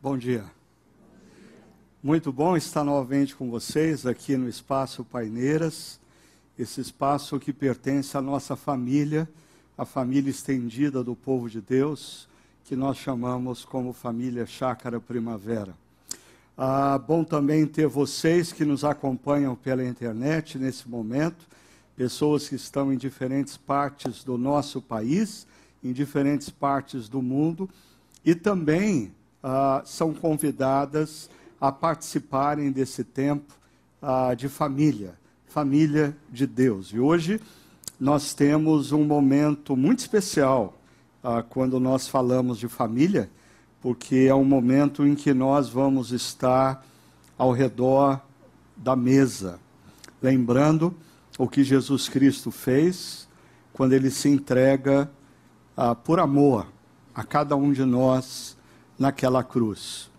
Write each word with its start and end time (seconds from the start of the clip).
Bom 0.00 0.16
dia. 0.16 0.44
Muito 2.00 2.32
bom 2.32 2.56
estar 2.56 2.84
novamente 2.84 3.34
com 3.34 3.50
vocês 3.50 4.06
aqui 4.06 4.36
no 4.36 4.48
Espaço 4.48 5.04
Paineiras, 5.04 5.98
esse 6.56 6.80
espaço 6.80 7.36
que 7.40 7.52
pertence 7.52 8.16
à 8.16 8.22
nossa 8.22 8.54
família, 8.54 9.28
a 9.76 9.84
família 9.84 10.30
estendida 10.30 11.02
do 11.02 11.16
povo 11.16 11.50
de 11.50 11.60
Deus, 11.60 12.28
que 12.64 12.76
nós 12.76 12.96
chamamos 12.96 13.64
como 13.64 13.92
família 13.92 14.46
Chácara 14.46 15.00
Primavera. 15.00 15.74
Ah, 16.56 16.96
bom 16.96 17.24
também 17.24 17.66
ter 17.66 17.88
vocês 17.88 18.52
que 18.52 18.64
nos 18.64 18.84
acompanham 18.84 19.56
pela 19.56 19.84
internet 19.84 20.58
nesse 20.58 20.88
momento, 20.88 21.44
pessoas 21.96 22.48
que 22.48 22.54
estão 22.54 22.92
em 22.92 22.96
diferentes 22.96 23.56
partes 23.56 24.22
do 24.22 24.38
nosso 24.38 24.80
país, 24.80 25.44
em 25.82 25.92
diferentes 25.92 26.50
partes 26.50 27.08
do 27.08 27.20
mundo, 27.20 27.68
e 28.24 28.32
também 28.32 29.12
ah, 29.42 29.82
são 29.84 30.12
convidadas 30.12 31.30
a 31.60 31.72
participarem 31.72 32.70
desse 32.70 33.04
tempo 33.04 33.54
ah, 34.00 34.34
de 34.34 34.48
família, 34.48 35.14
família 35.46 36.16
de 36.30 36.46
Deus. 36.46 36.88
E 36.88 36.98
hoje 36.98 37.40
nós 37.98 38.34
temos 38.34 38.92
um 38.92 39.04
momento 39.04 39.76
muito 39.76 40.00
especial 40.00 40.78
ah, 41.22 41.42
quando 41.42 41.80
nós 41.80 42.06
falamos 42.06 42.58
de 42.58 42.68
família, 42.68 43.30
porque 43.80 44.26
é 44.28 44.34
um 44.34 44.44
momento 44.44 45.06
em 45.06 45.14
que 45.14 45.32
nós 45.32 45.68
vamos 45.68 46.12
estar 46.12 46.84
ao 47.36 47.52
redor 47.52 48.20
da 48.76 48.94
mesa, 48.94 49.58
lembrando 50.22 50.94
o 51.38 51.48
que 51.48 51.62
Jesus 51.62 52.08
Cristo 52.08 52.50
fez 52.50 53.28
quando 53.72 53.92
ele 53.92 54.10
se 54.10 54.28
entrega 54.28 55.08
ah, 55.76 55.94
por 55.94 56.18
amor 56.18 56.66
a 57.14 57.22
cada 57.22 57.54
um 57.54 57.72
de 57.72 57.84
nós 57.84 58.57
naquela 58.98 59.44
cruz. 59.44 60.10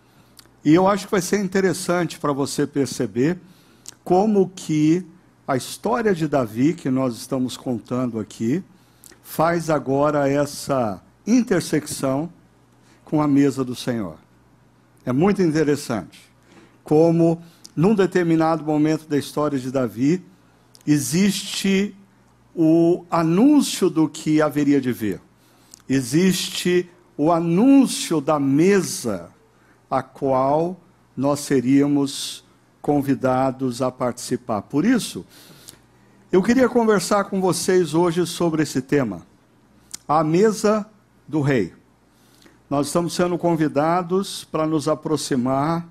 E 0.63 0.73
eu 0.73 0.87
acho 0.87 1.05
que 1.05 1.11
vai 1.11 1.21
ser 1.21 1.39
interessante 1.39 2.19
para 2.19 2.33
você 2.33 2.65
perceber 2.67 3.39
como 4.03 4.49
que 4.49 5.05
a 5.47 5.57
história 5.57 6.13
de 6.13 6.27
Davi, 6.27 6.73
que 6.73 6.89
nós 6.89 7.15
estamos 7.15 7.57
contando 7.57 8.19
aqui, 8.19 8.63
faz 9.23 9.69
agora 9.69 10.29
essa 10.29 11.01
intersecção 11.25 12.31
com 13.05 13.21
a 13.21 13.27
mesa 13.27 13.63
do 13.63 13.75
Senhor. 13.75 14.17
É 15.05 15.11
muito 15.11 15.41
interessante 15.41 16.19
como, 16.83 17.41
num 17.75 17.95
determinado 17.95 18.63
momento 18.63 19.07
da 19.07 19.17
história 19.17 19.57
de 19.57 19.71
Davi, 19.71 20.23
existe 20.85 21.95
o 22.55 23.05
anúncio 23.09 23.89
do 23.89 24.09
que 24.09 24.41
haveria 24.41 24.81
de 24.81 24.91
ver. 24.91 25.21
Existe 25.87 26.89
o 27.21 27.33
anúncio 27.33 28.21
da 28.21 28.39
mesa 28.39 29.29
a 29.91 30.01
qual 30.01 30.79
nós 31.17 31.41
seríamos 31.41 32.45
convidados 32.81 33.81
a 33.81 33.91
participar. 33.91 34.61
Por 34.61 34.85
isso, 34.85 35.25
eu 36.31 36.41
queria 36.41 36.69
conversar 36.69 37.25
com 37.25 37.41
vocês 37.41 37.93
hoje 37.93 38.25
sobre 38.25 38.63
esse 38.63 38.81
tema, 38.81 39.27
a 40.07 40.23
mesa 40.23 40.89
do 41.27 41.41
rei. 41.41 41.73
Nós 42.69 42.87
estamos 42.87 43.13
sendo 43.13 43.37
convidados 43.37 44.45
para 44.45 44.65
nos 44.65 44.87
aproximar 44.87 45.89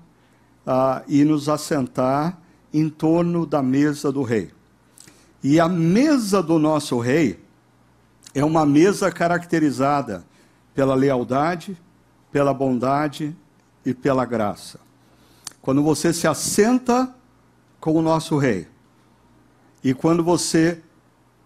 uh, 0.65 1.03
e 1.07 1.23
nos 1.23 1.47
assentar 1.47 2.39
em 2.73 2.89
torno 2.89 3.45
da 3.45 3.61
mesa 3.61 4.11
do 4.11 4.23
rei. 4.23 4.49
E 5.43 5.59
a 5.59 5.69
mesa 5.69 6.41
do 6.41 6.57
nosso 6.57 6.97
rei 6.97 7.39
é 8.33 8.43
uma 8.43 8.65
mesa 8.65 9.11
caracterizada 9.11 10.27
pela 10.79 10.95
lealdade, 10.95 11.77
pela 12.31 12.53
bondade 12.53 13.35
e 13.85 13.93
pela 13.93 14.23
graça. 14.23 14.79
Quando 15.61 15.83
você 15.83 16.13
se 16.13 16.25
assenta 16.25 17.13
com 17.81 17.95
o 17.95 18.01
nosso 18.01 18.37
rei, 18.37 18.65
e 19.83 19.93
quando 19.93 20.23
você 20.23 20.79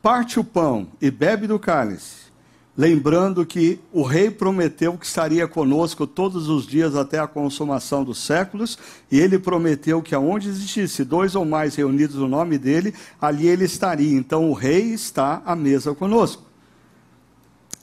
parte 0.03 0.39
o 0.39 0.43
pão 0.43 0.87
e 1.01 1.09
bebe 1.09 1.47
do 1.47 1.57
cálice, 1.57 2.31
lembrando 2.77 3.43
que 3.43 3.79
o 3.91 4.03
rei 4.03 4.29
prometeu 4.29 4.95
que 4.99 5.05
estaria 5.07 5.47
conosco 5.47 6.05
todos 6.05 6.47
os 6.47 6.67
dias 6.67 6.95
até 6.95 7.17
a 7.17 7.25
consumação 7.25 8.03
dos 8.03 8.23
séculos, 8.23 8.77
e 9.11 9.19
ele 9.19 9.39
prometeu 9.39 9.99
que 9.99 10.13
aonde 10.13 10.47
existisse 10.47 11.03
dois 11.03 11.33
ou 11.33 11.43
mais 11.43 11.73
reunidos 11.73 12.17
no 12.17 12.27
nome 12.27 12.59
dele, 12.59 12.93
ali 13.19 13.47
ele 13.47 13.65
estaria. 13.65 14.15
Então 14.15 14.47
o 14.51 14.53
rei 14.53 14.93
está 14.93 15.41
à 15.43 15.55
mesa 15.55 15.95
conosco. 15.95 16.52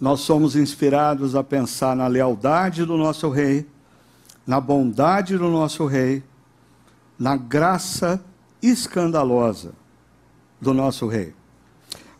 Nós 0.00 0.20
somos 0.20 0.56
inspirados 0.56 1.34
a 1.34 1.44
pensar 1.44 1.94
na 1.94 2.06
lealdade 2.06 2.86
do 2.86 2.96
nosso 2.96 3.28
rei, 3.28 3.66
na 4.46 4.60
bondade 4.60 5.36
do 5.36 5.48
nosso 5.48 5.86
Rei, 5.86 6.22
na 7.18 7.36
graça 7.36 8.20
escandalosa 8.62 9.72
do 10.60 10.72
nosso 10.72 11.06
Rei. 11.06 11.34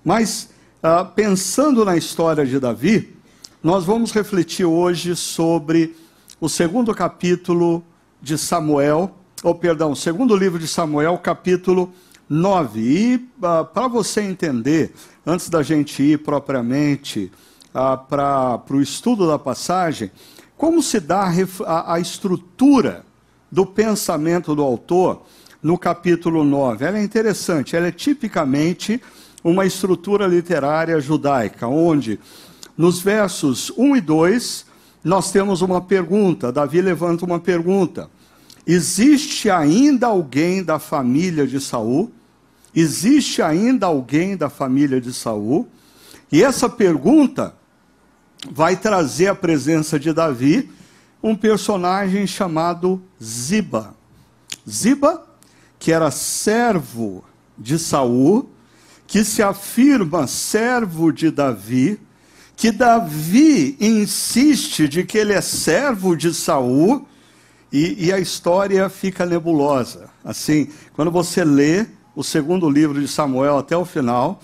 Mas, 0.04 0.50
uh, 0.82 1.06
pensando 1.12 1.84
na 1.84 1.96
história 1.96 2.46
de 2.46 2.60
Davi, 2.60 3.16
nós 3.62 3.84
vamos 3.84 4.12
refletir 4.12 4.64
hoje 4.64 5.16
sobre 5.16 5.96
o 6.40 6.48
segundo 6.48 6.94
capítulo 6.94 7.82
de 8.22 8.38
Samuel, 8.38 9.14
ou 9.42 9.54
perdão, 9.54 9.94
segundo 9.94 10.36
livro 10.36 10.58
de 10.58 10.68
Samuel, 10.68 11.18
capítulo 11.18 11.92
9. 12.28 12.80
E 12.80 13.16
uh, 13.16 13.64
para 13.64 13.88
você 13.88 14.20
entender, 14.20 14.94
antes 15.26 15.48
da 15.48 15.62
gente 15.62 16.02
ir 16.02 16.18
propriamente 16.18 17.32
uh, 17.74 17.98
para 18.06 18.62
o 18.70 18.80
estudo 18.80 19.26
da 19.26 19.38
passagem, 19.38 20.10
como 20.56 20.82
se 20.82 21.00
dá 21.00 21.32
a, 21.66 21.94
a, 21.94 22.00
estrutura 22.00 23.04
do 23.50 23.64
pensamento 23.64 24.54
do 24.54 24.62
autor 24.62 25.22
no 25.62 25.78
capítulo 25.78 26.44
9? 26.44 26.84
Ela 26.84 26.98
é 26.98 27.02
interessante, 27.02 27.74
ela 27.74 27.88
é 27.88 27.92
tipicamente 27.92 29.00
uma 29.42 29.64
estrutura 29.64 30.26
literária 30.26 31.00
judaica, 31.00 31.66
onde 31.66 32.20
nos 32.76 33.00
versos 33.00 33.72
1 33.76 33.96
e 33.96 34.00
2 34.00 34.66
nós 35.02 35.32
temos 35.32 35.62
uma 35.62 35.80
pergunta, 35.80 36.52
Davi 36.52 36.82
levanta 36.82 37.24
uma 37.24 37.40
pergunta. 37.40 38.10
Existe 38.66 39.48
ainda 39.48 40.08
alguém 40.08 40.62
da 40.62 40.78
família 40.78 41.46
de 41.46 41.58
Saul? 41.58 42.12
Existe 42.74 43.40
ainda 43.40 43.86
alguém 43.86 44.36
da 44.36 44.50
família 44.50 45.00
de 45.00 45.12
Saul? 45.12 45.66
E 46.30 46.44
essa 46.44 46.68
pergunta 46.68 47.54
vai 48.48 48.76
trazer 48.76 49.28
a 49.28 49.34
presença 49.34 49.98
de 49.98 50.12
Davi 50.12 50.70
um 51.22 51.34
personagem 51.34 52.26
chamado 52.26 53.02
Ziba. 53.22 53.94
Ziba, 54.68 55.26
que 55.78 55.92
era 55.92 56.10
servo 56.10 57.24
de 57.58 57.78
Saul, 57.78 58.48
que 59.06 59.24
se 59.24 59.42
afirma 59.42 60.26
servo 60.26 61.12
de 61.12 61.30
Davi, 61.30 62.00
que 62.56 62.70
Davi 62.70 63.76
insiste 63.80 64.88
de 64.88 65.04
que 65.04 65.18
ele 65.18 65.32
é 65.32 65.40
servo 65.40 66.16
de 66.16 66.32
Saul, 66.32 67.06
e, 67.72 68.06
e 68.06 68.12
a 68.12 68.18
história 68.18 68.88
fica 68.88 69.24
nebulosa. 69.24 70.10
Assim, 70.24 70.68
quando 70.94 71.10
você 71.10 71.44
lê 71.44 71.86
o 72.16 72.22
segundo 72.24 72.68
livro 72.68 73.00
de 73.00 73.06
Samuel 73.06 73.58
até 73.58 73.76
o 73.76 73.84
final, 73.84 74.40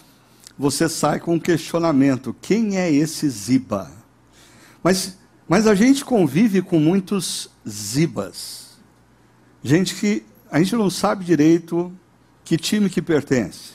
você 0.59 0.89
sai 0.89 1.21
com 1.21 1.35
um 1.35 1.41
questionamento: 1.41 2.35
quem 2.41 2.79
é 2.79 2.91
esse 2.91 3.29
Ziba? 3.29 3.91
Mas, 4.83 5.19
mas 5.49 5.67
a 5.67 5.75
gente 5.75 6.05
convive 6.05 6.63
com 6.63 6.79
muitos 6.79 7.51
Zibas. 7.69 8.77
Gente 9.63 9.95
que 9.95 10.25
a 10.51 10.59
gente 10.59 10.77
não 10.77 10.89
sabe 10.89 11.25
direito 11.25 11.93
que 12.45 12.57
time 12.57 12.89
que 12.89 13.03
pertence. 13.03 13.73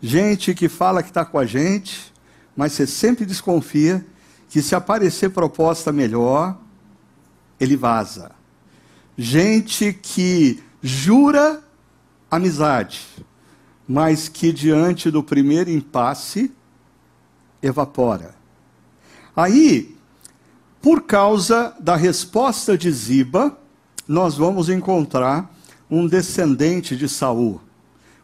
Gente 0.00 0.54
que 0.54 0.68
fala 0.68 1.02
que 1.02 1.10
está 1.10 1.24
com 1.24 1.38
a 1.38 1.44
gente, 1.44 2.10
mas 2.56 2.72
você 2.72 2.86
sempre 2.86 3.26
desconfia 3.26 4.04
que 4.48 4.62
se 4.62 4.74
aparecer 4.74 5.30
proposta 5.30 5.92
melhor, 5.92 6.58
ele 7.60 7.76
vaza. 7.76 8.32
Gente 9.16 9.92
que 9.92 10.62
jura 10.82 11.62
amizade, 12.30 13.06
mas 13.90 14.28
que 14.28 14.52
diante 14.52 15.10
do 15.10 15.20
primeiro 15.20 15.68
impasse 15.68 16.52
evapora. 17.60 18.36
Aí, 19.34 19.96
por 20.80 21.02
causa 21.02 21.74
da 21.80 21.96
resposta 21.96 22.78
de 22.78 22.88
Ziba, 22.92 23.58
nós 24.06 24.36
vamos 24.36 24.68
encontrar 24.68 25.52
um 25.90 26.06
descendente 26.06 26.96
de 26.96 27.08
Saul, 27.08 27.60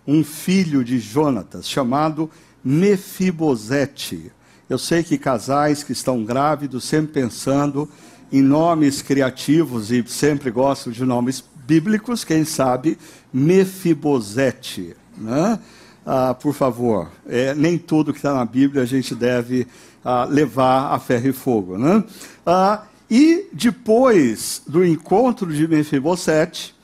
um 0.07 0.23
filho 0.23 0.85
de 0.85 1.01
Jonatas, 1.01 1.69
chamado 1.69 2.31
Mefibosete. 2.63 4.31
Eu 4.71 4.79
sei 4.79 5.03
que 5.03 5.19
casais 5.19 5.83
que 5.83 5.91
estão 5.91 6.23
grávidos, 6.23 6.85
sempre 6.85 7.23
pensando 7.23 7.91
em 8.31 8.41
nomes 8.41 9.03
criativos 9.03 9.91
e 9.91 10.05
sempre 10.07 10.49
gostam 10.49 10.93
de 10.93 11.05
nomes 11.05 11.43
bíblicos, 11.67 12.23
quem 12.23 12.45
sabe 12.45 12.97
Mefibosete. 13.33 14.95
Né? 15.17 15.59
Ah, 16.05 16.35
por 16.35 16.55
favor, 16.55 17.11
é, 17.27 17.55
nem 17.55 17.77
tudo 17.79 18.13
que 18.13 18.19
está 18.19 18.33
na 18.33 18.45
Bíblia 18.45 18.83
a 18.83 18.87
gente 18.87 19.15
deve 19.15 19.67
ah, 20.05 20.25
levar 20.25 20.95
a 20.95 20.99
ferro 20.99 21.29
e 21.29 21.33
fogo. 21.33 21.77
Né? 21.77 22.05
Ah, 22.45 22.83
E 23.09 23.49
depois 23.53 24.63
do 24.67 24.85
encontro 24.85 25.53
de 25.53 25.67
Mefibosete, 25.69 26.75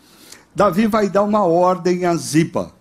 Davi 0.55 0.87
vai 0.87 1.09
dar 1.09 1.23
uma 1.23 1.45
ordem 1.45 2.05
a 2.05 2.15
Ziba. 2.15 2.73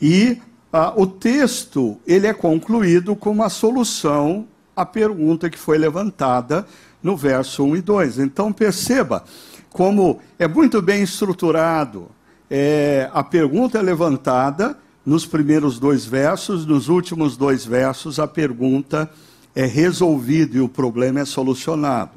E 0.00 0.40
ah, 0.72 0.92
o 0.96 1.06
texto 1.06 1.98
ele 2.06 2.26
é 2.26 2.32
concluído 2.34 3.16
com 3.16 3.30
uma 3.30 3.48
solução 3.48 4.46
à 4.76 4.84
pergunta 4.84 5.50
que 5.50 5.58
foi 5.58 5.78
levantada 5.78 6.66
no 7.02 7.16
verso 7.16 7.64
1 7.64 7.76
e 7.76 7.80
2. 7.80 8.18
Então 8.18 8.52
perceba 8.52 9.24
como 9.70 10.20
é 10.38 10.46
muito 10.46 10.80
bem 10.80 11.02
estruturado. 11.02 12.08
É, 12.56 13.10
a 13.12 13.24
pergunta 13.24 13.78
é 13.78 13.82
levantada 13.82 14.78
nos 15.04 15.26
primeiros 15.26 15.80
dois 15.80 16.04
versos, 16.04 16.64
nos 16.64 16.88
últimos 16.88 17.36
dois 17.36 17.66
versos 17.66 18.20
a 18.20 18.28
pergunta 18.28 19.10
é 19.56 19.66
resolvida 19.66 20.58
e 20.58 20.60
o 20.60 20.68
problema 20.68 21.18
é 21.18 21.24
solucionado. 21.24 22.12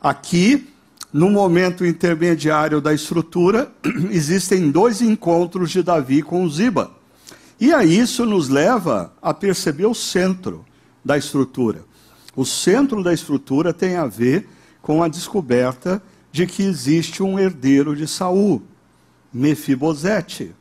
Aqui, 0.00 0.66
no 1.12 1.30
momento 1.30 1.86
intermediário 1.86 2.80
da 2.80 2.92
estrutura, 2.92 3.70
existem 4.10 4.72
dois 4.72 5.00
encontros 5.00 5.70
de 5.70 5.84
Davi 5.84 6.20
com 6.20 6.48
Ziba. 6.48 6.90
E 7.60 7.72
a 7.72 7.84
isso 7.84 8.26
nos 8.26 8.48
leva 8.48 9.12
a 9.22 9.32
perceber 9.32 9.86
o 9.86 9.94
centro 9.94 10.64
da 11.04 11.16
estrutura. 11.16 11.84
O 12.34 12.44
centro 12.44 13.04
da 13.04 13.14
estrutura 13.14 13.72
tem 13.72 13.94
a 13.94 14.08
ver 14.08 14.48
com 14.82 15.00
a 15.00 15.06
descoberta 15.06 16.02
de 16.32 16.44
que 16.44 16.64
existe 16.64 17.22
um 17.22 17.38
herdeiro 17.38 17.94
de 17.94 18.08
Saul, 18.08 18.60
Mefibosete. 19.36 20.54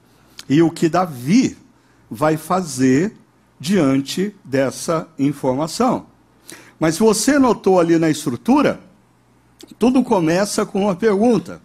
E 0.50 0.62
o 0.62 0.70
que 0.70 0.90
Davi 0.90 1.58
vai 2.12 2.38
fazer 2.38 3.16
diante 3.60 4.36
dessa 4.44 5.08
informação. 5.18 6.08
Mas 6.80 6.98
você 6.98 7.40
notou 7.40 7.80
ali 7.80 7.98
na 7.98 8.10
estrutura, 8.10 8.80
tudo 9.80 10.04
começa 10.04 10.66
com 10.66 10.84
uma 10.84 10.96
pergunta. 10.96 11.62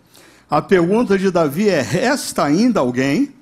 A 0.49 0.63
pergunta 0.63 1.19
de 1.19 1.31
Davi 1.31 1.69
é: 1.69 1.83
resta 1.83 2.45
ainda 2.45 2.81
alguém? 2.81 3.35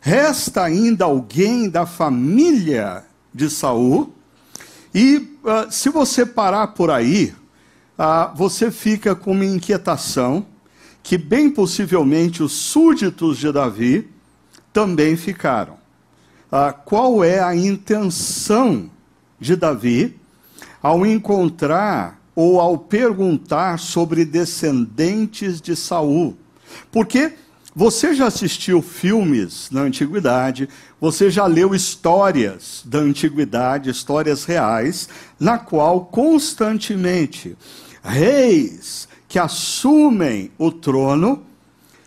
Resta 0.00 0.62
ainda 0.62 1.06
alguém 1.06 1.68
da 1.68 1.86
família 1.86 3.04
de 3.32 3.48
Saul? 3.48 4.14
E 4.94 5.16
uh, 5.42 5.72
se 5.72 5.88
você 5.88 6.24
parar 6.24 6.68
por 6.68 6.90
aí, 6.90 7.34
uh, 7.98 8.36
você 8.36 8.70
fica 8.70 9.14
com 9.14 9.32
uma 9.32 9.44
inquietação 9.44 10.46
que 11.04 11.18
bem 11.18 11.50
possivelmente 11.50 12.42
os 12.42 12.52
súditos 12.52 13.36
de 13.36 13.52
Davi 13.52 14.08
também 14.72 15.16
ficaram. 15.16 15.74
Uh, 16.50 16.72
qual 16.86 17.22
é 17.22 17.40
a 17.40 17.54
intenção 17.54 18.90
de 19.38 19.54
Davi 19.54 20.18
ao 20.82 21.04
encontrar 21.04 22.18
ou 22.34 22.58
ao 22.58 22.78
perguntar 22.78 23.78
sobre 23.78 24.24
descendentes 24.24 25.60
de 25.60 25.76
Saul? 25.76 26.38
Porque 26.90 27.34
você 27.76 28.14
já 28.14 28.28
assistiu 28.28 28.80
filmes 28.80 29.68
na 29.70 29.82
antiguidade, 29.82 30.70
você 30.98 31.28
já 31.28 31.44
leu 31.44 31.74
histórias 31.74 32.82
da 32.86 33.00
antiguidade, 33.00 33.90
histórias 33.90 34.46
reais, 34.46 35.08
na 35.38 35.58
qual 35.58 36.06
constantemente 36.06 37.58
reis 38.02 39.06
que 39.34 39.38
assumem 39.40 40.52
o 40.56 40.70
trono 40.70 41.42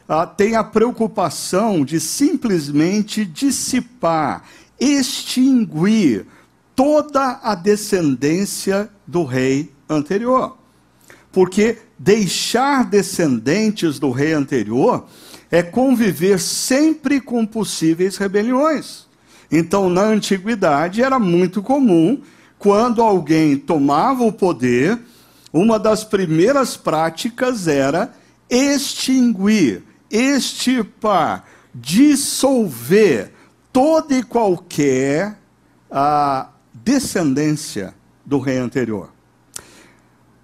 ah, 0.08 0.26
têm 0.26 0.56
a 0.56 0.64
preocupação 0.64 1.84
de 1.84 2.00
simplesmente 2.00 3.26
dissipar, 3.26 4.46
extinguir 4.80 6.26
toda 6.74 7.42
a 7.44 7.54
descendência 7.54 8.90
do 9.06 9.26
rei 9.26 9.70
anterior. 9.90 10.58
Porque 11.30 11.80
deixar 12.00 12.86
descendentes 12.86 14.00
do 14.00 14.10
rei 14.10 14.32
anterior 14.32 15.06
é 15.52 15.62
conviver 15.62 16.40
sempre 16.40 17.20
com 17.20 17.46
possíveis 17.46 18.16
rebeliões. 18.16 19.06
Então, 19.52 19.90
na 19.90 20.04
antiguidade, 20.04 21.04
era 21.04 21.20
muito 21.20 21.62
comum, 21.62 22.22
quando 22.58 23.02
alguém 23.02 23.58
tomava 23.58 24.24
o 24.24 24.32
poder, 24.32 24.98
uma 25.52 25.80
das 25.80 26.04
primeiras 26.04 26.76
práticas 26.76 27.68
era 27.68 28.14
extinguir, 28.50 29.84
extirpar, 30.10 31.46
dissolver 31.74 33.32
toda 33.72 34.16
e 34.16 34.24
qualquer 34.24 35.38
a 35.90 36.50
descendência 36.74 37.94
do 38.26 38.40
rei 38.40 38.58
anterior. 38.58 39.10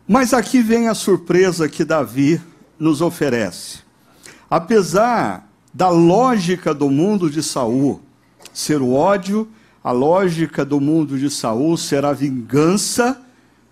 Mas 0.07 0.33
aqui 0.33 0.61
vem 0.61 0.87
a 0.87 0.93
surpresa 0.93 1.69
que 1.69 1.85
Davi 1.85 2.41
nos 2.77 3.01
oferece. 3.01 3.79
Apesar 4.49 5.49
da 5.73 5.89
lógica 5.89 6.73
do 6.73 6.89
mundo 6.89 7.29
de 7.29 7.41
Saul 7.41 8.01
ser 8.53 8.81
o 8.81 8.93
ódio, 8.93 9.49
a 9.83 9.91
lógica 9.91 10.63
do 10.63 10.79
mundo 10.79 11.17
de 11.17 11.29
Saul 11.29 11.75
ser 11.77 12.05
a 12.05 12.13
vingança, 12.13 13.21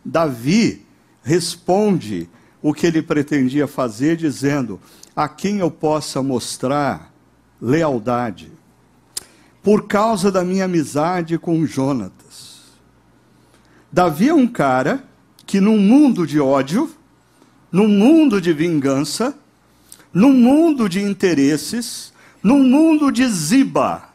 Davi 0.04 0.86
responde 1.23 2.29
o 2.62 2.73
que 2.73 2.85
ele 2.85 3.01
pretendia 3.01 3.68
fazer, 3.68 4.15
dizendo: 4.15 4.79
a 5.15 5.27
quem 5.27 5.59
eu 5.59 5.69
possa 5.69 6.21
mostrar 6.21 7.13
lealdade, 7.62 8.51
por 9.62 9.88
causa 9.88 10.31
da 10.31 10.44
minha 10.44 10.65
amizade 10.65 11.38
com 11.38 11.65
Jonatas. 11.65 12.62
Davi 13.91 14.29
é 14.29 14.33
um 14.33 14.47
cara 14.47 15.03
que, 15.45 15.59
num 15.59 15.77
mundo 15.77 16.25
de 16.25 16.39
ódio, 16.39 16.89
num 17.71 17.88
mundo 17.88 18.41
de 18.41 18.53
vingança, 18.53 19.35
num 20.13 20.33
mundo 20.33 20.89
de 20.89 21.01
interesses, 21.01 22.13
num 22.41 22.63
mundo 22.63 23.12
de 23.12 23.27
ziba, 23.27 24.09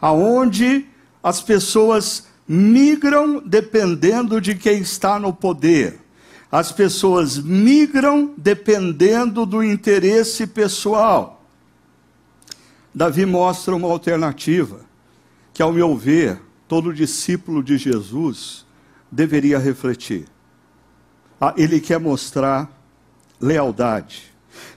aonde 0.00 0.86
as 1.22 1.40
pessoas 1.40 2.26
migram 2.52 3.42
dependendo 3.44 4.40
de 4.40 4.54
quem 4.54 4.80
está 4.80 5.18
no 5.18 5.32
poder. 5.32 5.98
As 6.50 6.70
pessoas 6.70 7.38
migram 7.38 8.34
dependendo 8.36 9.46
do 9.46 9.64
interesse 9.64 10.46
pessoal. 10.46 11.42
Davi 12.94 13.24
mostra 13.24 13.74
uma 13.74 13.88
alternativa 13.88 14.80
que, 15.54 15.62
ao 15.62 15.72
meu 15.72 15.96
ver, 15.96 16.38
todo 16.68 16.92
discípulo 16.92 17.62
de 17.62 17.78
Jesus 17.78 18.66
deveria 19.10 19.58
refletir. 19.58 20.26
Ah, 21.40 21.54
ele 21.56 21.80
quer 21.80 21.98
mostrar 21.98 22.70
lealdade 23.40 24.32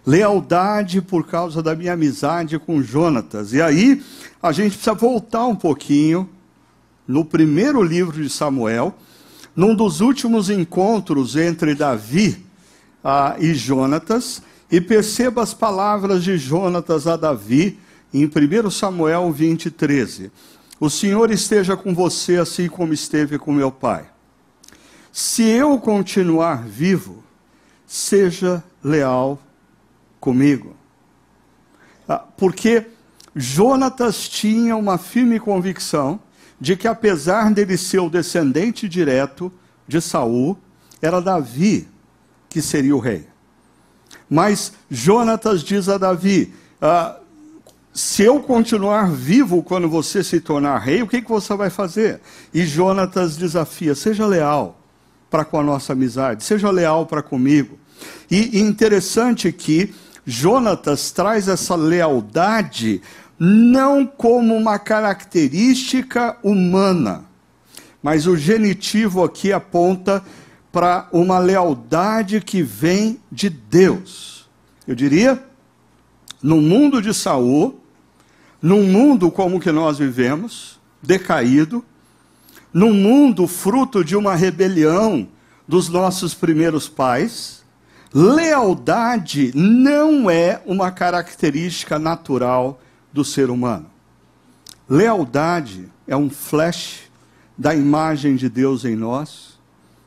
lealdade 0.05 1.01
por 1.01 1.27
causa 1.27 1.61
da 1.61 1.75
minha 1.75 1.93
amizade 1.93 2.57
com 2.59 2.81
Jonatas. 2.81 3.53
E 3.53 3.61
aí 3.61 4.01
a 4.41 4.51
gente 4.51 4.73
precisa 4.73 4.93
voltar 4.93 5.45
um 5.45 5.55
pouquinho 5.55 6.29
no 7.07 7.23
primeiro 7.23 7.81
livro 7.83 8.21
de 8.21 8.29
Samuel, 8.29 8.95
num 9.55 9.75
dos 9.75 10.01
últimos 10.01 10.49
encontros 10.49 11.35
entre 11.35 11.75
Davi 11.75 12.45
ah, 13.03 13.35
e 13.39 13.53
Jonatas, 13.53 14.41
e 14.71 14.81
perceba 14.81 15.41
as 15.41 15.53
palavras 15.53 16.23
de 16.23 16.37
Jonatas 16.37 17.07
a 17.07 17.15
Davi 17.15 17.79
em 18.13 18.25
1 18.25 18.69
Samuel 18.71 19.31
20, 19.31 19.69
13. 19.71 20.31
O 20.79 20.89
Senhor 20.89 21.31
esteja 21.31 21.77
com 21.77 21.93
você 21.93 22.37
assim 22.37 22.67
como 22.67 22.93
esteve 22.93 23.37
com 23.37 23.53
meu 23.53 23.71
pai. 23.71 24.05
Se 25.11 25.43
eu 25.43 25.79
continuar 25.79 26.65
vivo, 26.67 27.23
seja 27.87 28.63
leal 28.83 29.39
comigo. 30.19 30.75
Ah, 32.07 32.17
porque 32.17 32.87
Jonatas 33.35 34.27
tinha 34.27 34.75
uma 34.75 34.97
firme 34.97 35.39
convicção 35.39 36.19
de 36.59 36.75
que, 36.75 36.87
apesar 36.87 37.51
dele 37.51 37.77
ser 37.77 37.99
o 37.99 38.09
descendente 38.09 38.87
direto 38.87 39.51
de 39.87 40.01
Saul, 40.01 40.57
era 41.01 41.21
Davi 41.21 41.87
que 42.49 42.61
seria 42.61 42.95
o 42.95 42.99
rei. 42.99 43.27
Mas 44.29 44.73
Jonatas 44.89 45.61
diz 45.61 45.89
a 45.89 45.97
Davi: 45.97 46.53
ah, 46.81 47.17
se 47.93 48.23
eu 48.23 48.41
continuar 48.41 49.11
vivo 49.11 49.61
quando 49.61 49.89
você 49.89 50.23
se 50.23 50.39
tornar 50.39 50.79
rei, 50.79 51.01
o 51.01 51.07
que, 51.07 51.21
que 51.21 51.29
você 51.29 51.55
vai 51.55 51.69
fazer? 51.69 52.21
E 52.53 52.65
Jonatas 52.65 53.37
desafia: 53.37 53.93
seja 53.93 54.25
leal 54.25 54.79
para 55.29 55.45
com 55.45 55.59
a 55.59 55.63
nossa 55.63 55.93
amizade, 55.93 56.43
seja 56.43 56.71
leal 56.71 57.05
para 57.05 57.21
comigo. 57.21 57.77
E 58.29 58.59
interessante 58.59 59.51
que 59.51 59.93
Jonatas 60.25 61.11
traz 61.11 61.47
essa 61.47 61.75
lealdade 61.75 63.01
não 63.39 64.05
como 64.05 64.55
uma 64.55 64.79
característica 64.79 66.37
humana, 66.41 67.25
mas 68.01 68.27
o 68.27 68.37
genitivo 68.37 69.23
aqui 69.23 69.51
aponta 69.51 70.23
para 70.71 71.07
uma 71.11 71.39
lealdade 71.39 72.41
que 72.41 72.61
vem 72.61 73.19
de 73.31 73.49
Deus. 73.49 74.49
Eu 74.87 74.95
diria, 74.95 75.43
no 76.41 76.61
mundo 76.61 77.01
de 77.01 77.13
Saul, 77.13 77.79
num 78.61 78.83
mundo 78.83 79.31
como 79.31 79.59
que 79.59 79.71
nós 79.71 79.97
vivemos, 79.97 80.79
decaído, 81.01 81.83
num 82.73 82.93
mundo 82.93 83.47
fruto 83.47 84.03
de 84.03 84.15
uma 84.15 84.35
rebelião 84.35 85.27
dos 85.67 85.89
nossos 85.89 86.33
primeiros 86.33 86.87
pais, 86.87 87.63
lealdade 88.13 89.51
não 89.55 90.29
é 90.29 90.61
uma 90.65 90.91
característica 90.91 91.97
natural 91.97 92.79
do 93.15 93.23
ser 93.23 93.49
humano. 93.49 93.89
Lealdade 94.89 95.89
é 96.05 96.17
um 96.17 96.29
flash 96.29 97.09
da 97.57 97.73
imagem 97.73 98.35
de 98.35 98.49
Deus 98.49 98.83
em 98.83 98.93
nós 98.93 99.57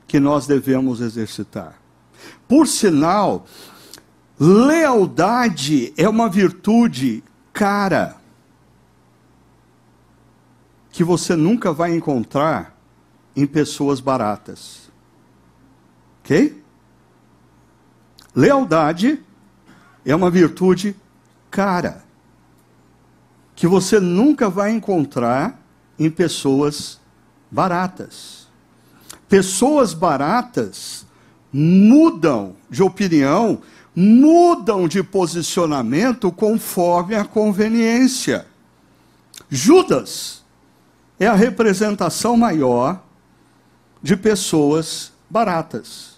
que 0.07 0.21
nós 0.21 0.47
devemos 0.47 1.00
exercitar. 1.00 1.81
Por 2.47 2.67
sinal, 2.67 3.47
lealdade 4.38 5.95
é 5.97 6.07
uma 6.07 6.29
virtude 6.29 7.25
cara 7.50 8.19
que 10.93 11.03
você 11.03 11.35
nunca 11.35 11.73
vai 11.73 11.95
encontrar 11.95 12.79
em 13.35 13.47
pessoas 13.47 14.00
baratas. 14.00 14.91
Ok? 16.21 16.62
Lealdade 18.35 19.23
é 20.05 20.15
uma 20.15 20.31
virtude 20.31 20.95
cara 21.50 22.08
que 23.59 23.67
você 23.67 23.99
nunca 23.99 24.49
vai 24.49 24.71
encontrar 24.71 25.61
em 25.99 26.09
pessoas 26.09 27.00
baratas. 27.50 28.47
Pessoas 29.29 29.93
baratas 29.93 31.05
mudam 31.53 32.55
de 32.71 32.85
opinião, 32.85 33.61
mudam 33.97 34.87
de 34.87 35.03
posicionamento 35.03 36.31
conforme 36.31 37.17
a 37.17 37.25
conveniência. 37.25 38.47
Judas 39.50 40.45
é 41.19 41.27
a 41.27 41.35
representação 41.35 42.37
maior 42.37 43.03
de 44.00 44.17
pessoas 44.17 45.12
baratas, 45.29 46.12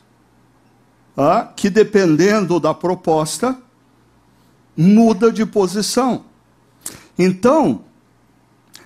ah, 1.17 1.51
que 1.57 1.71
dependendo 1.71 2.61
da 2.61 2.75
proposta, 2.75 3.57
muda 4.77 5.33
de 5.33 5.47
posição. 5.47 6.29
Então, 7.23 7.85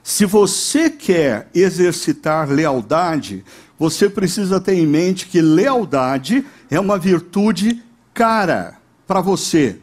se 0.03 0.27
você 0.27 0.91
quer 0.91 1.49
exercitar 1.55 2.51
lealdade, 2.51 3.45
você 3.79 4.11
precisa 4.11 4.61
ter 4.61 4.75
em 4.75 4.85
mente 4.85 5.29
que 5.29 5.41
lealdade 5.41 6.45
é 6.69 6.81
uma 6.81 6.99
virtude 6.99 7.81
cara 8.13 8.77
para 9.07 9.21
você. 9.21 9.79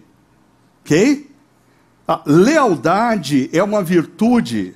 Ok? 0.82 1.32
A 2.06 2.22
lealdade 2.26 3.50
é 3.54 3.64
uma 3.64 3.82
virtude 3.82 4.76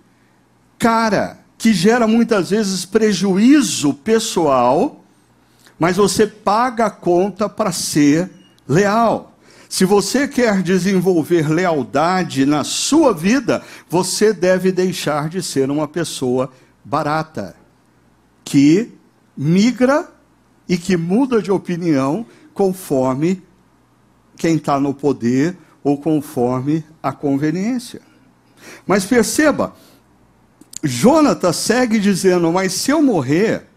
cara 0.80 1.40
que 1.58 1.74
gera 1.74 2.08
muitas 2.08 2.52
vezes 2.52 2.86
prejuízo 2.86 3.94
pessoal, 3.94 5.04
mas 5.78 5.98
você 5.98 6.26
paga 6.26 6.86
a 6.86 6.90
conta 6.90 7.50
para 7.50 7.74
ser 7.74 8.32
leal. 8.66 9.35
Se 9.76 9.84
você 9.84 10.26
quer 10.26 10.64
desenvolver 10.64 11.50
lealdade 11.50 12.46
na 12.46 12.64
sua 12.64 13.14
vida, 13.14 13.62
você 13.90 14.32
deve 14.32 14.72
deixar 14.72 15.28
de 15.28 15.44
ser 15.44 15.70
uma 15.70 15.86
pessoa 15.86 16.50
barata, 16.82 17.58
que 18.46 18.94
migra 19.36 20.10
e 20.66 20.78
que 20.78 20.96
muda 20.96 21.42
de 21.42 21.52
opinião 21.52 22.26
conforme 22.54 23.44
quem 24.38 24.56
está 24.56 24.80
no 24.80 24.94
poder 24.94 25.58
ou 25.84 25.98
conforme 25.98 26.82
a 27.04 27.12
conveniência. 27.12 28.00
Mas 28.88 29.04
perceba, 29.04 29.76
Jonatas 30.82 31.58
segue 31.58 32.00
dizendo: 32.00 32.50
Mas 32.50 32.72
se 32.72 32.92
eu 32.92 33.02
morrer, 33.02 33.68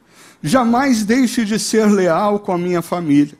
jamais 0.41 1.03
deixe 1.03 1.45
de 1.45 1.59
ser 1.59 1.87
leal 1.87 2.39
com 2.39 2.53
a 2.53 2.59
minha 2.59 2.83
família. 2.83 3.37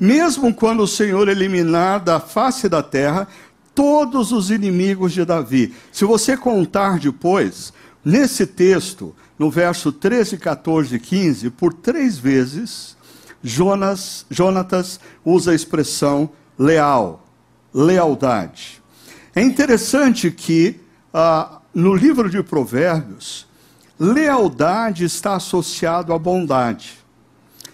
Mesmo 0.00 0.54
quando 0.54 0.80
o 0.82 0.88
Senhor 0.88 1.28
eliminar 1.28 2.00
da 2.00 2.18
face 2.18 2.68
da 2.68 2.82
terra 2.82 3.28
todos 3.74 4.32
os 4.32 4.50
inimigos 4.50 5.12
de 5.12 5.24
Davi. 5.24 5.74
Se 5.92 6.04
você 6.04 6.36
contar 6.36 6.98
depois, 6.98 7.72
nesse 8.04 8.46
texto, 8.46 9.14
no 9.38 9.50
verso 9.50 9.92
13, 9.92 10.38
14 10.38 10.96
e 10.96 10.98
15, 10.98 11.50
por 11.50 11.74
três 11.74 12.18
vezes, 12.18 12.96
Jonas, 13.42 14.26
Jonatas 14.30 14.98
usa 15.24 15.52
a 15.52 15.54
expressão 15.54 16.30
leal, 16.58 17.26
lealdade. 17.72 18.82
É 19.34 19.42
interessante 19.42 20.30
que 20.30 20.80
ah, 21.12 21.60
no 21.74 21.94
livro 21.94 22.28
de 22.28 22.42
Provérbios, 22.42 23.46
lealdade 23.98 25.04
está 25.04 25.34
associado 25.34 26.12
à 26.12 26.18
bondade. 26.18 26.99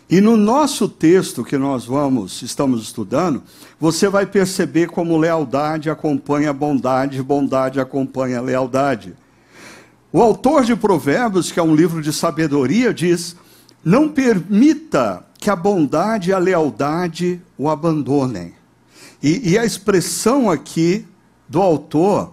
E 0.09 0.21
no 0.21 0.37
nosso 0.37 0.89
texto 0.89 1.43
que 1.43 1.59
nós 1.59 1.85
vamos, 1.85 2.41
estamos 2.41 2.83
estudando, 2.83 3.43
você 3.79 4.09
vai 4.09 4.25
perceber 4.25 4.87
como 4.87 5.19
lealdade 5.19 5.91
acompanha 5.91 6.53
bondade, 6.53 7.21
bondade 7.21 7.81
acompanha 7.81 8.41
lealdade. 8.41 9.17
O 10.13 10.23
autor 10.23 10.65
de 10.65 10.77
Provérbios, 10.77 11.51
que 11.51 11.59
é 11.59 11.63
um 11.63 11.75
livro 11.75 12.01
de 12.01 12.13
sabedoria, 12.13 12.95
diz: 12.95 13.35
Não 13.85 14.09
permita 14.09 15.27
que 15.41 15.51
a 15.51 15.57
bondade 15.57 16.31
e 16.31 16.33
a 16.33 16.39
lealdade 16.39 17.43
o 17.59 17.69
abandonem. 17.69 18.55
E, 19.21 19.51
e 19.51 19.59
a 19.59 19.65
expressão 19.65 20.49
aqui 20.49 21.05
do 21.49 21.61
autor 21.61 22.33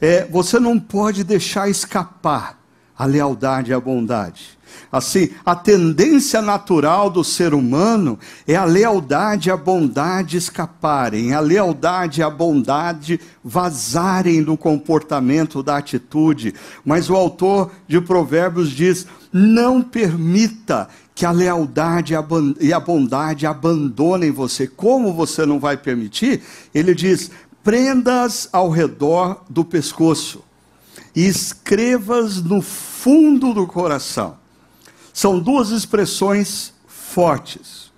é: 0.00 0.24
você 0.24 0.58
não 0.58 0.76
pode 0.76 1.22
deixar 1.22 1.70
escapar 1.70 2.60
a 2.98 3.06
lealdade 3.06 3.70
e 3.70 3.74
a 3.74 3.80
bondade. 3.80 4.58
Assim, 4.92 5.30
a 5.42 5.56
tendência 5.56 6.42
natural 6.42 7.08
do 7.08 7.24
ser 7.24 7.54
humano 7.54 8.18
é 8.46 8.54
a 8.54 8.66
lealdade 8.66 9.48
e 9.48 9.52
a 9.52 9.56
bondade 9.56 10.36
escaparem, 10.36 11.32
a 11.32 11.40
lealdade 11.40 12.20
e 12.20 12.22
a 12.22 12.28
bondade 12.28 13.18
vazarem 13.42 14.42
do 14.42 14.54
comportamento, 14.54 15.62
da 15.62 15.78
atitude. 15.78 16.54
Mas 16.84 17.08
o 17.08 17.16
autor 17.16 17.70
de 17.88 18.02
Provérbios 18.02 18.70
diz: 18.70 19.06
não 19.32 19.80
permita 19.80 20.90
que 21.14 21.24
a 21.24 21.30
lealdade 21.30 22.12
e 22.60 22.72
a 22.74 22.80
bondade 22.80 23.46
abandonem 23.46 24.30
você. 24.30 24.66
Como 24.66 25.14
você 25.14 25.46
não 25.46 25.58
vai 25.58 25.78
permitir? 25.78 26.42
Ele 26.74 26.94
diz: 26.94 27.30
prendas 27.64 28.46
ao 28.52 28.68
redor 28.68 29.42
do 29.48 29.64
pescoço 29.64 30.44
e 31.16 31.26
escrevas 31.26 32.42
no 32.42 32.60
fundo 32.60 33.54
do 33.54 33.66
coração. 33.66 34.41
São 35.12 35.38
duas 35.38 35.70
expressões 35.70 36.72
fortes. 36.86 37.92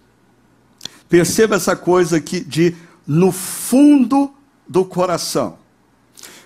Perceba 1.09 1.56
essa 1.56 1.76
coisa 1.76 2.16
aqui 2.16 2.40
de 2.40 2.75
no 3.06 3.30
fundo 3.30 4.35
do 4.68 4.85
coração. 4.85 5.59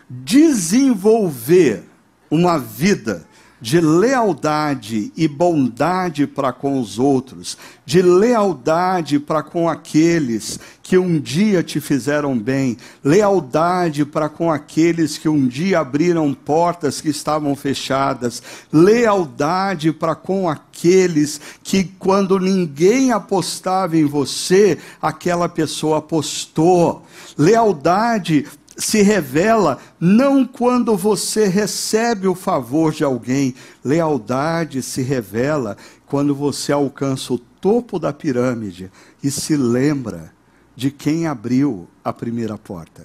Desenvolver 0.09 1.85
uma 2.31 2.59
vida 2.59 3.28
de 3.61 3.81
lealdade 3.81 5.13
e 5.17 5.27
bondade 5.27 6.27
para 6.27 6.53
com 6.53 6.81
os 6.81 6.99
outros, 6.99 7.57
de 7.85 8.01
lealdade 8.01 9.19
para 9.19 9.43
com 9.43 9.69
aqueles 9.69 10.61
que 10.83 10.97
um 10.97 11.21
dia 11.21 11.63
te 11.63 11.81
fizeram 11.81 12.39
bem, 12.39 12.77
lealdade 13.05 14.05
para 14.05 14.29
com 14.29 14.51
aqueles 14.51 15.19
que 15.19 15.29
um 15.29 15.47
dia 15.47 15.81
abriram 15.81 16.33
portas 16.33 17.01
que 17.01 17.11
estavam 17.11 17.55
fechadas, 17.55 18.43
lealdade 18.73 19.93
para 19.93 20.15
com 20.15 20.49
aqueles 20.49 21.41
que, 21.63 21.85
quando 21.85 22.39
ninguém 22.39 23.13
apostava 23.13 23.97
em 23.97 24.05
você, 24.05 24.79
aquela 25.03 25.49
pessoa 25.49 25.99
apostou. 25.99 27.05
Lealdade 27.37 28.47
se 28.79 29.03
revela 29.03 29.79
não 29.99 30.47
quando 30.47 30.97
você 30.97 31.47
recebe 31.49 32.29
o 32.29 32.35
favor 32.35 32.93
de 32.93 33.03
alguém. 33.03 33.55
Lealdade 33.85 34.81
se 34.83 35.03
revela 35.03 35.77
quando 36.07 36.35
você 36.35 36.71
alcança 36.73 37.35
o 37.35 37.39
topo 37.39 37.99
da 37.99 38.13
pirâmide 38.13 38.91
e 39.23 39.31
se 39.31 39.57
lembra 39.57 40.33
de 40.77 40.93
quem 40.93 41.27
abriu 41.27 41.89
a 42.05 42.13
primeira 42.13 42.57
porta. 42.57 43.05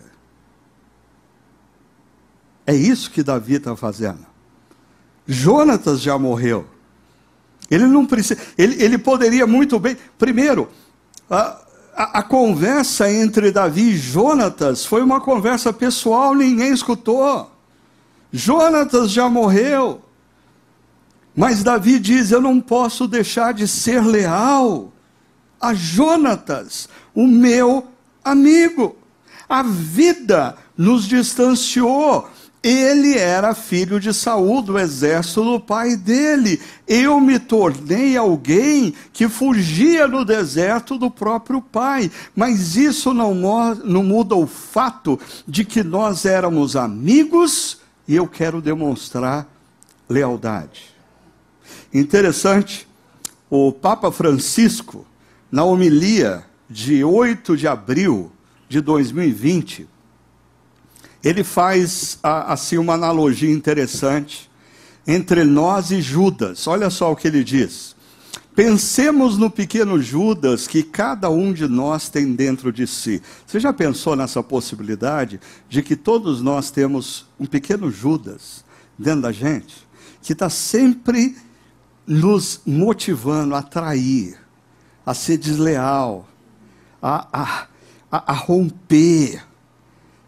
É 2.67 2.73
isso 2.73 3.09
que 3.09 3.23
Davi 3.23 3.55
está 3.55 3.75
fazendo. 3.75 4.25
Jonatas 5.27 5.99
já 5.99 6.17
morreu. 6.19 6.67
Ele 7.69 7.87
não 7.87 8.05
precisa. 8.05 8.39
Ele, 8.57 8.81
ele 8.81 8.97
poderia 8.97 9.47
muito 9.47 9.79
bem. 9.79 9.97
Primeiro, 10.17 10.69
a, 11.29 11.62
a, 11.95 12.19
a, 12.19 12.23
conversa 12.23 13.11
entre 13.11 13.51
Davi 13.51 13.91
e 13.91 13.97
Jonatas 13.97 14.85
foi 14.85 15.01
uma 15.01 15.21
conversa 15.21 15.71
pessoal, 15.71 16.33
ninguém 16.33 16.73
escutou. 16.73 17.51
Jonatas 18.31 19.11
já 19.11 19.29
morreu. 19.29 20.01
Mas 21.35 21.63
Davi 21.63 21.99
diz: 21.99 22.31
Eu 22.31 22.41
não 22.41 22.59
posso 22.59 23.07
deixar 23.07 23.53
de 23.53 23.67
ser 23.67 24.03
leal 24.03 24.91
a 25.61 25.73
Jonatas, 25.73 26.89
o 27.13 27.27
meu 27.27 27.87
amigo. 28.23 28.95
A 29.47 29.61
vida 29.61 30.55
nos 30.77 31.07
distanciou. 31.07 32.27
Ele 32.63 33.17
era 33.17 33.53
filho 33.53 33.99
de 33.99 34.13
Saul, 34.13 34.61
do 34.61 34.79
exército 34.79 35.43
do 35.43 35.59
pai 35.59 35.97
dele. 35.97 36.61
Eu 36.87 37.19
me 37.19 37.37
tornei 37.37 38.15
alguém 38.15 38.93
que 39.11 39.27
fugia 39.27 40.07
no 40.07 40.23
deserto 40.23 40.97
do 40.97 41.11
próprio 41.11 41.61
pai. 41.61 42.09
Mas 42.33 42.77
isso 42.77 43.13
não, 43.13 43.35
não 43.83 44.01
muda 44.01 44.33
o 44.35 44.47
fato 44.47 45.19
de 45.45 45.65
que 45.65 45.83
nós 45.83 46.23
éramos 46.23 46.77
amigos 46.77 47.79
e 48.07 48.15
eu 48.15 48.27
quero 48.27 48.61
demonstrar 48.61 49.45
lealdade. 50.07 50.93
Interessante, 51.93 52.87
o 53.49 53.73
Papa 53.73 54.09
Francisco, 54.09 55.05
na 55.51 55.65
homilia 55.65 56.45
de 56.69 57.03
8 57.03 57.57
de 57.57 57.67
abril 57.67 58.31
de 58.69 58.79
2020, 58.79 59.87
ele 61.23 61.43
faz 61.43 62.19
assim 62.21 62.77
uma 62.77 62.93
analogia 62.93 63.51
interessante 63.51 64.51
entre 65.07 65.43
nós 65.43 65.89
e 65.91 66.01
Judas. 66.01 66.67
Olha 66.67 66.89
só 66.89 67.11
o 67.11 67.15
que 67.15 67.27
ele 67.27 67.43
diz. 67.43 67.95
Pensemos 68.55 69.37
no 69.37 69.49
pequeno 69.49 69.99
Judas 69.99 70.67
que 70.67 70.83
cada 70.83 71.29
um 71.29 71.53
de 71.53 71.67
nós 71.67 72.09
tem 72.09 72.33
dentro 72.33 72.71
de 72.71 72.85
si. 72.85 73.21
Você 73.47 73.59
já 73.59 73.73
pensou 73.73 74.15
nessa 74.15 74.43
possibilidade 74.43 75.39
de 75.67 75.81
que 75.81 75.95
todos 75.95 76.41
nós 76.41 76.69
temos 76.69 77.25
um 77.39 77.45
pequeno 77.45 77.89
Judas 77.89 78.63
dentro 78.97 79.21
da 79.21 79.31
gente, 79.31 79.87
que 80.21 80.33
está 80.33 80.49
sempre 80.49 81.35
nos 82.05 82.61
motivando 82.63 83.55
a 83.55 83.63
trair, 83.63 84.37
a 85.03 85.15
ser 85.15 85.37
desleal, 85.37 86.27
a, 87.01 87.27
a, 87.33 87.67
a, 88.11 88.33
a 88.33 88.35
romper, 88.35 89.43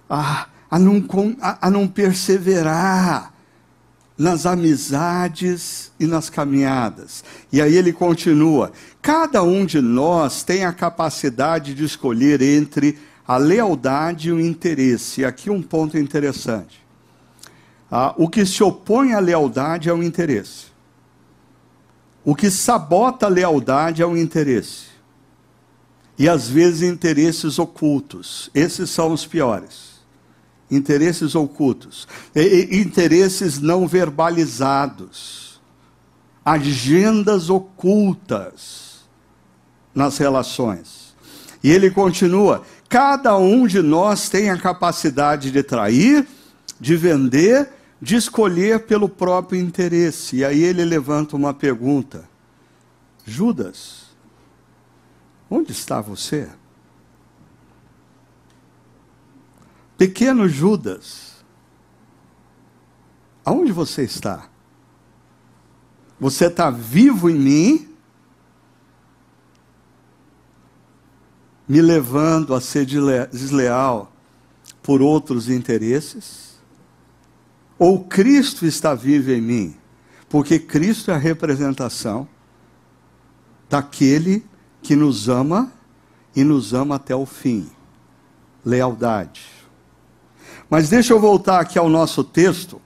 a, 0.09 0.47
a 0.69 0.79
não, 0.79 1.03
a, 1.41 1.67
a 1.67 1.71
não 1.71 1.87
perseverar 1.87 3.33
nas 4.17 4.45
amizades 4.45 5.91
e 5.99 6.05
nas 6.05 6.29
caminhadas. 6.29 7.23
E 7.51 7.61
aí 7.61 7.75
ele 7.75 7.91
continua: 7.91 8.71
cada 9.01 9.43
um 9.43 9.65
de 9.65 9.81
nós 9.81 10.43
tem 10.43 10.65
a 10.65 10.73
capacidade 10.73 11.73
de 11.73 11.83
escolher 11.83 12.41
entre 12.41 12.97
a 13.27 13.37
lealdade 13.37 14.29
e 14.29 14.31
o 14.31 14.39
interesse. 14.39 15.21
E 15.21 15.25
aqui 15.25 15.49
um 15.49 15.61
ponto 15.61 15.97
interessante. 15.97 16.83
Ah, 17.91 18.13
o 18.17 18.27
que 18.27 18.45
se 18.45 18.63
opõe 18.63 19.13
à 19.13 19.19
lealdade 19.19 19.89
é 19.89 19.93
o 19.93 20.03
interesse. 20.03 20.65
O 22.23 22.35
que 22.35 22.49
sabota 22.49 23.27
a 23.27 23.29
lealdade 23.29 24.01
é 24.01 24.05
o 24.05 24.17
interesse. 24.17 24.95
E 26.17 26.27
às 26.27 26.49
vezes 26.49 26.81
interesses 26.81 27.59
ocultos. 27.59 28.49
Esses 28.55 28.89
são 28.89 29.11
os 29.11 29.25
piores 29.25 29.94
interesses 30.69 31.35
ocultos, 31.35 32.07
interesses 32.35 33.59
não 33.59 33.87
verbalizados, 33.87 35.61
agendas 36.43 37.49
ocultas 37.49 39.05
nas 39.93 40.17
relações. 40.17 41.15
E 41.63 41.71
ele 41.71 41.89
continua: 41.89 42.63
cada 42.89 43.37
um 43.37 43.65
de 43.65 43.81
nós 43.81 44.29
tem 44.29 44.49
a 44.49 44.57
capacidade 44.57 45.51
de 45.51 45.63
trair, 45.63 46.27
de 46.79 46.95
vender, 46.95 47.69
de 48.01 48.15
escolher 48.15 48.85
pelo 48.85 49.09
próprio 49.09 49.59
interesse. 49.59 50.37
E 50.37 50.45
aí 50.45 50.63
ele 50.63 50.83
levanta 50.83 51.35
uma 51.35 51.53
pergunta: 51.53 52.27
Judas, 53.25 54.05
onde 55.49 55.71
está 55.71 56.01
você? 56.01 56.49
Pequeno 59.97 60.47
Judas, 60.47 61.43
aonde 63.45 63.71
você 63.71 64.03
está? 64.03 64.49
Você 66.19 66.47
está 66.47 66.69
vivo 66.69 67.29
em 67.29 67.35
mim, 67.35 67.95
me 71.67 71.81
levando 71.81 72.53
a 72.53 72.61
ser 72.61 72.85
desleal 72.85 74.11
por 74.83 75.01
outros 75.01 75.49
interesses? 75.49 76.59
Ou 77.77 78.05
Cristo 78.05 78.65
está 78.65 78.93
vivo 78.93 79.31
em 79.31 79.41
mim? 79.41 79.77
Porque 80.29 80.59
Cristo 80.59 81.11
é 81.11 81.13
a 81.13 81.17
representação 81.17 82.27
daquele 83.69 84.45
que 84.81 84.95
nos 84.95 85.29
ama 85.29 85.71
e 86.35 86.43
nos 86.43 86.73
ama 86.73 86.95
até 86.95 87.15
o 87.15 87.25
fim. 87.25 87.69
Lealdade. 88.63 89.54
Mas 90.69 90.89
deixa 90.89 91.13
eu 91.13 91.19
voltar 91.19 91.59
aqui 91.59 91.77
ao 91.77 91.89
nosso 91.89 92.23
texto. 92.23 92.81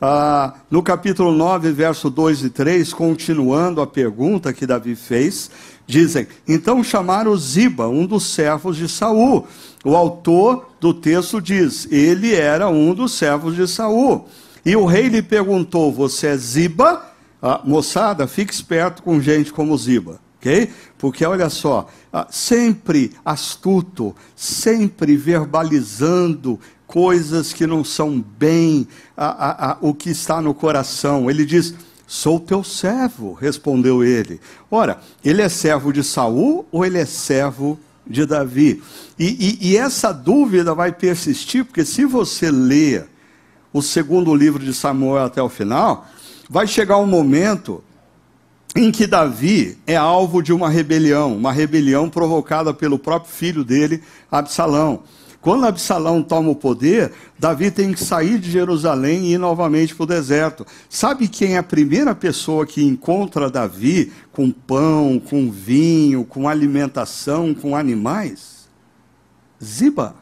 Ah, 0.00 0.54
no 0.68 0.82
capítulo 0.82 1.30
9, 1.30 1.70
verso 1.70 2.10
2 2.10 2.42
e 2.42 2.50
3, 2.50 2.92
continuando 2.92 3.80
a 3.80 3.86
pergunta 3.86 4.52
que 4.52 4.66
Davi 4.66 4.96
fez, 4.96 5.48
dizem: 5.86 6.26
Então 6.48 6.82
chamaram 6.82 7.36
Ziba, 7.36 7.86
um 7.86 8.04
dos 8.04 8.24
servos 8.24 8.76
de 8.76 8.88
Saul. 8.88 9.46
O 9.84 9.96
autor 9.96 10.70
do 10.80 10.92
texto 10.92 11.40
diz: 11.40 11.86
Ele 11.90 12.34
era 12.34 12.68
um 12.68 12.92
dos 12.92 13.12
servos 13.12 13.54
de 13.54 13.68
Saul. 13.68 14.26
E 14.66 14.74
o 14.74 14.86
rei 14.86 15.06
lhe 15.06 15.22
perguntou: 15.22 15.92
Você 15.92 16.26
é 16.26 16.36
Ziba? 16.36 17.12
Ah, 17.40 17.60
moçada, 17.64 18.26
fique 18.26 18.52
esperto 18.52 19.04
com 19.04 19.20
gente 19.20 19.52
como 19.52 19.78
Ziba. 19.78 20.20
ok? 20.38 20.68
Porque 20.98 21.24
olha 21.24 21.48
só, 21.48 21.88
ah, 22.12 22.26
sempre 22.30 23.12
astuto, 23.24 24.14
sempre 24.34 25.16
verbalizando 25.16 26.58
coisas 26.92 27.54
que 27.54 27.66
não 27.66 27.82
são 27.82 28.22
bem 28.38 28.86
a, 29.16 29.26
a, 29.26 29.72
a, 29.72 29.78
o 29.80 29.94
que 29.94 30.10
está 30.10 30.42
no 30.42 30.52
coração. 30.52 31.30
Ele 31.30 31.46
diz: 31.46 31.74
Sou 32.06 32.38
teu 32.38 32.62
servo, 32.62 33.32
respondeu 33.32 34.04
ele. 34.04 34.38
Ora, 34.70 35.00
ele 35.24 35.40
é 35.40 35.48
servo 35.48 35.90
de 35.90 36.04
Saul 36.04 36.66
ou 36.70 36.84
ele 36.84 36.98
é 36.98 37.06
servo 37.06 37.80
de 38.06 38.26
Davi? 38.26 38.82
E, 39.18 39.58
e, 39.62 39.70
e 39.70 39.76
essa 39.78 40.12
dúvida 40.12 40.74
vai 40.74 40.92
persistir, 40.92 41.64
porque 41.64 41.82
se 41.82 42.04
você 42.04 42.50
ler 42.50 43.08
o 43.72 43.80
segundo 43.80 44.34
livro 44.34 44.62
de 44.62 44.74
Samuel 44.74 45.24
até 45.24 45.42
o 45.42 45.48
final, 45.48 46.06
vai 46.50 46.66
chegar 46.66 46.98
um 46.98 47.06
momento 47.06 47.82
em 48.76 48.92
que 48.92 49.06
Davi 49.06 49.78
é 49.86 49.96
alvo 49.96 50.42
de 50.42 50.52
uma 50.52 50.68
rebelião, 50.68 51.34
uma 51.34 51.52
rebelião 51.52 52.10
provocada 52.10 52.74
pelo 52.74 52.98
próprio 52.98 53.32
filho 53.32 53.64
dele, 53.64 54.02
Absalão. 54.30 55.04
Quando 55.42 55.66
Absalão 55.66 56.22
toma 56.22 56.50
o 56.50 56.54
poder, 56.54 57.12
Davi 57.36 57.72
tem 57.72 57.92
que 57.92 58.02
sair 58.02 58.38
de 58.38 58.48
Jerusalém 58.48 59.24
e 59.24 59.32
ir 59.34 59.38
novamente 59.38 59.92
para 59.92 60.04
o 60.04 60.06
deserto. 60.06 60.64
Sabe 60.88 61.26
quem 61.26 61.56
é 61.56 61.58
a 61.58 61.64
primeira 61.64 62.14
pessoa 62.14 62.64
que 62.64 62.80
encontra 62.84 63.50
Davi 63.50 64.12
com 64.30 64.52
pão, 64.52 65.20
com 65.20 65.50
vinho, 65.50 66.24
com 66.24 66.48
alimentação, 66.48 67.52
com 67.52 67.74
animais? 67.74 68.68
Ziba. 69.60 70.14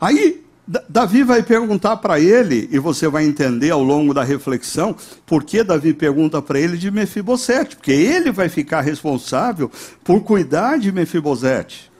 Aí 0.00 0.44
Davi 0.88 1.24
vai 1.24 1.42
perguntar 1.42 1.96
para 1.96 2.20
ele, 2.20 2.68
e 2.70 2.78
você 2.78 3.08
vai 3.08 3.24
entender 3.24 3.70
ao 3.70 3.82
longo 3.82 4.14
da 4.14 4.22
reflexão, 4.22 4.94
por 5.26 5.42
que 5.42 5.64
Davi 5.64 5.92
pergunta 5.92 6.40
para 6.40 6.60
ele 6.60 6.76
de 6.76 6.88
Mefibosete, 6.88 7.74
porque 7.74 7.90
ele 7.90 8.30
vai 8.30 8.48
ficar 8.48 8.80
responsável 8.80 9.68
por 10.04 10.22
cuidar 10.22 10.78
de 10.78 10.92
Mefibosete. 10.92 11.91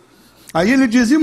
Aí 0.53 0.71
ele 0.71 0.87
diz, 0.87 1.11
e 1.11 1.19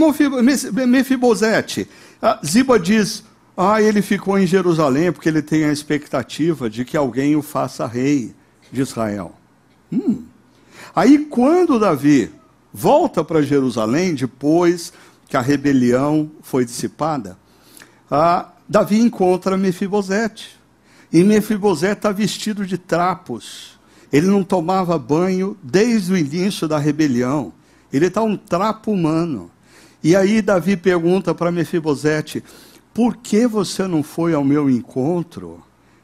Mefibosete? 0.88 1.88
Ah, 2.22 2.40
Ziba 2.46 2.80
diz, 2.80 3.24
ah, 3.56 3.82
ele 3.82 4.02
ficou 4.02 4.40
em 4.40 4.48
Jerusalém 4.48 5.12
porque 5.12 5.30
ele 5.30 5.42
tem 5.42 5.66
a 5.66 5.72
expectativa 5.72 6.70
de 6.70 6.84
que 6.84 6.98
alguém 6.98 7.36
o 7.36 7.42
faça 7.42 7.86
rei 7.86 8.34
de 8.72 8.82
Israel. 8.82 9.34
Hum. 9.92 10.24
Aí 10.96 11.20
quando 11.26 11.80
Davi 11.80 12.32
volta 12.74 13.24
para 13.24 13.42
Jerusalém, 13.42 14.16
depois 14.16 14.92
que 15.28 15.38
a 15.38 15.42
rebelião 15.42 16.32
foi 16.42 16.66
dissipada, 16.66 17.38
ah, 18.10 18.50
Davi 18.68 19.00
encontra 19.00 19.58
Mefibosete. 19.58 20.58
E 21.12 21.24
Mefibosete 21.24 21.94
está 21.94 22.12
vestido 22.12 22.66
de 22.66 22.78
trapos. 22.78 23.80
Ele 24.12 24.28
não 24.28 24.44
tomava 24.44 24.98
banho 24.98 25.58
desde 25.62 26.14
o 26.14 26.18
início 26.18 26.68
da 26.68 26.78
rebelião. 26.78 27.54
Ele 27.92 28.08
está 28.08 28.22
um 28.22 28.38
trapo 28.38 28.92
humano. 28.92 29.52
E 30.04 30.16
aí 30.16 30.42
Davi 30.42 30.78
pergunta 30.78 31.34
para 31.36 31.52
Mefibosete: 31.52 32.44
Por 32.94 33.18
que 33.18 33.48
você 33.48 33.88
não 33.88 34.04
foi 34.04 34.34
ao 34.34 34.44
meu 34.44 34.70
encontro? 34.70 35.64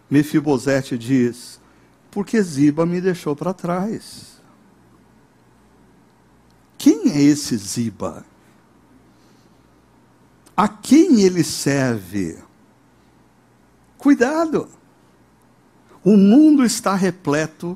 Mefibosete 0.10 0.98
diz: 0.98 1.60
Porque 2.12 2.41
Ziba 2.41 2.86
me 2.86 3.00
deixou 3.00 3.36
para 3.36 3.54
trás. 3.54 4.36
Quem 6.78 7.12
é 7.12 7.21
esse 7.21 7.56
Ziba? 7.58 8.26
A 10.56 10.67
quem 10.67 11.21
ele 11.21 11.43
serve? 11.43 12.38
Cuidado! 13.98 14.69
O 16.04 16.15
mundo 16.15 16.63
está 16.63 16.93
repleto 16.93 17.76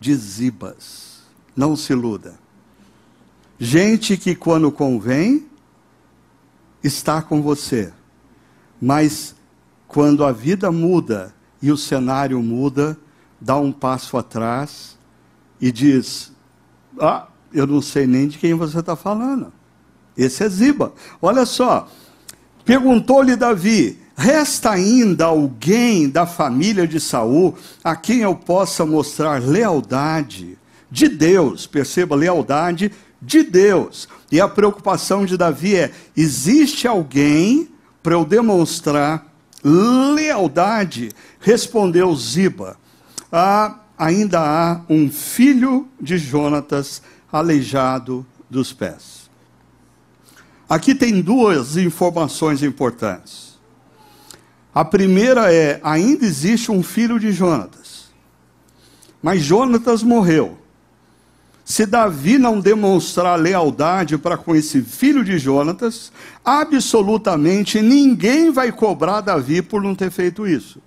de 0.00 0.12
zibas. 0.16 1.20
Não 1.54 1.76
se 1.76 1.92
iluda. 1.92 2.39
Gente 3.62 4.16
que, 4.16 4.34
quando 4.34 4.72
convém, 4.72 5.46
está 6.82 7.20
com 7.20 7.42
você, 7.42 7.92
mas 8.80 9.34
quando 9.86 10.24
a 10.24 10.32
vida 10.32 10.72
muda 10.72 11.34
e 11.60 11.70
o 11.70 11.76
cenário 11.76 12.42
muda, 12.42 12.96
dá 13.38 13.58
um 13.58 13.70
passo 13.70 14.16
atrás 14.16 14.96
e 15.60 15.70
diz: 15.70 16.32
Ah, 16.98 17.28
eu 17.52 17.66
não 17.66 17.82
sei 17.82 18.06
nem 18.06 18.28
de 18.28 18.38
quem 18.38 18.54
você 18.54 18.78
está 18.78 18.96
falando. 18.96 19.52
Esse 20.16 20.42
é 20.42 20.48
Ziba. 20.48 20.94
Olha 21.20 21.44
só. 21.44 21.86
Perguntou-lhe 22.64 23.36
Davi: 23.36 23.98
Resta 24.16 24.70
ainda 24.70 25.26
alguém 25.26 26.08
da 26.08 26.24
família 26.24 26.88
de 26.88 26.98
Saul 26.98 27.54
a 27.84 27.94
quem 27.94 28.20
eu 28.20 28.34
possa 28.34 28.86
mostrar 28.86 29.42
lealdade 29.42 30.58
de 30.90 31.08
Deus? 31.08 31.66
Perceba, 31.66 32.16
lealdade 32.16 32.90
de 33.20 33.42
Deus. 33.42 34.08
E 34.30 34.40
a 34.40 34.48
preocupação 34.48 35.24
de 35.24 35.36
Davi 35.36 35.76
é: 35.76 35.92
existe 36.16 36.86
alguém 36.86 37.68
para 38.02 38.14
eu 38.14 38.24
demonstrar 38.24 39.26
lealdade? 39.62 41.10
Respondeu 41.40 42.14
Ziba: 42.14 42.76
ah, 43.30 43.80
ainda 43.98 44.40
há 44.40 44.80
um 44.88 45.10
filho 45.10 45.88
de 46.00 46.16
Jonatas 46.18 47.02
aleijado 47.30 48.26
dos 48.48 48.72
pés. 48.72 49.30
Aqui 50.68 50.94
tem 50.94 51.20
duas 51.20 51.76
informações 51.76 52.62
importantes. 52.62 53.58
A 54.72 54.84
primeira 54.84 55.52
é: 55.52 55.80
ainda 55.82 56.24
existe 56.24 56.70
um 56.70 56.82
filho 56.82 57.18
de 57.18 57.32
Jonatas. 57.32 58.10
Mas 59.22 59.42
Jonatas 59.42 60.02
morreu. 60.02 60.59
Se 61.70 61.86
Davi 61.86 62.36
não 62.36 62.58
demonstrar 62.58 63.38
lealdade 63.38 64.18
para 64.18 64.36
com 64.36 64.56
esse 64.56 64.82
filho 64.82 65.22
de 65.22 65.38
Jonatas, 65.38 66.10
absolutamente 66.44 67.80
ninguém 67.80 68.50
vai 68.50 68.72
cobrar 68.72 69.20
Davi 69.20 69.62
por 69.62 69.80
não 69.80 69.94
ter 69.94 70.10
feito 70.10 70.48
isso. 70.48 70.82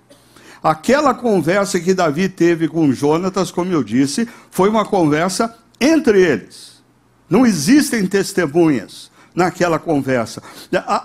Aquela 0.62 1.14
conversa 1.14 1.80
que 1.80 1.94
Davi 1.94 2.28
teve 2.28 2.68
com 2.68 2.92
Jonatas, 2.92 3.50
como 3.50 3.72
eu 3.72 3.82
disse, 3.82 4.28
foi 4.52 4.68
uma 4.68 4.84
conversa 4.84 5.56
entre 5.80 6.22
eles. 6.22 6.84
Não 7.30 7.46
existem 7.46 8.06
testemunhas 8.06 9.10
naquela 9.34 9.80
conversa. 9.80 10.44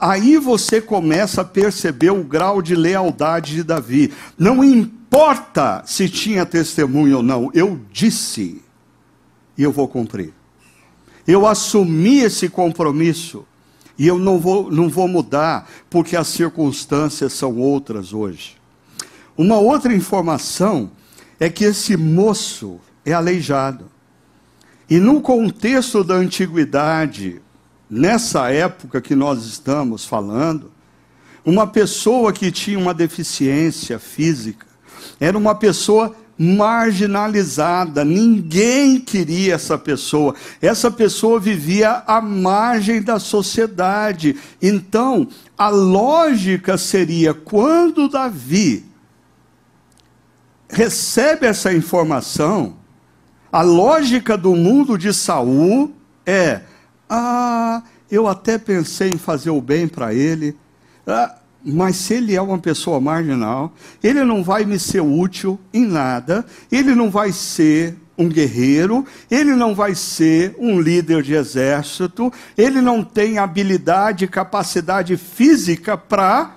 Aí 0.01 0.39
você 0.39 0.81
começa 0.81 1.43
a 1.43 1.45
perceber 1.45 2.11
o 2.11 2.25
grau 2.25 2.61
de 2.61 2.75
lealdade 2.75 3.55
de 3.55 3.63
Davi. 3.63 4.13
Não 4.37 4.65
importa 4.65 5.85
se 5.87 6.09
tinha 6.09 6.45
testemunha 6.45 7.19
ou 7.19 7.23
não, 7.23 7.49
eu 7.55 7.79
disse 7.93 8.61
e 9.59 9.63
eu 9.65 9.73
vou 9.73 9.89
cumprir. 9.89 10.33
Eu 11.27 11.47
assumi 11.47 12.21
esse 12.21 12.49
compromisso 12.49 13.45
e 13.99 14.07
eu 14.07 14.19
não 14.19 14.39
vou, 14.39 14.71
não 14.71 14.89
vou 14.89 15.09
mudar 15.09 15.69
porque 15.91 16.17
as 16.17 16.29
circunstâncias 16.29 17.33
são 17.33 17.59
outras 17.59 18.15
hoje. 18.15 18.57
Uma 19.37 19.59
outra 19.59 19.93
informação 19.93 20.91
é 21.39 21.51
que 21.51 21.65
esse 21.65 21.97
moço 21.97 22.81
é 23.05 23.13
aleijado. 23.13 23.87
E 24.89 24.99
no 24.99 25.21
contexto 25.21 26.03
da 26.03 26.15
antiguidade, 26.15 27.43
nessa 27.91 28.51
época 28.51 29.01
que 29.01 29.15
nós 29.15 29.45
estamos 29.45 30.05
falando, 30.05 30.73
uma 31.45 31.67
pessoa 31.67 32.33
que 32.33 32.51
tinha 32.51 32.79
uma 32.79 32.95
deficiência 32.95 33.99
física 33.99 34.67
era 35.21 35.37
uma 35.37 35.55
pessoa 35.55 36.15
marginalizada, 36.39 38.05
ninguém 38.05 39.01
queria 39.01 39.55
essa 39.55 39.77
pessoa. 39.77 40.35
Essa 40.63 40.91
pessoa 40.91 41.41
vivia 41.41 42.03
à 42.07 42.21
margem 42.21 43.03
da 43.03 43.19
sociedade. 43.19 44.37
Então, 44.63 45.27
a 45.57 45.69
lógica 45.69 46.79
seria 46.79 47.35
quando 47.35 48.09
Davi 48.09 48.87
recebe 50.69 51.47
essa 51.47 51.73
informação, 51.73 52.77
a 53.51 53.63
lógica 53.63 54.37
do 54.37 54.55
mundo 54.55 54.97
de 54.97 55.13
Saul 55.13 55.93
é: 56.25 56.61
ah, 57.09 57.83
eu 58.11 58.29
até 58.29 58.59
pensei 58.59 59.11
em 59.11 59.19
fazer 59.19 59.51
o 59.51 59.61
bem 59.61 59.89
para 59.89 60.15
ele, 60.15 60.57
ah, 61.07 61.37
mas 61.65 61.97
se 61.97 62.15
ele 62.15 62.35
é 62.35 62.41
uma 62.41 62.59
pessoa 62.59 63.01
marginal, 63.01 63.73
ele 64.03 64.25
não 64.25 64.43
vai 64.43 64.65
me 64.65 64.79
ser 64.79 65.01
útil 65.01 65.59
em 65.73 65.85
nada, 65.85 66.45
ele 66.71 66.95
não 66.95 67.11
vai 67.11 67.33
ser 67.33 67.97
um 68.17 68.29
guerreiro, 68.29 69.07
ele 69.31 69.55
não 69.55 69.75
vai 69.75 69.95
ser 69.95 70.55
um 70.59 70.81
líder 70.81 71.23
de 71.23 71.35
exército, 71.35 72.33
ele 72.57 72.81
não 72.81 73.05
tem 73.05 73.39
habilidade 73.39 74.27
capacidade 74.27 75.17
física 75.17 75.97
para 75.97 76.57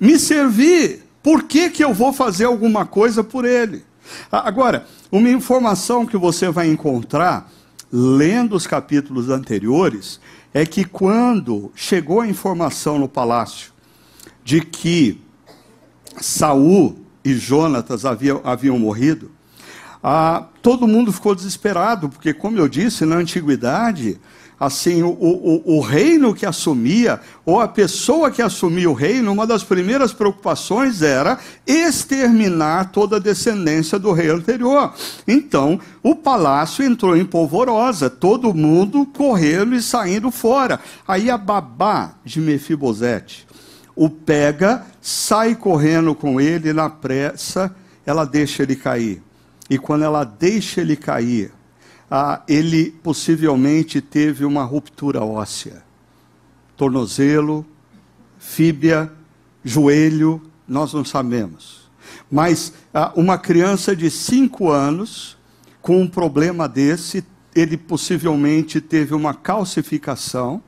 me 0.00 0.18
servir. 0.18 1.02
Por 1.22 1.42
que, 1.42 1.70
que 1.70 1.84
eu 1.84 1.92
vou 1.92 2.12
fazer 2.12 2.44
alguma 2.44 2.86
coisa 2.86 3.22
por 3.22 3.44
ele? 3.44 3.84
Agora, 4.30 4.86
uma 5.10 5.30
informação 5.30 6.06
que 6.06 6.16
você 6.16 6.50
vai 6.50 6.68
encontrar, 6.68 7.50
lendo 7.90 8.56
os 8.56 8.66
capítulos 8.66 9.30
anteriores, 9.30 10.20
é 10.52 10.64
que 10.64 10.84
quando 10.84 11.70
chegou 11.74 12.20
a 12.20 12.28
informação 12.28 12.98
no 12.98 13.08
palácio 13.08 13.73
de 14.44 14.60
que 14.60 15.20
Saul 16.20 16.96
e 17.24 17.34
Jonatas 17.34 18.04
haviam, 18.04 18.40
haviam 18.44 18.78
morrido, 18.78 19.30
ah, 20.02 20.44
todo 20.60 20.86
mundo 20.86 21.10
ficou 21.10 21.34
desesperado, 21.34 22.10
porque, 22.10 22.34
como 22.34 22.58
eu 22.58 22.68
disse, 22.68 23.06
na 23.06 23.16
antiguidade, 23.16 24.20
assim, 24.60 25.02
o, 25.02 25.08
o, 25.08 25.76
o, 25.76 25.80
reino 25.80 26.34
que 26.34 26.44
assumia, 26.44 27.20
ou 27.42 27.58
a 27.58 27.66
pessoa 27.66 28.30
que 28.30 28.42
assumia 28.42 28.90
o 28.90 28.92
reino, 28.92 29.32
uma 29.32 29.46
das 29.46 29.64
primeiras 29.64 30.12
preocupações 30.12 31.00
era 31.00 31.38
exterminar 31.66 32.92
toda 32.92 33.16
a 33.16 33.18
descendência 33.18 33.98
do 33.98 34.12
rei 34.12 34.28
anterior. 34.28 34.92
Então, 35.26 35.80
o 36.02 36.14
palácio 36.14 36.84
entrou 36.84 37.16
em 37.16 37.24
polvorosa, 37.24 38.10
todo 38.10 38.52
mundo 38.52 39.06
correndo 39.06 39.74
e 39.74 39.80
saindo 39.80 40.30
fora. 40.30 40.78
Aí 41.08 41.30
a 41.30 41.38
babá 41.38 42.16
de 42.22 42.42
Mefibosete 42.42 43.46
o 43.96 44.10
pega, 44.10 44.84
sai 45.00 45.54
correndo 45.54 46.14
com 46.14 46.40
ele 46.40 46.72
na 46.72 46.90
pressa, 46.90 47.74
ela 48.04 48.24
deixa 48.24 48.62
ele 48.62 48.76
cair. 48.76 49.22
E 49.70 49.78
quando 49.78 50.04
ela 50.04 50.24
deixa 50.24 50.80
ele 50.80 50.96
cair, 50.96 51.52
ah, 52.10 52.42
ele 52.48 52.90
possivelmente 53.02 54.00
teve 54.00 54.44
uma 54.44 54.64
ruptura 54.64 55.22
óssea. 55.22 55.82
Tornozelo, 56.76 57.64
fíbia, 58.38 59.10
joelho, 59.64 60.42
nós 60.66 60.92
não 60.92 61.04
sabemos. 61.04 61.88
Mas 62.30 62.72
ah, 62.92 63.12
uma 63.14 63.38
criança 63.38 63.94
de 63.94 64.10
cinco 64.10 64.70
anos, 64.70 65.36
com 65.80 66.00
um 66.02 66.08
problema 66.08 66.68
desse, 66.68 67.24
ele 67.54 67.76
possivelmente 67.76 68.80
teve 68.80 69.14
uma 69.14 69.32
calcificação 69.32 70.60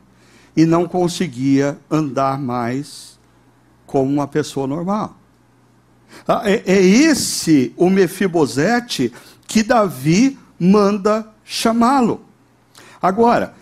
e 0.57 0.65
não 0.65 0.87
conseguia 0.87 1.79
andar 1.91 2.39
mais 2.39 3.16
como 3.87 4.11
uma 4.11 4.27
pessoa 4.27 4.67
normal. 4.67 5.17
Ah, 6.27 6.43
é, 6.45 6.63
é 6.67 6.81
esse 6.81 7.73
o 7.77 7.89
Mefibosete 7.89 9.13
que 9.47 9.63
Davi 9.63 10.39
manda 10.59 11.27
chamá-lo. 11.45 12.23
Agora, 13.01 13.55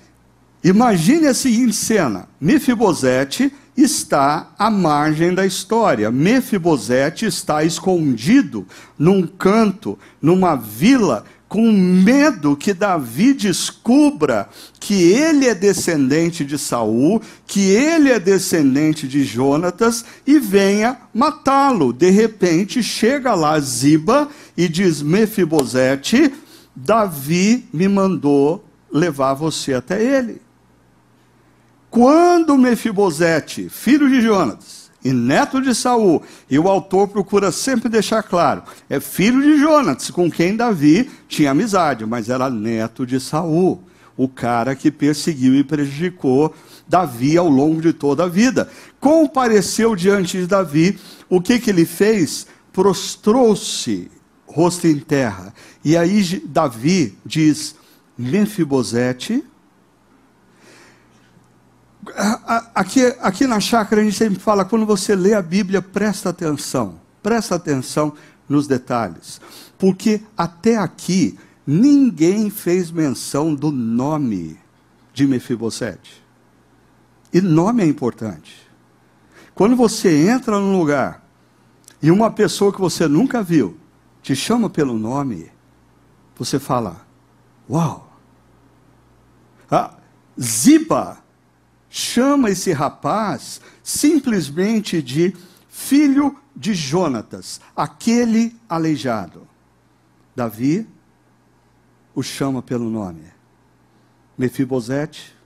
imagine 0.62 1.26
a 1.26 1.34
seguinte 1.34 1.74
cena: 1.74 2.28
Mefibosete 2.40 3.52
está 3.76 4.52
à 4.58 4.70
margem 4.70 5.34
da 5.34 5.44
história. 5.44 6.10
Mefibosete 6.10 7.26
está 7.26 7.64
escondido 7.64 8.66
num 8.98 9.26
canto, 9.26 9.98
numa 10.22 10.54
vila, 10.54 11.24
com 11.54 11.70
medo 11.70 12.56
que 12.56 12.74
Davi 12.74 13.32
descubra 13.32 14.48
que 14.80 15.12
ele 15.12 15.46
é 15.46 15.54
descendente 15.54 16.44
de 16.44 16.58
Saul, 16.58 17.22
que 17.46 17.60
ele 17.70 18.10
é 18.10 18.18
descendente 18.18 19.06
de 19.06 19.22
Jonatas 19.22 20.04
e 20.26 20.40
venha 20.40 20.98
matá-lo. 21.14 21.92
De 21.92 22.10
repente 22.10 22.82
chega 22.82 23.36
lá 23.36 23.56
Ziba 23.60 24.28
e 24.56 24.68
diz: 24.68 25.00
Mefibosete, 25.00 26.34
Davi 26.74 27.68
me 27.72 27.86
mandou 27.86 28.64
levar 28.92 29.34
você 29.34 29.74
até 29.74 30.02
ele. 30.02 30.42
Quando 31.88 32.58
Mefibosete, 32.58 33.68
filho 33.68 34.10
de 34.10 34.20
Jonas 34.20 34.83
e 35.04 35.12
neto 35.12 35.60
de 35.60 35.74
Saul, 35.74 36.22
e 36.50 36.58
o 36.58 36.66
autor 36.66 37.08
procura 37.08 37.52
sempre 37.52 37.90
deixar 37.90 38.22
claro, 38.22 38.62
é 38.88 38.98
filho 38.98 39.42
de 39.42 39.58
Jonas, 39.58 40.10
com 40.10 40.30
quem 40.30 40.56
Davi 40.56 41.10
tinha 41.28 41.50
amizade, 41.50 42.06
mas 42.06 42.30
era 42.30 42.48
neto 42.48 43.06
de 43.06 43.20
Saul, 43.20 43.82
o 44.16 44.28
cara 44.28 44.74
que 44.74 44.90
perseguiu 44.90 45.54
e 45.54 45.62
prejudicou 45.62 46.54
Davi 46.88 47.36
ao 47.36 47.48
longo 47.48 47.82
de 47.82 47.92
toda 47.92 48.24
a 48.24 48.28
vida. 48.28 48.70
Compareceu 49.00 49.94
diante 49.96 50.38
de 50.38 50.46
Davi, 50.46 50.98
o 51.28 51.40
que, 51.40 51.58
que 51.58 51.70
ele 51.70 51.84
fez? 51.84 52.46
Prostrou-se 52.72 54.10
rosto 54.46 54.86
em 54.86 54.98
terra. 54.98 55.52
E 55.84 55.96
aí 55.96 56.42
Davi 56.46 57.18
diz: 57.26 57.74
Mefibosete. 58.16 59.44
Aqui, 62.74 63.00
aqui 63.20 63.46
na 63.46 63.60
chácara 63.60 64.00
a 64.00 64.04
gente 64.04 64.16
sempre 64.16 64.38
fala, 64.38 64.64
quando 64.64 64.84
você 64.84 65.14
lê 65.14 65.34
a 65.34 65.42
Bíblia, 65.42 65.80
presta 65.80 66.30
atenção. 66.30 67.00
Presta 67.22 67.54
atenção 67.54 68.12
nos 68.48 68.66
detalhes. 68.66 69.40
Porque 69.78 70.20
até 70.36 70.76
aqui, 70.76 71.38
ninguém 71.66 72.50
fez 72.50 72.90
menção 72.90 73.54
do 73.54 73.70
nome 73.70 74.58
de 75.12 75.26
Mefibosete. 75.26 76.22
E 77.32 77.40
nome 77.40 77.82
é 77.82 77.86
importante. 77.86 78.64
Quando 79.54 79.76
você 79.76 80.28
entra 80.28 80.58
num 80.58 80.78
lugar 80.78 81.24
e 82.02 82.10
uma 82.10 82.30
pessoa 82.30 82.72
que 82.72 82.80
você 82.80 83.08
nunca 83.08 83.42
viu 83.42 83.76
te 84.22 84.34
chama 84.34 84.68
pelo 84.68 84.98
nome, 84.98 85.50
você 86.36 86.58
fala: 86.58 87.06
Uau! 87.68 88.12
Ah, 89.70 89.94
Ziba 90.40 91.23
chama 91.94 92.50
esse 92.50 92.72
rapaz 92.72 93.61
simplesmente 93.80 95.00
de 95.00 95.33
filho 95.68 96.37
de 96.54 96.74
Jonatas, 96.74 97.61
aquele 97.76 98.57
aleijado. 98.68 99.46
Davi 100.35 100.88
o 102.12 102.20
chama 102.20 102.61
pelo 102.61 102.90
nome. 102.90 103.22
Mefibosete. 104.37 105.37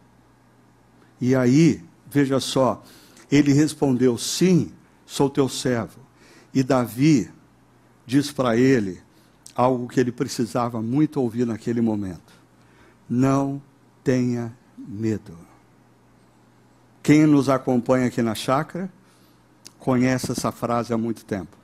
E 1.21 1.35
aí, 1.35 1.85
veja 2.11 2.41
só, 2.41 2.83
ele 3.31 3.53
respondeu: 3.53 4.17
Sim, 4.17 4.73
sou 5.05 5.29
teu 5.29 5.51
servo. 5.51 6.01
E 6.55 6.63
Davi 6.63 7.31
diz 8.07 8.33
para 8.33 8.57
ele 8.57 9.03
algo 9.55 9.87
que 9.87 10.01
ele 10.01 10.13
precisava 10.13 10.81
muito 10.81 11.21
ouvir 11.21 11.47
naquele 11.47 11.83
momento: 11.83 12.33
Não 13.07 13.61
tenha 14.03 14.57
medo. 14.79 15.48
Quem 17.09 17.27
nos 17.27 17.49
acompanha 17.49 18.09
aqui 18.09 18.21
na 18.21 18.35
chácara 18.35 18.92
conhece 19.79 20.31
essa 20.31 20.53
frase 20.53 20.92
há 20.92 20.99
muito 20.99 21.25
tempo. 21.25 21.57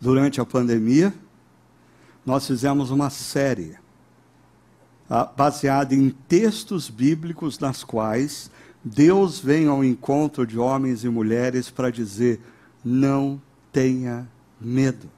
Durante 0.00 0.40
a 0.40 0.44
pandemia, 0.44 1.12
nós 2.24 2.46
fizemos 2.46 2.92
uma 2.92 3.10
série 3.10 3.76
ah, 5.10 5.24
baseada 5.24 5.92
em 5.92 6.10
textos 6.10 6.88
bíblicos 6.88 7.58
nas 7.58 7.82
quais 7.82 8.48
Deus 8.84 9.40
vem 9.40 9.66
ao 9.66 9.82
encontro 9.82 10.46
de 10.46 10.56
homens 10.56 11.02
e 11.02 11.08
mulheres 11.08 11.68
para 11.68 11.90
dizer: 11.90 12.40
não 12.84 13.42
tenha 13.72 14.24
medo. 14.60 15.10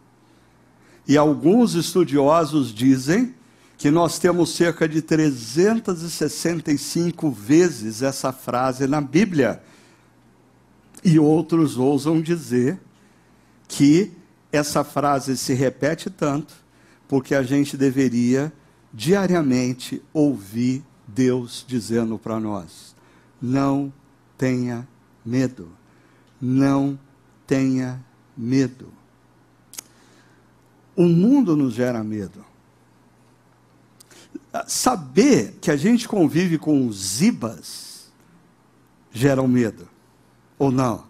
E 1.07 1.19
alguns 1.19 1.75
estudiosos 1.75 2.73
dizem 2.73 3.35
que 3.81 3.91
nós 3.91 4.19
temos 4.19 4.51
cerca 4.51 4.87
de 4.87 5.01
365 5.01 7.31
vezes 7.31 8.03
essa 8.03 8.31
frase 8.31 8.87
na 8.87 9.01
Bíblia. 9.01 9.63
E 11.03 11.19
outros 11.19 11.79
ousam 11.79 12.21
dizer 12.21 12.79
que 13.67 14.13
essa 14.53 14.85
frase 14.85 15.35
se 15.35 15.55
repete 15.55 16.11
tanto 16.11 16.53
porque 17.09 17.35
a 17.35 17.43
gente 17.43 17.75
deveria 17.75 18.53
diariamente 18.93 20.03
ouvir 20.13 20.85
Deus 21.09 21.65
dizendo 21.67 22.19
para 22.19 22.39
nós: 22.39 22.95
não 23.41 23.91
tenha 24.37 24.87
medo, 25.25 25.71
não 26.39 27.01
tenha 27.47 27.99
medo. 28.37 28.93
O 30.95 31.05
mundo 31.05 31.57
nos 31.57 31.73
gera 31.73 32.05
medo 32.05 32.50
saber 34.67 35.59
que 35.61 35.71
a 35.71 35.77
gente 35.77 36.09
convive 36.09 36.59
com 36.59 36.87
os 36.87 37.23
ibas 37.23 38.11
gera 39.13 39.43
um 39.43 39.49
medo, 39.49 39.89
ou 40.59 40.71
não? 40.71 41.05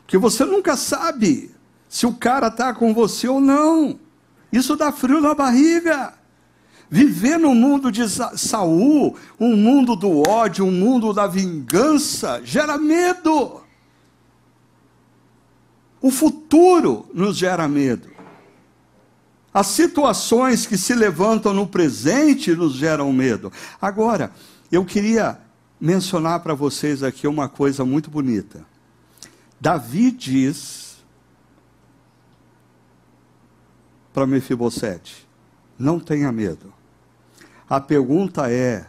Porque 0.00 0.18
você 0.18 0.44
nunca 0.44 0.76
sabe 0.76 1.50
se 1.88 2.06
o 2.06 2.14
cara 2.14 2.48
está 2.48 2.74
com 2.74 2.92
você 2.94 3.28
ou 3.28 3.40
não. 3.40 3.98
Isso 4.52 4.76
dá 4.76 4.92
frio 4.92 5.20
na 5.20 5.34
barriga. 5.34 6.14
Viver 6.90 7.38
no 7.38 7.54
mundo 7.54 7.92
de 7.92 8.02
Saul, 8.08 9.16
um 9.38 9.54
mundo 9.54 9.94
do 9.94 10.26
ódio, 10.26 10.64
um 10.64 10.70
mundo 10.70 11.12
da 11.12 11.26
vingança, 11.26 12.40
gera 12.42 12.78
medo. 12.78 13.60
O 16.00 16.10
futuro 16.10 17.06
nos 17.12 17.36
gera 17.36 17.68
medo. 17.68 18.17
As 19.58 19.66
situações 19.66 20.66
que 20.66 20.78
se 20.78 20.94
levantam 20.94 21.52
no 21.52 21.66
presente 21.66 22.54
nos 22.54 22.74
geram 22.74 23.12
medo. 23.12 23.52
Agora, 23.82 24.32
eu 24.70 24.84
queria 24.84 25.36
mencionar 25.80 26.38
para 26.44 26.54
vocês 26.54 27.02
aqui 27.02 27.26
uma 27.26 27.48
coisa 27.48 27.84
muito 27.84 28.08
bonita. 28.08 28.64
Davi 29.60 30.12
diz 30.12 30.98
para 34.14 34.28
Mefibosete: 34.28 35.28
não 35.76 35.98
tenha 35.98 36.30
medo. 36.30 36.72
A 37.68 37.80
pergunta 37.80 38.48
é: 38.48 38.86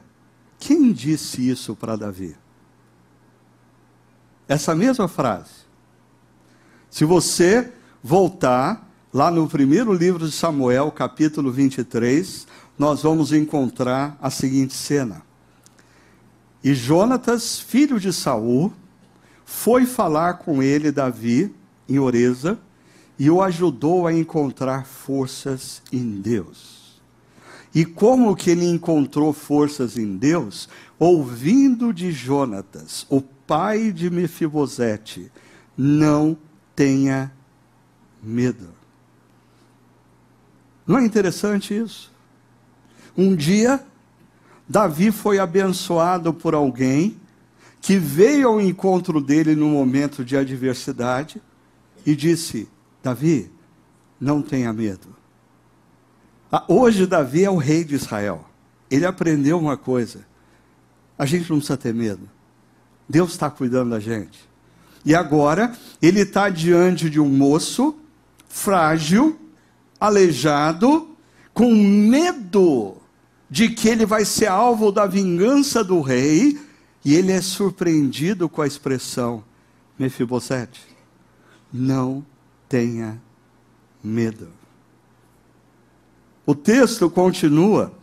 quem 0.59 0.91
disse 0.91 1.49
isso 1.49 1.75
para 1.75 1.95
Davi? 1.95 2.37
Essa 4.47 4.75
mesma 4.75 5.07
frase. 5.07 5.65
Se 6.91 7.05
você 7.05 7.73
voltar 8.03 8.87
Lá 9.11 9.31
no 9.31 9.47
primeiro 9.47 9.91
livro 9.91 10.27
de 10.27 10.31
Samuel, 10.31 10.91
capítulo 10.91 11.51
23, 11.51 12.45
nós 12.77 13.01
vamos 13.01 13.33
encontrar 13.33 14.15
a 14.21 14.29
seguinte 14.29 14.75
cena. 14.75 15.23
E 16.63 16.75
Jonatas, 16.75 17.59
filho 17.59 17.99
de 17.99 18.13
Saul, 18.13 18.71
foi 19.43 19.87
falar 19.87 20.35
com 20.35 20.61
ele, 20.61 20.91
Davi, 20.91 21.51
em 21.89 21.97
Oreza, 21.97 22.59
e 23.17 23.31
o 23.31 23.41
ajudou 23.41 24.05
a 24.05 24.13
encontrar 24.13 24.85
forças 24.85 25.81
em 25.91 26.21
Deus. 26.21 27.01
E 27.73 27.85
como 27.85 28.35
que 28.35 28.51
ele 28.51 28.65
encontrou 28.65 29.33
forças 29.33 29.97
em 29.97 30.17
Deus? 30.17 30.69
Ouvindo 30.99 31.91
de 31.91 32.11
Jonatas, 32.11 33.07
o 33.09 33.21
pai 33.21 33.91
de 33.91 34.07
Mefibosete, 34.07 35.31
não 35.75 36.37
tenha 36.75 37.31
medo. 38.21 38.78
Não 40.89 40.97
é 40.97 41.05
interessante 41.05 41.77
isso? 41.77 42.11
Um 43.15 43.35
dia, 43.35 43.79
Davi 44.67 45.11
foi 45.11 45.37
abençoado 45.37 46.33
por 46.33 46.55
alguém 46.55 47.15
que 47.79 47.99
veio 47.99 48.47
ao 48.47 48.59
encontro 48.59 49.21
dele 49.21 49.55
no 49.55 49.69
momento 49.69 50.25
de 50.25 50.35
adversidade 50.35 51.39
e 52.03 52.15
disse: 52.15 52.67
Davi, 53.03 53.51
não 54.19 54.41
tenha 54.41 54.73
medo. 54.73 55.15
Ah, 56.51 56.65
hoje, 56.67 57.05
Davi 57.05 57.43
é 57.43 57.51
o 57.51 57.57
rei 57.57 57.83
de 57.83 57.93
Israel. 57.93 58.49
Ele 58.89 59.05
aprendeu 59.05 59.59
uma 59.59 59.77
coisa: 59.77 60.25
a 61.19 61.25
gente 61.27 61.51
não 61.51 61.57
precisa 61.57 61.77
ter 61.77 61.93
medo. 61.93 62.27
Deus 63.07 63.29
está 63.29 63.47
cuidando 63.47 63.91
da 63.91 63.99
gente. 63.99 64.39
E 65.05 65.13
agora, 65.13 65.71
ele 66.01 66.21
está 66.21 66.49
diante 66.49 67.11
de 67.11 67.19
um 67.19 67.29
moço 67.29 67.95
frágil, 68.47 69.38
aleijado, 69.99 71.09
com 71.53 71.73
medo 71.73 72.97
de 73.49 73.69
que 73.69 73.89
ele 73.89 74.05
vai 74.05 74.23
ser 74.23 74.47
alvo 74.47 74.91
da 74.91 75.05
vingança 75.05 75.83
do 75.83 76.01
rei, 76.01 76.59
e 77.03 77.15
ele 77.15 77.31
é 77.31 77.41
surpreendido 77.41 78.47
com 78.47 78.61
a 78.61 78.67
expressão: 78.67 79.43
Mefibosete, 79.97 80.81
não 81.71 82.25
tenha 82.67 83.21
medo. 84.03 84.49
O 86.45 86.55
texto 86.55 87.09
continua 87.09 87.93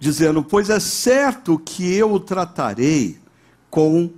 dizendo: 0.00 0.42
Pois 0.42 0.70
é 0.70 0.80
certo 0.80 1.58
que 1.58 1.94
eu 1.94 2.12
o 2.12 2.20
tratarei 2.20 3.18
com 3.70 4.10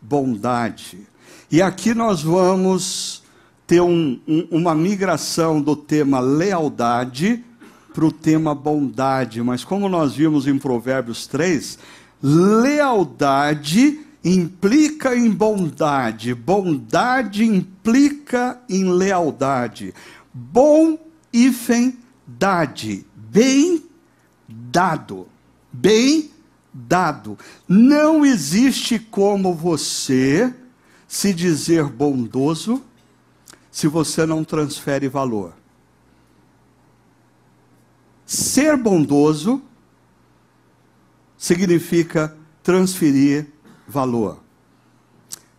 bondade. 0.00 1.06
E 1.50 1.60
aqui 1.62 1.94
nós 1.94 2.22
vamos 2.22 3.23
ter 3.66 3.80
um, 3.80 4.18
um, 4.26 4.46
uma 4.50 4.74
migração 4.74 5.60
do 5.60 5.74
tema 5.74 6.20
lealdade 6.20 7.44
para 7.92 8.04
o 8.04 8.12
tema 8.12 8.54
bondade. 8.54 9.42
Mas 9.42 9.64
como 9.64 9.88
nós 9.88 10.14
vimos 10.14 10.46
em 10.46 10.58
Provérbios 10.58 11.26
3, 11.26 11.78
lealdade 12.22 14.00
implica 14.24 15.14
em 15.14 15.30
bondade, 15.30 16.34
bondade 16.34 17.44
implica 17.44 18.58
em 18.68 18.90
lealdade. 18.90 19.94
Bom 20.32 20.98
hífen 21.32 21.98
dade, 22.26 23.04
bem 23.14 23.84
dado, 24.48 25.28
bem 25.72 26.30
dado. 26.72 27.38
Não 27.68 28.24
existe 28.24 28.98
como 28.98 29.54
você 29.54 30.52
se 31.06 31.32
dizer 31.32 31.84
bondoso 31.84 32.82
se 33.74 33.88
você 33.88 34.24
não 34.24 34.44
transfere 34.44 35.08
valor. 35.08 35.52
Ser 38.24 38.76
bondoso 38.76 39.60
significa 41.36 42.36
transferir 42.62 43.48
valor. 43.88 44.38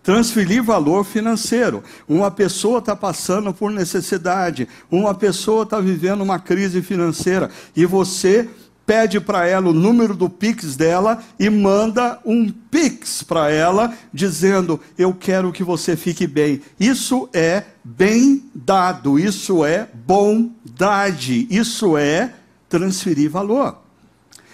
transferir 0.01 0.63
valor 0.63 1.04
financeiro. 1.04 1.84
Uma 2.08 2.32
pessoa 2.32 2.80
está 2.80 2.95
passando 2.95 3.54
por 3.54 3.69
necessidade, 3.69 4.65
uma 4.89 5.13
pessoa 5.13 5.63
está 5.63 5.82
vivendo 5.82 6.21
uma 6.21 6.39
crise 6.39 6.82
financeira 6.82 7.51
e 7.75 7.86
você 7.86 8.49
pede 8.86 9.19
para 9.19 9.48
ela 9.48 9.69
o 9.69 9.74
número 9.74 10.15
do 10.15 10.30
Pix 10.30 10.76
dela 10.76 11.21
e 11.39 11.50
manda 11.50 12.19
um 12.24 12.50
Pix 12.50 13.24
para 13.24 13.50
ela 13.52 13.93
dizendo: 14.13 14.80
Eu 14.98 15.13
quero 15.13 15.52
que 15.52 15.63
você 15.63 15.95
fique 15.95 16.28
bem. 16.28 16.62
Isso 16.80 17.28
é 17.34 17.63
bem 17.84 18.43
dado, 18.54 19.17
isso 19.17 19.65
é 19.65 19.88
bondade, 19.93 21.48
isso 21.50 21.98
é 21.98 22.34
transferir 22.69 23.30
valor. 23.30 23.78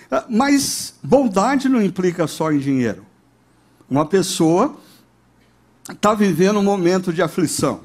Ah, 0.09 0.25
mas 0.29 0.95
bondade 1.03 1.67
não 1.67 1.81
implica 1.81 2.27
só 2.27 2.51
em 2.51 2.59
dinheiro. 2.59 3.05
Uma 3.89 4.05
pessoa 4.05 4.77
está 5.91 6.13
vivendo 6.13 6.59
um 6.59 6.63
momento 6.63 7.11
de 7.11 7.21
aflição, 7.21 7.81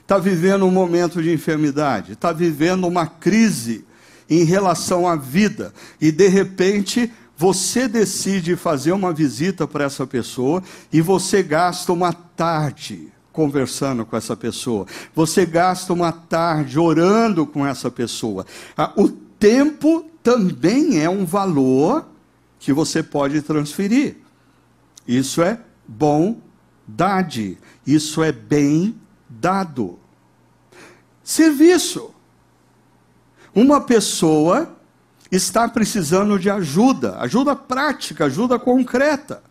está 0.00 0.18
vivendo 0.18 0.64
um 0.64 0.70
momento 0.70 1.22
de 1.22 1.32
enfermidade, 1.32 2.12
está 2.12 2.32
vivendo 2.32 2.86
uma 2.86 3.06
crise 3.06 3.84
em 4.28 4.44
relação 4.44 5.06
à 5.06 5.16
vida, 5.16 5.72
e 6.00 6.10
de 6.10 6.28
repente 6.28 7.12
você 7.36 7.88
decide 7.88 8.54
fazer 8.54 8.92
uma 8.92 9.12
visita 9.12 9.66
para 9.66 9.84
essa 9.84 10.06
pessoa 10.06 10.62
e 10.92 11.00
você 11.00 11.42
gasta 11.42 11.92
uma 11.92 12.12
tarde 12.12 13.12
conversando 13.32 14.04
com 14.04 14.16
essa 14.16 14.36
pessoa, 14.36 14.86
você 15.14 15.46
gasta 15.46 15.92
uma 15.92 16.12
tarde 16.12 16.78
orando 16.78 17.46
com 17.46 17.66
essa 17.66 17.90
pessoa. 17.90 18.46
Ah, 18.76 18.92
o 18.96 19.08
tempo 19.08 20.04
também 20.22 21.00
é 21.00 21.08
um 21.08 21.24
valor 21.24 22.06
que 22.58 22.72
você 22.72 23.02
pode 23.02 23.42
transferir. 23.42 24.18
Isso 25.08 25.42
é 25.42 25.58
bondade, 25.88 27.58
isso 27.84 28.22
é 28.22 28.30
bem 28.30 28.94
dado. 29.28 29.98
Serviço. 31.24 32.14
Uma 33.54 33.80
pessoa 33.80 34.76
está 35.30 35.68
precisando 35.68 36.38
de 36.38 36.50
ajuda, 36.50 37.16
ajuda 37.18 37.56
prática, 37.56 38.26
ajuda 38.26 38.58
concreta. 38.58 39.42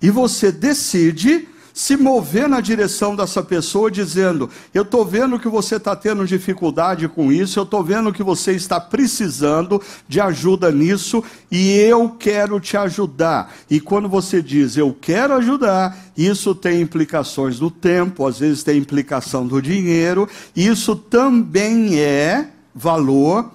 E 0.00 0.10
você 0.10 0.50
decide 0.50 1.48
se 1.74 1.96
mover 1.96 2.48
na 2.48 2.60
direção 2.60 3.16
dessa 3.16 3.42
pessoa, 3.42 3.90
dizendo: 3.90 4.50
Eu 4.74 4.82
estou 4.82 5.04
vendo 5.04 5.38
que 5.38 5.48
você 5.48 5.76
está 5.76 5.96
tendo 5.96 6.26
dificuldade 6.26 7.08
com 7.08 7.32
isso, 7.32 7.58
eu 7.58 7.62
estou 7.62 7.82
vendo 7.82 8.12
que 8.12 8.22
você 8.22 8.52
está 8.52 8.78
precisando 8.80 9.80
de 10.06 10.20
ajuda 10.20 10.70
nisso, 10.70 11.22
e 11.50 11.72
eu 11.78 12.10
quero 12.10 12.60
te 12.60 12.76
ajudar. 12.76 13.54
E 13.70 13.80
quando 13.80 14.08
você 14.08 14.42
diz 14.42 14.76
eu 14.76 14.94
quero 14.98 15.34
ajudar, 15.34 15.96
isso 16.16 16.54
tem 16.54 16.80
implicações 16.80 17.58
no 17.58 17.70
tempo, 17.70 18.26
às 18.26 18.38
vezes 18.38 18.62
tem 18.62 18.78
implicação 18.78 19.46
do 19.46 19.60
dinheiro, 19.62 20.28
isso 20.54 20.94
também 20.94 21.98
é 21.98 22.48
valor 22.74 23.50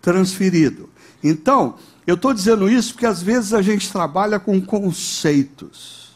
transferido. 0.00 0.88
Então, 1.22 1.76
eu 2.06 2.16
estou 2.16 2.34
dizendo 2.34 2.68
isso 2.68 2.94
porque 2.94 3.06
às 3.06 3.22
vezes 3.22 3.52
a 3.52 3.62
gente 3.62 3.90
trabalha 3.90 4.40
com 4.40 4.60
conceitos. 4.60 6.12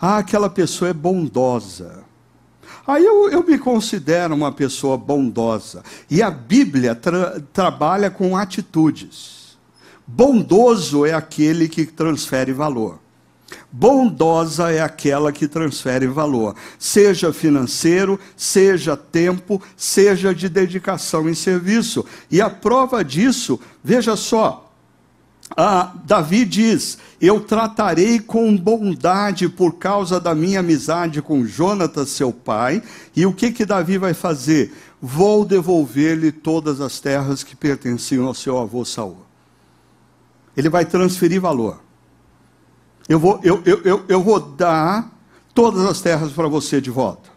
Ah, 0.00 0.18
aquela 0.18 0.48
pessoa 0.48 0.90
é 0.90 0.94
bondosa. 0.94 2.04
Aí 2.86 3.04
eu, 3.04 3.30
eu 3.30 3.42
me 3.44 3.58
considero 3.58 4.34
uma 4.34 4.52
pessoa 4.52 4.96
bondosa. 4.96 5.82
E 6.10 6.22
a 6.22 6.30
Bíblia 6.30 6.94
tra 6.94 7.40
trabalha 7.52 8.10
com 8.10 8.36
atitudes. 8.36 9.56
Bondoso 10.06 11.06
é 11.06 11.14
aquele 11.14 11.68
que 11.68 11.86
transfere 11.86 12.52
valor. 12.52 13.00
Bondosa 13.76 14.70
é 14.70 14.80
aquela 14.80 15.32
que 15.32 15.48
transfere 15.48 16.06
valor, 16.06 16.54
seja 16.78 17.32
financeiro, 17.32 18.20
seja 18.36 18.96
tempo, 18.96 19.60
seja 19.76 20.32
de 20.32 20.48
dedicação 20.48 21.28
em 21.28 21.34
serviço. 21.34 22.06
E 22.30 22.40
a 22.40 22.48
prova 22.48 23.04
disso, 23.04 23.58
veja 23.82 24.14
só, 24.14 24.72
Davi 26.04 26.44
diz: 26.44 26.98
Eu 27.20 27.40
tratarei 27.40 28.20
com 28.20 28.56
bondade 28.56 29.48
por 29.48 29.74
causa 29.74 30.20
da 30.20 30.36
minha 30.36 30.60
amizade 30.60 31.20
com 31.20 31.44
Jonatas, 31.44 32.10
seu 32.10 32.32
pai. 32.32 32.80
E 33.16 33.26
o 33.26 33.32
que 33.32 33.50
que 33.50 33.66
Davi 33.66 33.98
vai 33.98 34.14
fazer? 34.14 34.72
Vou 35.02 35.44
devolver-lhe 35.44 36.30
todas 36.30 36.80
as 36.80 37.00
terras 37.00 37.42
que 37.42 37.56
pertenciam 37.56 38.28
ao 38.28 38.34
seu 38.34 38.56
avô 38.56 38.84
Saul. 38.84 39.18
Ele 40.56 40.68
vai 40.68 40.84
transferir 40.84 41.40
valor. 41.40 41.83
Eu 43.08 43.18
vou, 43.18 43.40
eu, 43.42 43.62
eu, 43.64 43.82
eu, 43.82 44.04
eu 44.08 44.22
vou 44.22 44.40
dar 44.40 45.10
todas 45.54 45.84
as 45.84 46.00
terras 46.00 46.32
para 46.32 46.48
você 46.48 46.80
de 46.80 46.90
volta. 46.90 47.30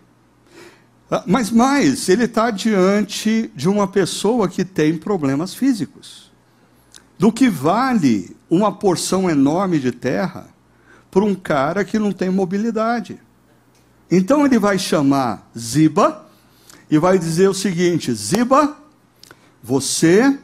Ah, 1.10 1.24
mas 1.26 1.52
mais, 1.52 2.10
ele 2.10 2.26
está 2.26 2.52
diante 2.52 3.52
de 3.56 3.70
uma 3.70 3.88
pessoa 3.88 4.48
que 4.48 4.66
tem 4.66 4.98
problemas 4.98 5.54
físicos. 5.54 6.32
Do 7.18 7.32
que 7.32 7.50
vale 7.50 8.36
uma 8.50 8.72
porção 8.72 9.30
enorme 9.30 9.80
de 9.80 9.92
terra 9.92 10.48
para 11.10 11.24
um 11.24 11.34
cara 11.34 11.84
que 11.84 11.98
não 11.98 12.12
tem 12.12 12.30
mobilidade? 12.30 13.20
Então 14.10 14.46
ele 14.46 14.60
vai 14.60 14.78
chamar 14.80 15.50
Ziba 15.58 16.26
e 16.90 16.98
vai 16.98 17.18
dizer 17.18 17.50
o 17.50 17.54
seguinte: 17.54 18.14
Ziba, 18.14 18.78
você, 19.62 20.38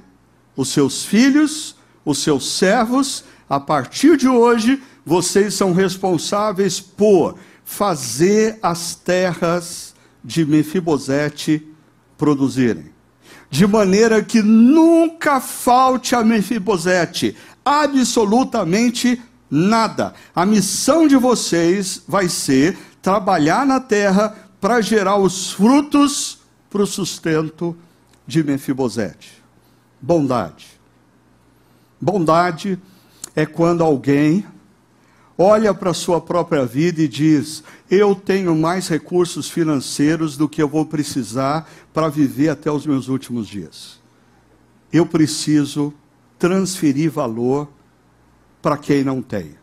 os 0.56 0.70
seus 0.70 1.06
filhos, 1.06 1.76
os 2.04 2.18
seus 2.20 2.58
servos, 2.58 3.24
a 3.50 3.60
partir 3.60 4.18
de 4.18 4.28
hoje 4.28 4.82
vocês 5.06 5.54
são 5.54 5.74
responsáveis 5.74 6.80
por 6.80 7.38
fazer 7.66 8.58
as 8.62 8.96
terras 8.96 9.94
de 10.24 10.46
Mefibosete 10.46 11.68
produzirem. 12.18 12.92
De 13.50 13.68
maneira 13.68 14.24
que 14.24 14.42
nunca 14.42 15.40
falte 15.40 16.16
a 16.16 16.24
Mefibosete 16.24 17.36
absolutamente 17.64 19.22
nada. 19.50 20.14
A 20.34 20.46
missão 20.46 21.08
de 21.08 21.16
vocês 21.16 22.02
vai 22.08 22.28
ser 22.28 22.78
trabalhar 23.02 23.66
na 23.66 23.80
terra 23.80 24.36
para 24.60 24.82
gerar 24.82 25.18
os 25.18 25.52
frutos 25.52 26.40
para 26.70 26.82
o 26.82 26.88
sustento 26.88 27.78
de 28.26 28.44
Mefibosete. 28.44 29.44
Bondade. 30.02 30.68
Bondade 32.00 32.80
é 33.36 33.46
quando 33.46 33.84
alguém 33.84 34.46
olha 35.38 35.74
para 35.74 35.92
a 35.92 35.94
sua 35.94 36.22
própria 36.22 36.66
vida 36.66 37.02
e 37.02 37.08
diz: 37.08 37.64
Eu 37.90 38.16
tenho 38.16 38.56
mais 38.56 38.88
recursos 38.88 39.50
financeiros 39.50 40.38
do 40.38 40.48
que 40.48 40.62
eu 40.62 40.68
vou 40.68 40.86
precisar 40.86 41.70
para 41.94 42.10
viver 42.10 42.50
até 42.50 42.72
os 42.72 42.86
meus 42.86 43.08
últimos 43.08 43.48
dias. 43.48 44.00
Eu 44.92 45.06
preciso 45.06 45.94
transferir 46.38 47.10
valor 47.10 47.68
para 48.62 48.78
quem 48.78 49.04
não 49.04 49.22
tem. 49.22 49.56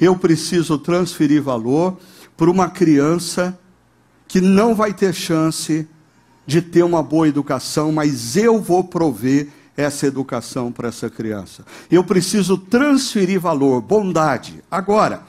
Eu 0.00 0.16
preciso 0.16 0.78
transferir 0.78 1.42
valor 1.42 1.98
para 2.36 2.50
uma 2.50 2.68
criança 2.68 3.58
que 4.26 4.40
não 4.40 4.74
vai 4.74 4.92
ter 4.92 5.14
chance 5.14 5.86
de 6.46 6.60
ter 6.60 6.82
uma 6.82 7.02
boa 7.02 7.28
educação, 7.28 7.92
mas 7.92 8.36
eu 8.36 8.60
vou 8.60 8.84
prover 8.84 9.48
essa 9.76 10.06
educação 10.06 10.70
para 10.70 10.88
essa 10.88 11.10
criança. 11.10 11.64
Eu 11.90 12.04
preciso 12.04 12.56
transferir 12.56 13.40
valor, 13.40 13.80
bondade. 13.80 14.62
Agora, 14.70 15.22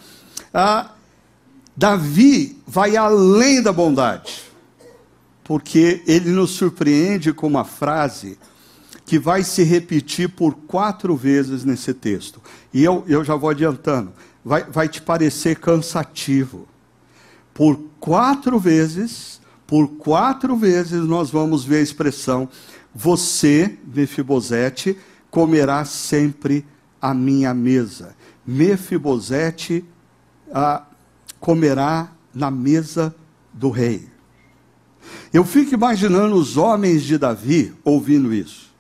Davi 1.76 2.58
vai 2.66 2.96
além 2.96 3.62
da 3.62 3.74
bondade, 3.74 4.44
porque 5.44 6.04
ele 6.08 6.30
nos 6.32 6.52
surpreende 6.52 7.34
com 7.34 7.48
uma 7.48 7.66
frase 7.66 8.38
que 9.06 9.20
vai 9.20 9.44
se 9.44 9.64
repetir 9.64 10.30
por 10.30 10.56
quatro 10.56 11.16
vezes 11.16 11.64
nesse 11.64 11.94
texto. 11.94 12.42
E 12.74 12.84
eu, 12.84 13.04
eu 13.08 13.24
já 13.24 13.36
vou 13.36 13.50
adiantando, 13.50 14.12
vai, 14.44 14.64
vai 14.64 14.90
te 14.90 15.02
parecer 15.02 15.58
cansativo. 15.58 16.68
Por 17.54 17.80
quatro 18.00 18.60
vezes, 18.60 19.40
por 19.68 19.88
quatro 19.88 20.56
vezes 20.56 21.02
nós 21.06 21.30
vamos 21.30 21.64
ver 21.64 21.78
a 21.78 21.82
expressão 21.82 22.50
você, 22.96 23.78
Mefibosete, 23.86 24.98
comerá 25.30 25.84
sempre 25.84 26.66
a 27.02 27.14
minha 27.14 27.54
mesa. 27.54 28.16
Mefibosete 28.48 29.84
ah, 30.50 30.84
comerá 31.38 32.10
na 32.34 32.50
mesa 32.50 33.14
do 33.52 33.70
rei. 33.70 34.08
Eu 35.34 35.44
fico 35.44 35.74
imaginando 35.74 36.36
os 36.36 36.56
homens 36.56 37.04
de 37.04 37.18
Davi 37.18 37.76
ouvindo 37.84 38.34
isso. 38.34 38.74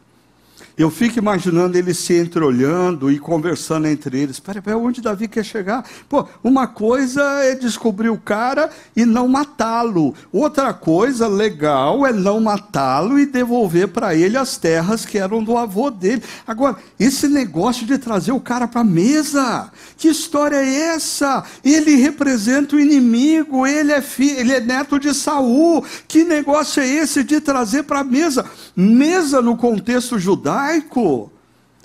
Eu 0.77 0.91
fico 0.91 1.17
imaginando 1.17 1.77
eles 1.77 1.97
se 1.97 2.19
entreolhando 2.19 3.09
e 3.09 3.17
conversando 3.17 3.87
entre 3.87 4.19
eles. 4.19 4.41
Peraí, 4.41 4.61
pera, 4.61 4.77
onde 4.77 5.01
Davi 5.01 5.25
quer 5.25 5.45
chegar? 5.45 5.85
Pô, 6.09 6.27
uma 6.43 6.67
coisa 6.67 7.21
é 7.43 7.55
descobrir 7.55 8.09
o 8.09 8.17
cara 8.17 8.69
e 8.93 9.05
não 9.05 9.25
matá-lo. 9.25 10.13
Outra 10.33 10.73
coisa 10.73 11.29
legal 11.29 12.05
é 12.05 12.11
não 12.11 12.41
matá-lo 12.41 13.17
e 13.17 13.25
devolver 13.25 13.87
para 13.87 14.15
ele 14.15 14.37
as 14.37 14.57
terras 14.57 15.05
que 15.05 15.17
eram 15.17 15.41
do 15.41 15.57
avô 15.57 15.89
dele. 15.89 16.21
Agora, 16.45 16.75
esse 16.99 17.29
negócio 17.29 17.85
de 17.85 17.97
trazer 17.97 18.33
o 18.33 18.41
cara 18.41 18.67
para 18.67 18.81
a 18.81 18.83
mesa, 18.83 19.71
que 19.95 20.09
história 20.09 20.57
é 20.57 20.93
essa? 20.95 21.45
Ele 21.63 21.95
representa 21.95 22.75
o 22.75 22.79
inimigo, 22.79 23.65
ele 23.65 23.93
é, 23.93 24.01
filho, 24.01 24.39
ele 24.41 24.51
é 24.51 24.59
neto 24.59 24.99
de 24.99 25.13
Saul. 25.13 25.85
Que 26.05 26.25
negócio 26.25 26.83
é 26.83 26.87
esse 26.87 27.23
de 27.23 27.39
trazer 27.39 27.83
para 27.83 28.01
a 28.01 28.03
mesa? 28.03 28.45
Mesa 28.75 29.41
no 29.41 29.55
contexto 29.55 30.19
judaico 30.19 30.64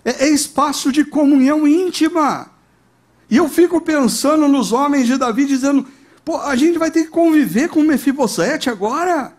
É, 0.04 0.26
é 0.26 0.28
espaço 0.28 0.90
de 0.90 1.04
comunhão 1.04 1.66
íntima. 1.66 2.50
E 3.30 3.36
eu 3.36 3.48
fico 3.48 3.80
pensando 3.80 4.48
nos 4.48 4.72
homens 4.72 5.06
de 5.06 5.16
Davi 5.16 5.44
dizendo: 5.44 5.86
pô, 6.24 6.38
a 6.38 6.56
gente 6.56 6.78
vai 6.78 6.90
ter 6.90 7.04
que 7.04 7.10
conviver 7.10 7.68
com 7.68 7.82
Mefibosete 7.82 8.68
agora? 8.68 9.32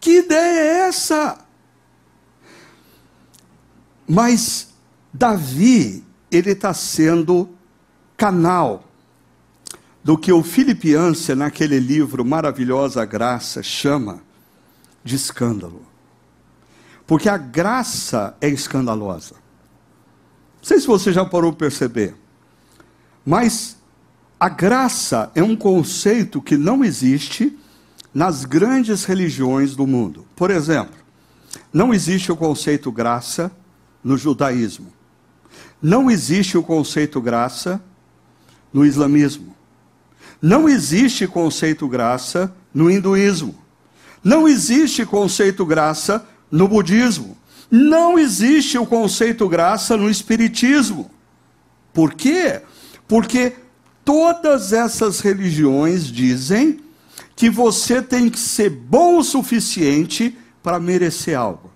Que 0.00 0.18
ideia 0.18 0.60
é 0.60 0.88
essa? 0.88 1.38
Mas 4.08 4.68
Davi, 5.12 6.04
ele 6.30 6.52
está 6.52 6.72
sendo 6.72 7.48
canal 8.16 8.84
do 10.04 10.16
que 10.16 10.32
o 10.32 10.42
Filipiança, 10.42 11.34
naquele 11.34 11.80
livro 11.80 12.24
Maravilhosa 12.24 13.04
Graça, 13.04 13.62
chama 13.62 14.22
de 15.02 15.16
escândalo. 15.16 15.82
Porque 17.06 17.28
a 17.28 17.36
graça 17.36 18.36
é 18.40 18.48
escandalosa. 18.48 19.34
Não 19.34 20.64
sei 20.64 20.80
se 20.80 20.86
você 20.86 21.12
já 21.12 21.24
parou 21.24 21.52
para 21.52 21.68
perceber, 21.68 22.14
mas 23.24 23.76
a 24.38 24.48
graça 24.48 25.30
é 25.34 25.42
um 25.42 25.56
conceito 25.56 26.42
que 26.42 26.56
não 26.56 26.84
existe 26.84 27.56
nas 28.12 28.44
grandes 28.44 29.04
religiões 29.04 29.76
do 29.76 29.86
mundo. 29.86 30.26
Por 30.34 30.50
exemplo, 30.50 30.96
não 31.72 31.94
existe 31.94 32.32
o 32.32 32.36
conceito 32.36 32.90
graça 32.90 33.52
no 34.02 34.16
judaísmo. 34.16 34.92
Não 35.80 36.10
existe 36.10 36.56
o 36.56 36.62
conceito 36.62 37.20
graça 37.20 37.80
no 38.72 38.84
islamismo. 38.84 39.54
Não 40.40 40.68
existe 40.68 41.26
conceito 41.26 41.88
graça 41.88 42.54
no 42.72 42.90
hinduísmo. 42.90 43.54
Não 44.22 44.48
existe 44.48 45.04
conceito 45.06 45.64
graça 45.64 46.26
no 46.50 46.68
budismo. 46.68 47.36
Não 47.70 48.18
existe 48.18 48.78
o 48.78 48.86
conceito 48.86 49.48
graça 49.48 49.96
no 49.96 50.08
espiritismo. 50.08 51.10
Por 51.92 52.14
quê? 52.14 52.62
Porque 53.08 53.54
todas 54.04 54.72
essas 54.72 55.20
religiões 55.20 56.06
dizem 56.06 56.80
que 57.34 57.50
você 57.50 58.00
tem 58.00 58.28
que 58.30 58.38
ser 58.38 58.70
bom 58.70 59.18
o 59.18 59.24
suficiente 59.24 60.36
para 60.62 60.78
merecer 60.78 61.36
algo. 61.38 61.70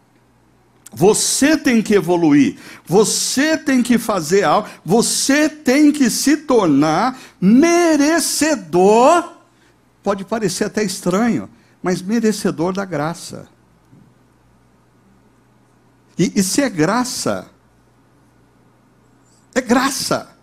Você 0.93 1.57
tem 1.57 1.81
que 1.81 1.95
evoluir, 1.95 2.57
você 2.85 3.57
tem 3.57 3.81
que 3.83 3.97
fazer 3.97 4.43
algo, 4.43 4.69
você 4.85 5.49
tem 5.49 5.93
que 5.93 6.11
se 6.11 6.39
tornar 6.39 7.17
merecedor. 7.41 9.33
Pode 10.03 10.25
parecer 10.25 10.65
até 10.65 10.83
estranho, 10.83 11.49
mas 11.81 12.03
merecedor 12.03 12.73
da 12.73 12.85
graça. 12.85 13.49
E, 16.21 16.33
e 16.37 16.43
se 16.43 16.61
é 16.61 16.69
graça, 16.69 17.49
é 19.55 19.61
graça. 19.63 20.37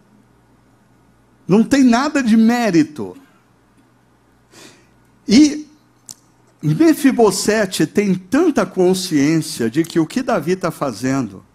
Não 1.47 1.63
tem 1.63 1.84
nada 1.84 2.23
de 2.23 2.36
mérito. 2.36 3.15
E 5.28 5.67
Mefibosete 6.63 7.86
tem 7.86 8.15
tanta 8.15 8.65
consciência 8.65 9.69
de 9.69 9.84
que 9.84 9.99
o 9.99 10.07
que 10.07 10.23
Davi 10.23 10.53
está 10.53 10.71
fazendo 10.71 11.45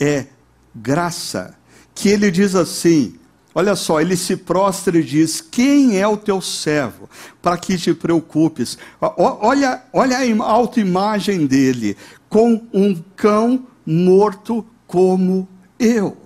é 0.00 0.26
graça, 0.74 1.56
que 1.94 2.08
ele 2.08 2.28
diz 2.32 2.56
assim: 2.56 3.20
olha 3.54 3.76
só, 3.76 4.00
ele 4.00 4.16
se 4.16 4.36
prostra 4.36 4.98
e 4.98 5.04
diz: 5.04 5.40
Quem 5.40 5.96
é 5.96 6.08
o 6.08 6.16
teu 6.16 6.40
servo 6.40 7.08
para 7.40 7.56
que 7.56 7.78
te 7.78 7.94
preocupes? 7.94 8.76
Olha, 9.00 9.84
olha 9.92 10.18
a 10.18 10.50
autoimagem 10.50 11.46
dele 11.46 11.96
com 12.30 12.62
um 12.72 12.94
cão 13.16 13.66
morto 13.84 14.64
como 14.86 15.46
eu. 15.78 16.16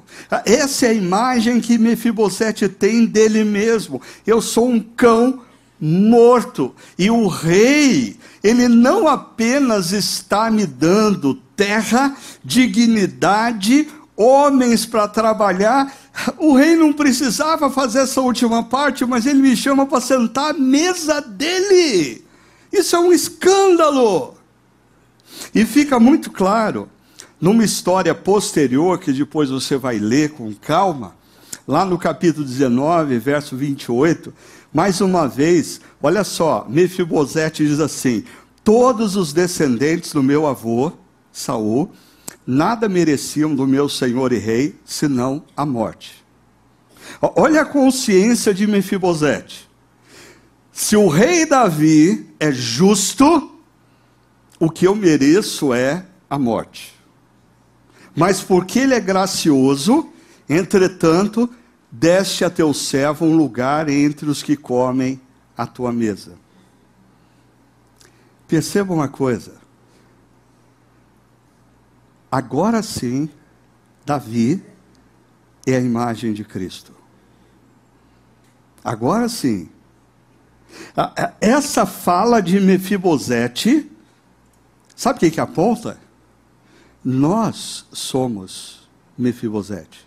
Essa 0.44 0.86
é 0.86 0.90
a 0.90 0.94
imagem 0.94 1.61
que 1.61 1.78
Mefibosete 1.78 2.68
tem 2.68 3.05
dele 3.05 3.42
mesmo. 3.42 4.00
Eu 4.24 4.40
sou 4.40 4.68
um 4.68 4.78
cão 4.78 5.40
morto. 5.80 6.74
E 6.98 7.11
o 7.11 7.26
rei, 7.26 8.16
ele 8.42 8.68
não 8.68 9.09
apenas 9.09 9.92
está 9.92 10.50
me 10.50 10.66
dando 10.66 11.34
terra, 11.57 12.14
dignidade, 12.44 13.88
homens 14.16 14.86
para 14.86 15.09
trabalhar. 15.09 15.92
O 16.38 16.55
rei 16.55 16.76
não 16.76 16.92
precisava 16.92 17.68
fazer 17.70 18.00
essa 18.00 18.20
última 18.20 18.62
parte, 18.62 19.05
mas 19.05 19.26
ele 19.26 19.40
me 19.40 19.57
chama 19.57 19.86
para 19.86 20.00
sentar 20.00 20.50
à 20.50 20.52
mesa 20.52 21.20
dele. 21.20 22.24
Isso 22.72 22.94
é 22.94 23.00
um 23.00 23.12
escândalo. 23.12 24.34
E 25.55 25.64
fica 25.64 25.99
muito 26.01 26.30
claro, 26.30 26.89
numa 27.41 27.64
história 27.64 28.14
posterior, 28.14 28.99
que 28.99 29.12
depois 29.12 29.51
você 29.51 29.76
vai 29.76 29.99
ler 29.99 30.30
com 30.30 30.53
calma, 30.55 31.14
lá 31.66 31.85
no 31.85 31.99
capítulo 31.99 32.45
19, 32.45 33.18
verso 33.18 33.57
28, 33.57 34.32
mais 34.72 35.01
uma 35.01 35.28
vez, 35.28 35.80
olha 36.03 36.24
só, 36.24 36.66
Mefibosete 36.68 37.64
diz 37.64 37.80
assim: 37.80 38.24
Todos 38.64 39.14
os 39.14 39.32
descendentes 39.32 40.12
do 40.12 40.22
meu 40.22 40.47
avô, 40.47 40.93
Saul, 41.32 41.93
nada 42.47 42.89
mereciam 42.89 43.55
do 43.55 43.66
meu 43.66 43.89
senhor 43.89 44.32
e 44.32 44.39
rei, 44.39 44.74
senão 44.85 45.45
a 45.57 45.64
morte. 45.64 46.24
Olha 47.20 47.62
a 47.62 47.66
consciência 47.66 48.53
de 48.53 48.66
Mefibosete. 48.66 49.68
Se 50.72 50.97
o 50.97 51.09
rei 51.09 51.47
Davi 51.47 52.26
é 52.41 52.51
justo, 52.51 53.53
o 54.64 54.70
que 54.70 54.86
eu 54.86 54.94
mereço 54.94 55.74
é 55.74 56.06
a 56.28 56.38
morte. 56.38 56.94
Mas 58.16 58.40
porque 58.40 58.78
ele 58.78 58.94
é 58.94 59.00
gracioso, 59.00 60.10
entretanto, 60.48 61.50
deste 61.90 62.44
a 62.44 62.50
teu 62.50 62.72
servo 62.72 63.26
um 63.26 63.36
lugar 63.36 63.90
entre 63.90 64.28
os 64.28 64.42
que 64.42 64.56
comem 64.56 65.20
a 65.56 65.66
tua 65.66 65.92
mesa. 65.92 66.36
Perceba 68.48 68.94
uma 68.94 69.08
coisa. 69.08 69.56
Agora 72.30 72.82
sim, 72.82 73.28
Davi 74.06 74.64
é 75.66 75.76
a 75.76 75.80
imagem 75.80 76.32
de 76.32 76.42
Cristo. 76.42 76.92
Agora 78.82 79.28
sim. 79.28 79.68
Essa 81.40 81.84
fala 81.84 82.40
de 82.40 82.58
Mefibosete 82.60 83.90
Sabe 84.97 85.16
o 85.16 85.20
que, 85.20 85.30
que 85.30 85.40
aponta? 85.40 85.99
Nós 87.05 87.84
somos 87.92 88.88
Mefibosete. 89.16 90.05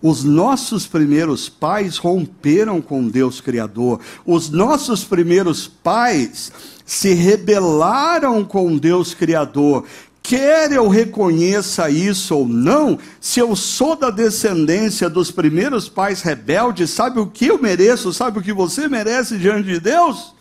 Os 0.00 0.22
nossos 0.22 0.86
primeiros 0.86 1.48
pais 1.48 1.96
romperam 1.96 2.80
com 2.80 3.08
Deus 3.08 3.40
Criador. 3.40 4.00
Os 4.24 4.48
nossos 4.48 5.02
primeiros 5.02 5.66
pais 5.66 6.52
se 6.86 7.12
rebelaram 7.14 8.44
com 8.44 8.76
Deus 8.76 9.12
Criador. 9.12 9.84
Quer 10.22 10.72
eu 10.72 10.88
reconheça 10.88 11.90
isso 11.90 12.36
ou 12.36 12.46
não, 12.46 12.98
se 13.18 13.40
eu 13.40 13.56
sou 13.56 13.96
da 13.96 14.10
descendência 14.10 15.08
dos 15.08 15.30
primeiros 15.30 15.88
pais 15.88 16.20
rebeldes, 16.20 16.90
sabe 16.90 17.18
o 17.18 17.26
que 17.26 17.46
eu 17.46 17.58
mereço? 17.58 18.12
Sabe 18.12 18.38
o 18.38 18.42
que 18.42 18.52
você 18.52 18.88
merece 18.88 19.38
diante 19.38 19.68
de 19.68 19.80
Deus? 19.80 20.34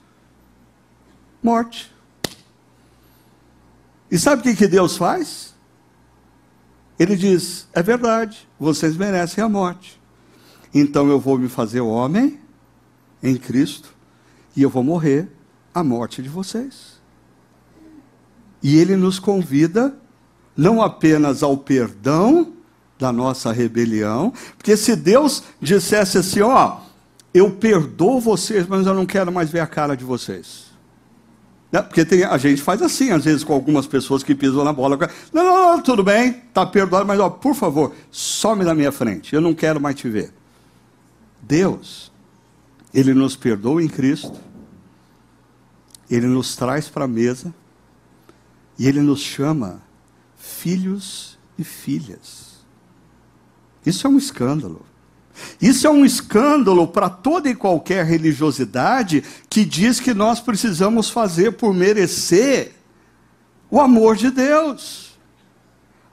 Morte. 1.42 1.97
E 4.10 4.18
sabe 4.18 4.50
o 4.50 4.56
que, 4.56 4.68
Deus 4.68 4.98
faz? 4.98 5.54
Ele 6.98 7.16
diz: 7.16 7.68
é 7.74 7.82
verdade, 7.84 8.48
vocês 8.60 8.96
merecem 8.96 9.44
a 9.44 9.50
morte. 9.50 10.00
Então 10.74 11.10
eu 11.10 11.20
vou 11.20 11.38
me 11.38 11.50
fazer 11.50 11.82
homem 11.82 12.40
em 13.22 13.36
Cristo 13.36 13.94
e 14.56 14.62
eu 14.62 14.70
vou 14.70 14.84
morrer 14.84 15.28
a 15.74 15.84
morte 15.84 16.22
de 16.22 16.30
vocês. 16.30 17.02
E 18.62 18.78
ele 18.78 18.96
nos 18.96 19.20
convida 19.20 19.96
não 20.56 20.82
apenas 20.82 21.44
ao 21.44 21.56
perdão 21.58 22.54
da 22.98 23.12
nossa 23.12 23.52
rebelião, 23.52 24.34
porque 24.58 24.76
se 24.76 24.96
Deus 24.96 25.44
dissesse 25.62 26.18
assim, 26.18 26.42
ó, 26.42 26.80
eu 27.32 27.52
perdoo 27.52 28.20
vocês, 28.20 28.66
mas 28.68 28.88
eu 28.88 28.94
não 28.96 29.06
quero 29.06 29.32
mais 29.32 29.52
ver 29.52 29.60
a 29.60 29.68
cara 29.68 29.96
de 29.96 30.04
vocês. 30.04 30.67
Porque 31.70 32.06
tem, 32.06 32.24
a 32.24 32.38
gente 32.38 32.62
faz 32.62 32.82
assim, 32.82 33.12
às 33.12 33.26
vezes, 33.26 33.44
com 33.44 33.54
algumas 33.54 33.86
pessoas 33.86 34.24
que 34.24 34.34
pisam 34.34 34.64
na 34.64 34.72
bola. 34.72 34.98
Não, 35.34 35.44
não, 35.44 35.76
não 35.76 35.82
tudo 35.82 36.04
bem, 36.04 36.30
está 36.48 36.66
perdoado, 36.66 37.06
mas 37.06 37.20
ó, 37.20 37.30
por 37.30 37.54
favor, 37.54 37.94
some 38.10 38.64
da 38.64 38.74
minha 38.74 38.92
frente, 38.92 39.36
eu 39.36 39.42
não 39.42 39.54
quero 39.54 39.80
mais 39.80 39.96
te 39.96 40.08
ver. 40.08 40.34
Deus, 41.42 42.12
Ele 42.94 43.14
nos 43.14 43.36
perdoa 43.36 43.84
em 43.84 43.88
Cristo, 43.88 44.40
Ele 46.10 46.26
nos 46.26 46.56
traz 46.56 46.88
para 46.88 47.04
a 47.04 47.08
mesa, 47.08 47.54
e 48.80 48.88
Ele 48.88 49.02
nos 49.02 49.20
chama 49.20 49.82
filhos 50.38 51.38
e 51.58 51.64
filhas. 51.64 52.66
Isso 53.86 54.08
é 54.08 54.10
um 54.10 54.18
escândalo. 54.18 54.86
Isso 55.62 55.88
é 55.88 55.90
um 55.90 56.06
escândalo 56.06 56.88
para 56.88 57.10
toda 57.10 57.50
e 57.50 57.56
qualquer 57.56 58.06
religiosidade 58.06 59.24
que 59.50 59.66
diz 59.66 60.00
que 60.00 60.14
nós 60.14 60.40
precisamos 60.40 61.10
fazer 61.10 61.54
por 61.54 61.74
merecer 61.74 62.74
o 63.70 63.82
amor 63.82 64.16
de 64.16 64.32
Deus. 64.32 65.18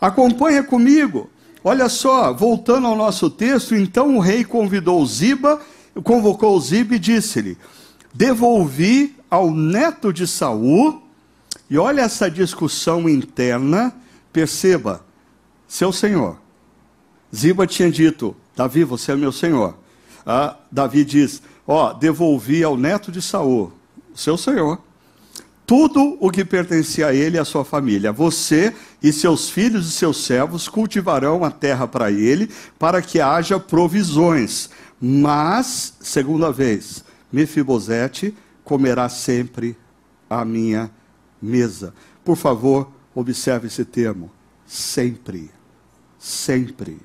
Acompanha 0.00 0.62
comigo. 0.62 1.30
Olha 1.62 1.88
só, 1.88 2.32
voltando 2.32 2.86
ao 2.86 2.96
nosso 2.96 3.30
texto, 3.30 3.74
então 3.74 4.16
o 4.16 4.20
rei 4.20 4.44
convidou 4.44 5.04
Ziba, 5.06 5.60
convocou 6.02 6.60
Ziba 6.60 6.96
e 6.96 6.98
disse-lhe: 6.98 7.56
Devolvi 8.12 9.16
ao 9.30 9.50
neto 9.50 10.12
de 10.12 10.26
Saul, 10.26 11.02
e 11.70 11.78
olha 11.78 12.02
essa 12.02 12.30
discussão 12.30 13.08
interna, 13.08 13.94
perceba, 14.32 15.04
seu 15.66 15.90
senhor. 15.90 16.38
Ziba 17.34 17.66
tinha 17.66 17.90
dito: 17.90 18.36
Davi, 18.56 18.84
você 18.84 19.12
é 19.12 19.16
meu 19.16 19.32
senhor. 19.32 19.76
Ah, 20.24 20.56
Davi 20.70 21.04
diz: 21.04 21.42
Ó, 21.66 21.92
devolvi 21.92 22.62
ao 22.62 22.76
neto 22.76 23.10
de 23.10 23.20
Saul, 23.20 23.72
seu 24.14 24.36
senhor, 24.36 24.80
tudo 25.66 26.16
o 26.20 26.30
que 26.30 26.44
pertencia 26.44 27.08
a 27.08 27.14
ele 27.14 27.36
e 27.36 27.40
à 27.40 27.44
sua 27.44 27.64
família. 27.64 28.12
Você 28.12 28.74
e 29.02 29.12
seus 29.12 29.50
filhos 29.50 29.88
e 29.88 29.90
seus 29.90 30.24
servos 30.24 30.68
cultivarão 30.68 31.44
a 31.44 31.50
terra 31.50 31.86
para 31.86 32.10
ele, 32.10 32.50
para 32.78 33.02
que 33.02 33.20
haja 33.20 33.58
provisões. 33.58 34.70
Mas, 35.00 35.94
segunda 36.00 36.52
vez, 36.52 37.04
Mefibosete 37.32 38.34
comerá 38.62 39.08
sempre 39.08 39.76
a 40.30 40.44
minha 40.44 40.90
mesa. 41.42 41.92
Por 42.24 42.36
favor, 42.36 42.90
observe 43.14 43.66
esse 43.66 43.84
termo. 43.84 44.30
Sempre. 44.66 45.50
Sempre 46.18 46.98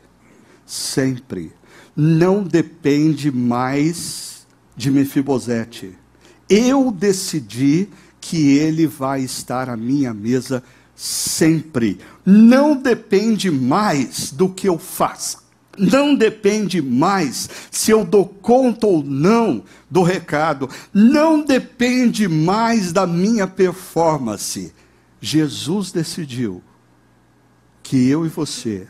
sempre. 0.69 1.51
Não 1.95 2.43
depende 2.43 3.31
mais 3.31 4.47
de 4.77 4.91
Mefibosete. 4.91 5.97
Eu 6.47 6.91
decidi 6.91 7.89
que 8.21 8.57
ele 8.57 8.85
vai 8.85 9.21
estar 9.21 9.69
à 9.69 9.75
minha 9.75 10.13
mesa 10.13 10.63
sempre. 10.95 11.99
Não 12.25 12.75
depende 12.75 13.49
mais 13.49 14.31
do 14.31 14.47
que 14.47 14.69
eu 14.69 14.77
faço. 14.77 15.49
Não 15.77 16.13
depende 16.13 16.81
mais 16.81 17.49
se 17.71 17.91
eu 17.91 18.05
dou 18.05 18.25
conta 18.25 18.85
ou 18.85 19.03
não 19.03 19.63
do 19.89 20.03
recado. 20.03 20.69
Não 20.93 21.43
depende 21.43 22.27
mais 22.27 22.91
da 22.91 23.07
minha 23.07 23.47
performance. 23.47 24.73
Jesus 25.19 25.91
decidiu 25.91 26.61
que 27.81 28.07
eu 28.07 28.25
e 28.25 28.29
você 28.29 28.87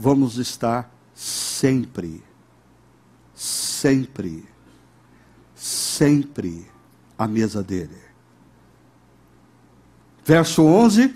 vamos 0.00 0.38
estar 0.38 0.90
sempre, 1.14 2.22
sempre, 3.34 4.48
sempre 5.54 6.66
à 7.18 7.28
mesa 7.28 7.62
dele. 7.62 7.98
Verso 10.24 10.62
11: 10.62 11.14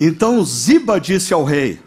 Então 0.00 0.42
Ziba 0.42 0.98
disse 0.98 1.34
ao 1.34 1.44
rei: 1.44 1.78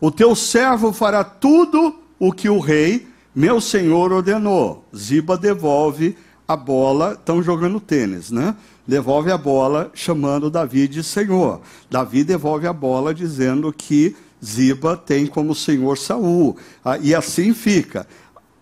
O 0.00 0.10
teu 0.10 0.34
servo 0.34 0.90
fará 0.90 1.22
tudo 1.22 2.00
o 2.18 2.32
que 2.32 2.48
o 2.48 2.60
rei, 2.60 3.06
meu 3.34 3.60
senhor, 3.60 4.10
ordenou. 4.10 4.86
Ziba 4.96 5.36
devolve 5.36 6.16
a 6.46 6.56
bola, 6.56 7.12
estão 7.12 7.42
jogando 7.42 7.78
tênis, 7.78 8.30
né? 8.30 8.56
Devolve 8.86 9.30
a 9.30 9.36
bola 9.36 9.90
chamando 9.92 10.48
Davi 10.48 10.88
de 10.88 11.04
senhor. 11.04 11.60
Davi 11.90 12.24
devolve 12.24 12.66
a 12.66 12.72
bola 12.72 13.12
dizendo 13.12 13.70
que 13.70 14.16
Ziba 14.44 14.96
tem 14.96 15.26
como 15.26 15.54
senhor 15.54 15.98
Saul. 15.98 16.56
Ah, 16.84 16.98
e 16.98 17.14
assim 17.14 17.52
fica. 17.52 18.06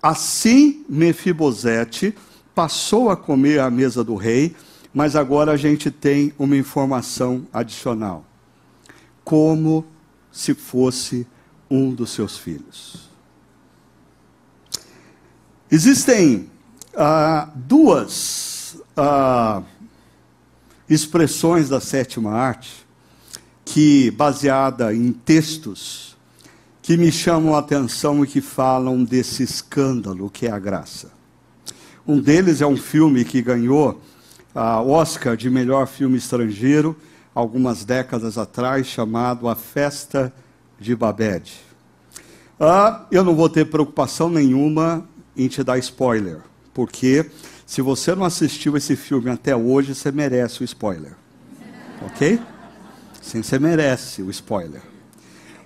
Assim 0.03 0.85
Mefibosete 0.89 2.15
passou 2.55 3.11
a 3.11 3.17
comer 3.17 3.61
à 3.61 3.71
mesa 3.71 4.03
do 4.03 4.15
rei, 4.15 4.55
mas 4.95 5.15
agora 5.15 5.53
a 5.53 5.57
gente 5.57 5.91
tem 5.91 6.33
uma 6.39 6.57
informação 6.57 7.47
adicional. 7.53 8.25
Como 9.25 9.85
se 10.31 10.55
fosse 10.55 11.27
um 11.71 11.93
dos 11.93 12.11
seus 12.11 12.39
filhos. 12.39 13.11
Existem 15.71 16.49
ah, 16.95 17.51
duas 17.55 18.81
ah, 18.97 19.63
expressões 20.89 21.69
da 21.69 21.81
sétima 21.81 22.33
arte 22.33 22.86
que 23.67 24.13
baseada 24.13 24.95
em 24.95 25.13
textos 25.13 26.17
que 26.81 26.97
me 26.97 27.11
chamam 27.11 27.57
a 27.57 27.59
atenção 27.59 28.25
e 28.25 28.29
que 28.29 28.41
falam 28.41 29.03
desse 29.03 29.43
escândalo 29.43 30.31
que 30.31 30.47
é 30.47 30.51
a 30.53 30.59
graça. 30.59 31.11
Um 32.07 32.21
deles 32.21 32.63
é 32.63 32.67
um 32.67 32.77
filme 32.77 33.25
que 33.25 33.43
ganhou 33.43 34.01
a 34.55 34.81
Oscar 34.81 35.37
de 35.37 35.51
melhor 35.51 35.89
filme 35.89 36.17
estrangeiro 36.17 36.97
algumas 37.35 37.85
décadas 37.85 38.39
atrás, 38.39 38.87
chamado 38.87 39.49
A 39.49 39.57
Festa 39.57 40.33
de 40.81 40.95
Babette. 40.95 41.61
Ah, 42.59 43.05
eu 43.11 43.25
não 43.25 43.35
vou 43.35 43.51
ter 43.51 43.67
preocupação 43.67 44.31
nenhuma 44.31 45.07
em 45.37 45.49
te 45.49 45.63
dar 45.63 45.77
spoiler, 45.79 46.39
porque 46.73 47.29
se 47.67 47.83
você 47.83 48.15
não 48.15 48.25
assistiu 48.25 48.77
esse 48.77 48.95
filme 48.95 49.29
até 49.29 49.55
hoje, 49.55 49.95
você 49.95 50.13
merece 50.13 50.63
o 50.63 50.65
spoiler. 50.65 51.15
Ok? 52.07 52.41
Sim, 53.27 53.43
você 53.43 53.59
merece 53.59 54.23
o 54.23 54.31
spoiler. 54.31 54.81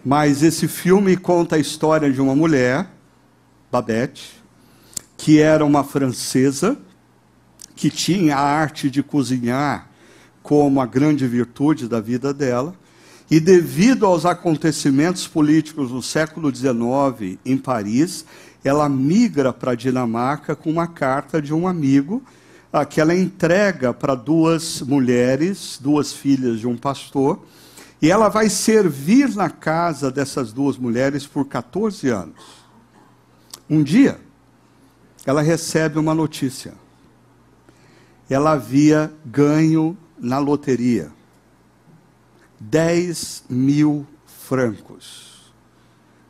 Mas 0.02 0.42
esse 0.42 0.66
filme 0.66 1.14
conta 1.14 1.56
a 1.56 1.58
história 1.58 2.11
de 2.11 2.18
uma 2.18 2.34
mulher, 2.34 2.88
Babette, 3.70 4.42
que 5.14 5.40
era 5.40 5.62
uma 5.62 5.84
francesa, 5.84 6.78
que 7.76 7.90
tinha 7.90 8.34
a 8.34 8.40
arte 8.40 8.88
de 8.88 9.02
cozinhar 9.02 9.90
como 10.42 10.80
a 10.80 10.86
grande 10.86 11.26
virtude 11.26 11.86
da 11.86 12.00
vida 12.00 12.32
dela, 12.32 12.74
e 13.30 13.38
devido 13.38 14.06
aos 14.06 14.24
acontecimentos 14.24 15.28
políticos 15.28 15.90
no 15.90 16.02
século 16.02 16.50
XIX 16.54 17.38
em 17.44 17.58
Paris, 17.58 18.24
ela 18.64 18.88
migra 18.88 19.52
para 19.52 19.72
a 19.72 19.76
Dinamarca 19.76 20.56
com 20.56 20.70
uma 20.70 20.86
carta 20.86 21.42
de 21.42 21.52
um 21.52 21.68
amigo 21.68 22.22
que 22.88 23.00
ela 23.00 23.14
entrega 23.14 23.92
para 23.92 24.14
duas 24.14 24.80
mulheres, 24.80 25.78
duas 25.80 26.12
filhas 26.12 26.60
de 26.60 26.68
um 26.68 26.76
pastor, 26.76 27.44
e 28.00 28.10
ela 28.10 28.28
vai 28.28 28.48
servir 28.48 29.34
na 29.34 29.50
casa 29.50 30.10
dessas 30.10 30.52
duas 30.52 30.78
mulheres 30.78 31.26
por 31.26 31.46
14 31.46 32.08
anos. 32.08 32.60
Um 33.68 33.82
dia, 33.82 34.20
ela 35.26 35.42
recebe 35.42 35.98
uma 35.98 36.14
notícia. 36.14 36.74
Ela 38.28 38.52
havia 38.52 39.12
ganho 39.26 39.98
na 40.18 40.38
loteria 40.38 41.12
10 42.60 43.44
mil 43.48 44.06
francos. 44.26 45.52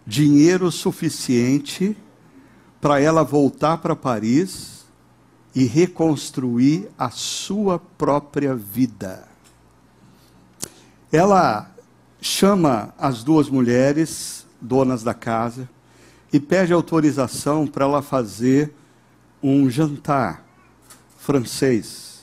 Dinheiro 0.07 0.71
suficiente 0.73 1.97
para 2.81 3.01
ela 3.01 3.23
voltar 3.23 3.79
para 3.79 3.95
Paris 3.95 4.80
e 5.55 5.65
reconstruir 5.65 6.89
a 6.99 7.11
sua 7.11 7.79
própria 7.79 8.55
vida. 8.55 9.27
Ela 11.13 11.71
chama 12.21 12.95
as 12.99 13.25
duas 13.25 13.49
mulheres, 13.49 14.47
donas 14.61 15.03
da 15.03 15.15
casa, 15.15 15.69
e 16.33 16.39
pede 16.39 16.73
autorização 16.73 17.67
para 17.67 17.85
ela 17.85 18.03
fazer 18.03 18.73
um 19.43 19.69
jantar 19.69 20.45
francês 21.19 22.21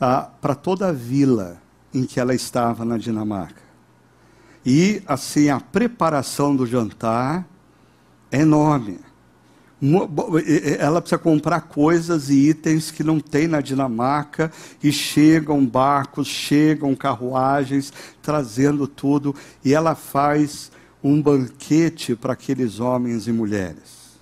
ah, 0.00 0.28
para 0.40 0.54
toda 0.54 0.88
a 0.88 0.92
vila 0.92 1.60
em 1.92 2.04
que 2.04 2.20
ela 2.20 2.34
estava 2.34 2.84
na 2.84 2.96
Dinamarca. 2.96 3.62
E 4.64 5.02
assim 5.06 5.48
a 5.48 5.60
preparação 5.60 6.56
do 6.56 6.66
jantar 6.66 7.46
é 8.30 8.40
enorme 8.40 8.98
ela 10.78 11.02
precisa 11.02 11.18
comprar 11.18 11.62
coisas 11.62 12.30
e 12.30 12.48
itens 12.48 12.90
que 12.90 13.04
não 13.04 13.20
tem 13.20 13.46
na 13.46 13.60
Dinamarca 13.60 14.50
e 14.82 14.90
chegam 14.90 15.64
barcos, 15.66 16.26
chegam 16.26 16.94
carruagens 16.94 17.92
trazendo 18.22 18.88
tudo 18.88 19.34
e 19.62 19.74
ela 19.74 19.94
faz 19.94 20.70
um 21.04 21.20
banquete 21.20 22.16
para 22.16 22.32
aqueles 22.32 22.80
homens 22.80 23.28
e 23.28 23.32
mulheres. 23.32 24.16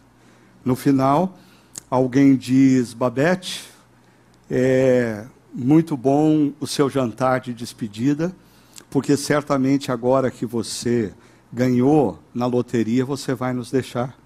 No 0.65 0.75
final, 0.75 1.39
alguém 1.89 2.35
diz: 2.35 2.93
Babette, 2.93 3.65
é, 4.51 5.25
muito 5.55 5.97
bom 5.97 6.53
o 6.59 6.67
seu 6.67 6.91
jantar 6.91 7.41
de 7.41 7.55
despedida, 7.55 8.35
porque 8.91 9.17
certamente 9.17 9.93
agora 9.93 10.33
que 10.33 10.45
você 10.45 11.15
ganhou 11.53 12.19
na 12.35 12.47
loteria, 12.47 13.05
você 13.05 13.35
vai 13.35 13.53
nos 13.53 13.71
deixar. 13.71 14.24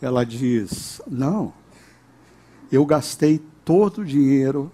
Ela 0.00 0.24
diz: 0.24 1.00
Não, 1.06 1.52
eu 2.70 2.84
gastei 2.84 3.42
todo 3.64 4.02
o 4.02 4.04
dinheiro 4.04 4.70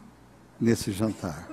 nesse 0.61 0.93
jantar. 0.93 1.49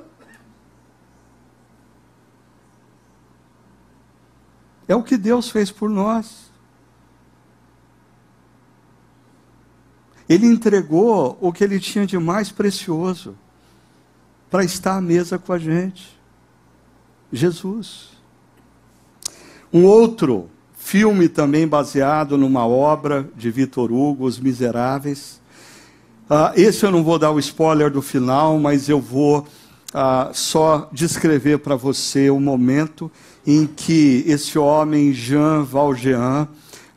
É 4.87 4.95
o 4.95 5.03
que 5.03 5.17
Deus 5.17 5.49
fez 5.49 5.71
por 5.71 5.89
nós. 5.89 6.49
Ele 10.27 10.47
entregou 10.47 11.37
o 11.39 11.53
que 11.53 11.63
ele 11.63 11.79
tinha 11.79 12.05
de 12.05 12.17
mais 12.17 12.51
precioso 12.51 13.35
para 14.49 14.63
estar 14.63 14.95
à 14.97 15.01
mesa 15.01 15.37
com 15.37 15.53
a 15.53 15.59
gente. 15.59 16.19
Jesus. 17.31 18.09
Um 19.71 19.85
outro 19.85 20.49
filme 20.89 21.29
também 21.29 21.67
baseado 21.67 22.35
numa 22.35 22.65
obra 22.65 23.29
de 23.37 23.51
Vitor 23.51 23.91
Hugo, 23.91 24.25
Os 24.25 24.39
Miseráveis. 24.39 25.39
Uh, 26.27 26.59
esse 26.59 26.83
eu 26.83 26.89
não 26.89 27.03
vou 27.03 27.19
dar 27.19 27.29
o 27.29 27.37
spoiler 27.37 27.91
do 27.91 28.01
final, 28.01 28.57
mas 28.57 28.89
eu 28.89 28.99
vou 28.99 29.41
uh, 29.41 30.33
só 30.33 30.89
descrever 30.91 31.59
para 31.59 31.75
você 31.75 32.31
o 32.31 32.39
momento 32.39 33.11
em 33.45 33.67
que 33.67 34.23
esse 34.25 34.57
homem, 34.57 35.13
Jean 35.13 35.61
Valjean, 35.61 36.47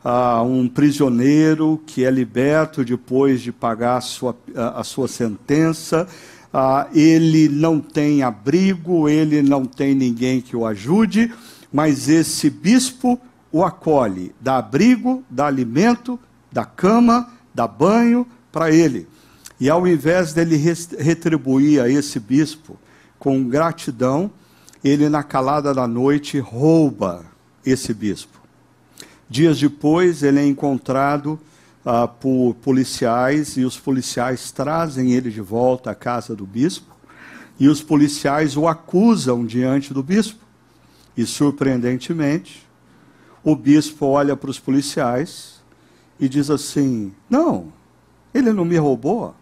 uh, 0.03 0.41
um 0.41 0.67
prisioneiro 0.67 1.79
que 1.85 2.03
é 2.03 2.09
liberto 2.09 2.83
depois 2.83 3.43
de 3.43 3.51
pagar 3.51 3.97
a 3.97 4.01
sua, 4.01 4.35
a 4.55 4.83
sua 4.83 5.07
sentença, 5.07 6.07
ele 6.95 7.47
não 7.47 7.79
tem 7.79 8.23
abrigo, 8.23 9.07
ele 9.07 9.43
não 9.43 9.65
tem 9.65 9.93
ninguém 9.93 10.41
que 10.41 10.55
o 10.55 10.65
ajude, 10.65 11.31
mas 11.71 12.09
esse 12.09 12.49
bispo 12.49 13.19
o 13.53 13.63
acolhe, 13.63 14.33
dá 14.41 14.57
abrigo, 14.57 15.23
dá 15.29 15.45
alimento, 15.45 16.19
dá 16.51 16.65
cama, 16.65 17.31
dá 17.53 17.67
banho 17.67 18.25
para 18.51 18.71
ele. 18.71 19.07
E 19.59 19.69
ao 19.69 19.87
invés 19.87 20.33
dele 20.33 20.57
retribuir 20.57 21.79
a 21.79 21.87
esse 21.87 22.19
bispo 22.19 22.79
com 23.19 23.47
gratidão, 23.47 24.31
ele, 24.83 25.07
na 25.07 25.21
calada 25.21 25.71
da 25.71 25.87
noite, 25.87 26.39
rouba 26.39 27.23
esse 27.63 27.93
bispo. 27.93 28.41
Dias 29.29 29.59
depois, 29.59 30.23
ele 30.23 30.39
é 30.39 30.45
encontrado 30.45 31.39
ah, 31.85 32.07
por 32.07 32.55
policiais 32.55 33.55
e 33.55 33.63
os 33.63 33.77
policiais 33.77 34.51
trazem 34.51 35.11
ele 35.11 35.29
de 35.29 35.41
volta 35.41 35.91
à 35.91 35.95
casa 35.95 36.35
do 36.35 36.45
bispo 36.45 36.93
e 37.59 37.67
os 37.67 37.83
policiais 37.83 38.57
o 38.57 38.67
acusam 38.67 39.45
diante 39.45 39.93
do 39.93 40.01
bispo. 40.01 40.43
E, 41.15 41.23
surpreendentemente, 41.23 42.67
o 43.43 43.55
bispo 43.55 44.05
olha 44.05 44.37
para 44.37 44.49
os 44.49 44.59
policiais 44.59 45.61
e 46.19 46.29
diz 46.29 46.49
assim: 46.49 47.13
Não, 47.29 47.73
ele 48.33 48.53
não 48.53 48.63
me 48.63 48.77
roubou. 48.77 49.35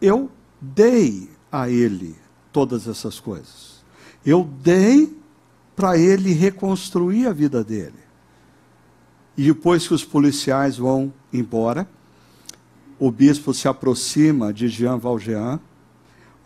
Eu 0.00 0.30
dei 0.60 1.30
a 1.52 1.68
ele 1.68 2.16
todas 2.52 2.88
essas 2.88 3.20
coisas. 3.20 3.84
Eu 4.24 4.48
dei 4.62 5.16
para 5.76 5.98
ele 5.98 6.32
reconstruir 6.32 7.26
a 7.26 7.32
vida 7.32 7.62
dele. 7.62 8.04
E 9.36 9.44
depois 9.44 9.86
que 9.86 9.94
os 9.94 10.04
policiais 10.04 10.76
vão 10.76 11.12
embora, 11.32 11.88
o 12.98 13.10
bispo 13.10 13.52
se 13.52 13.66
aproxima 13.66 14.52
de 14.52 14.68
Jean 14.68 14.96
Valjean, 14.96 15.60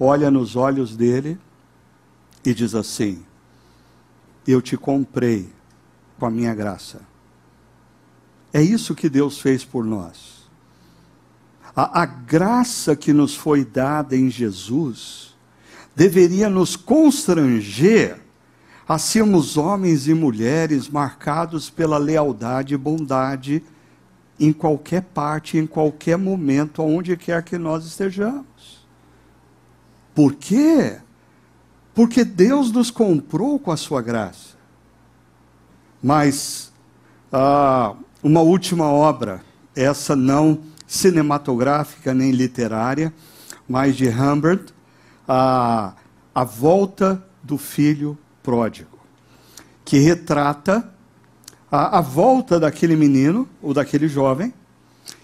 olha 0.01 0.31
nos 0.31 0.57
olhos 0.57 0.97
dele 0.97 1.39
e 2.45 2.55
diz 2.55 2.75
assim: 2.75 3.23
Eu 4.47 4.63
te 4.63 4.77
comprei 4.77 5.51
com 6.19 6.27
a 6.27 6.31
minha 6.31 6.55
graça. 6.55 7.01
É 8.53 8.63
isso 8.63 8.95
que 8.95 9.09
Deus 9.09 9.41
fez 9.41 9.65
por 9.65 9.85
nós. 9.85 10.49
A, 11.77 12.03
a 12.03 12.07
graça 12.07 12.97
que 12.97 13.13
nos 13.13 13.37
foi 13.37 13.65
dada 13.65 14.17
em 14.17 14.31
Jesus 14.31 15.37
deveria 15.95 16.49
nos 16.49 16.77
constranger 16.77 18.21
a 18.89 18.99
sermos 18.99 19.57
homens 19.57 20.09
e 20.09 20.15
mulheres 20.15 20.89
marcados 20.89 21.69
pela 21.69 21.99
lealdade 21.99 22.75
e 22.75 22.77
bondade 22.77 23.63
em 24.41 24.53
qualquer 24.53 25.03
parte, 25.03 25.59
em 25.59 25.67
qualquer 25.67 26.17
momento, 26.17 26.81
aonde 26.81 27.17
quer 27.17 27.43
que 27.43 27.59
nós 27.59 27.85
estejamos. 27.85 28.87
Por 30.15 30.35
quê? 30.35 30.99
Porque 31.95 32.25
Deus 32.25 32.73
nos 32.73 32.91
comprou 32.91 33.59
com 33.59 33.71
a 33.71 33.77
sua 33.77 34.01
graça. 34.01 34.58
Mas 36.03 36.73
ah, 37.33 37.95
uma 38.23 38.41
última 38.41 38.87
obra, 38.87 39.43
essa 39.75 40.17
não 40.17 40.61
cinematográfica 40.87 42.15
nem 42.15 42.31
literária, 42.31 43.13
mas 43.69 43.97
de 43.97 44.09
Humbert, 44.09 44.73
a, 45.27 45.93
a 46.35 46.45
volta 46.45 47.23
do 47.43 47.59
filho 47.59 48.17
pródigo, 48.43 48.99
que 49.85 49.99
retrata 49.99 50.91
a, 51.71 51.99
a 51.99 52.01
volta 52.01 52.59
daquele 52.59 52.97
menino, 52.97 53.47
ou 53.61 53.75
daquele 53.75 54.09
jovem, 54.09 54.55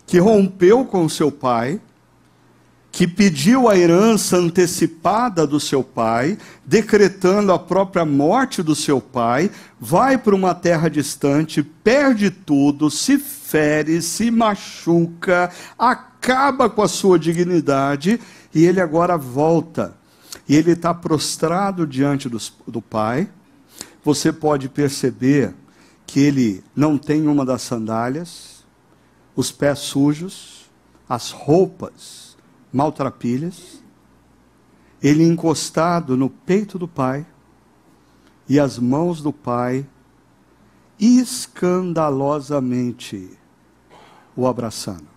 que 0.07 0.18
rompeu 0.18 0.85
com 0.85 1.09
seu 1.09 1.33
pai, 1.33 1.81
que 2.95 3.09
pediu 3.09 3.68
a 3.68 3.76
herança 3.76 4.36
antecipada 4.36 5.49
do 5.49 5.59
seu 5.59 5.82
pai, 5.82 6.38
decretando 6.64 7.53
a 7.53 7.59
própria 7.59 8.05
morte 8.05 8.62
do 8.62 8.72
seu 8.72 9.01
pai, 9.01 9.51
vai 9.80 10.16
para 10.16 10.32
uma 10.32 10.55
terra 10.55 10.88
distante, 10.88 11.61
perde 11.61 12.30
tudo, 12.30 12.88
se 12.88 13.18
fere, 13.18 14.01
se 14.01 14.30
machuca, 14.30 15.51
acaba 15.76 16.70
com 16.70 16.82
a 16.82 16.88
sua 16.88 17.18
dignidade 17.18 18.20
e 18.55 18.64
ele 18.64 18.80
agora 18.80 19.18
volta. 19.18 19.97
E 20.49 20.55
ele 20.55 20.70
está 20.70 20.95
prostrado 20.95 21.88
diante 21.88 22.28
do, 22.28 22.38
do 22.64 22.80
pai. 22.80 23.28
Você 24.05 24.32
pode 24.32 24.68
perceber 24.68 25.53
que 26.07 26.20
ele 26.20 26.62
não 26.76 26.97
tem 26.97 27.26
uma 27.26 27.45
das 27.45 27.62
sandálias, 27.62 28.64
os 29.34 29.51
pés 29.51 29.80
sujos, 29.80 30.70
as 31.09 31.32
roupas 31.32 32.24
maltrapilhas. 32.75 33.83
Ele 35.03 35.25
encostado 35.25 36.14
no 36.16 36.29
peito 36.29 36.79
do 36.79 36.87
pai 36.87 37.27
e 38.49 38.61
as 38.61 38.79
mãos 38.79 39.22
do 39.22 39.33
pai 39.33 39.87
escandalosamente 40.99 43.31
o 44.37 44.47
abraçando 44.47 45.14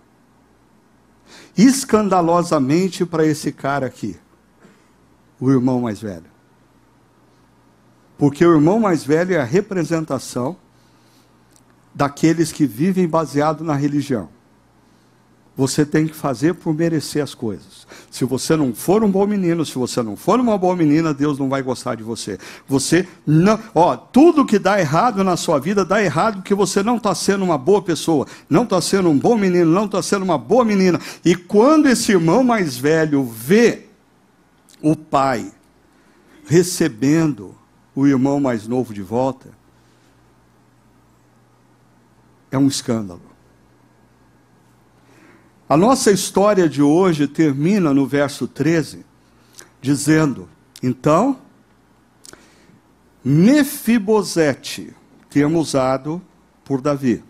escandalosamente 1.56 3.04
para 3.04 3.26
esse 3.26 3.50
cara 3.50 3.86
aqui, 3.86 4.16
o 5.40 5.50
irmão 5.50 5.80
mais 5.80 6.00
velho. 6.00 6.26
Porque 8.16 8.44
o 8.44 8.54
irmão 8.54 8.80
mais 8.80 9.04
velho 9.04 9.34
é 9.34 9.40
a 9.40 9.44
representação 9.44 10.56
daqueles 11.94 12.52
que 12.52 12.66
vivem 12.66 13.08
baseado 13.08 13.62
na 13.62 13.74
religião. 13.74 14.28
Você 15.58 15.84
tem 15.84 16.06
que 16.06 16.14
fazer 16.14 16.54
por 16.54 16.72
merecer 16.72 17.20
as 17.20 17.34
coisas. 17.34 17.84
Se 18.12 18.24
você 18.24 18.54
não 18.54 18.72
for 18.72 19.02
um 19.02 19.10
bom 19.10 19.26
menino, 19.26 19.66
se 19.66 19.74
você 19.74 20.00
não 20.00 20.14
for 20.14 20.38
uma 20.38 20.56
boa 20.56 20.76
menina, 20.76 21.12
Deus 21.12 21.36
não 21.36 21.48
vai 21.48 21.62
gostar 21.62 21.96
de 21.96 22.04
você. 22.04 22.38
Você 22.68 23.08
não, 23.26 23.58
ó, 23.74 23.96
tudo 23.96 24.46
que 24.46 24.56
dá 24.56 24.78
errado 24.78 25.24
na 25.24 25.36
sua 25.36 25.58
vida 25.58 25.84
dá 25.84 26.00
errado 26.00 26.36
porque 26.36 26.54
você 26.54 26.80
não 26.80 26.96
está 26.96 27.12
sendo 27.12 27.44
uma 27.44 27.58
boa 27.58 27.82
pessoa, 27.82 28.24
não 28.48 28.62
está 28.62 28.80
sendo 28.80 29.10
um 29.10 29.18
bom 29.18 29.36
menino, 29.36 29.68
não 29.68 29.86
está 29.86 30.00
sendo 30.00 30.22
uma 30.22 30.38
boa 30.38 30.64
menina. 30.64 31.00
E 31.24 31.34
quando 31.34 31.88
esse 31.88 32.12
irmão 32.12 32.44
mais 32.44 32.78
velho 32.78 33.24
vê 33.24 33.86
o 34.80 34.94
pai 34.94 35.50
recebendo 36.46 37.52
o 37.96 38.06
irmão 38.06 38.38
mais 38.38 38.68
novo 38.68 38.94
de 38.94 39.02
volta, 39.02 39.48
é 42.48 42.56
um 42.56 42.68
escândalo. 42.68 43.27
A 45.68 45.76
nossa 45.76 46.10
história 46.10 46.66
de 46.66 46.80
hoje 46.80 47.28
termina 47.28 47.92
no 47.92 48.06
verso 48.06 48.48
13, 48.48 49.04
dizendo: 49.82 50.48
Então, 50.82 51.38
Mefibosete, 53.22 54.94
termo 55.28 55.60
usado 55.60 56.22
por 56.64 56.80
Davi, 56.80 57.22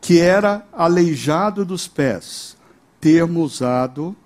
que 0.00 0.18
era 0.18 0.66
aleijado 0.72 1.62
dos 1.62 1.86
pés, 1.86 2.56
termo 2.98 3.42
usado 3.42 4.16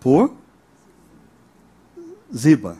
por 0.00 0.34
Ziba, 2.34 2.78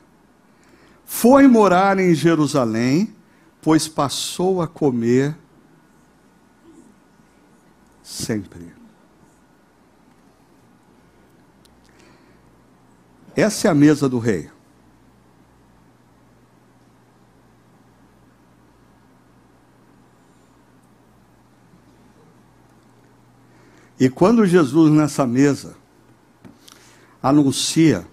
foi 1.04 1.46
morar 1.46 2.00
em 2.00 2.12
Jerusalém, 2.16 3.14
pois 3.62 3.86
passou 3.86 4.60
a 4.60 4.66
comer 4.66 5.36
sempre. 8.06 8.72
Essa 13.34 13.66
é 13.66 13.70
a 13.70 13.74
mesa 13.74 14.08
do 14.08 14.20
rei. 14.20 14.48
E 23.98 24.08
quando 24.08 24.46
Jesus 24.46 24.92
nessa 24.92 25.26
mesa 25.26 25.74
anuncia 27.20 28.06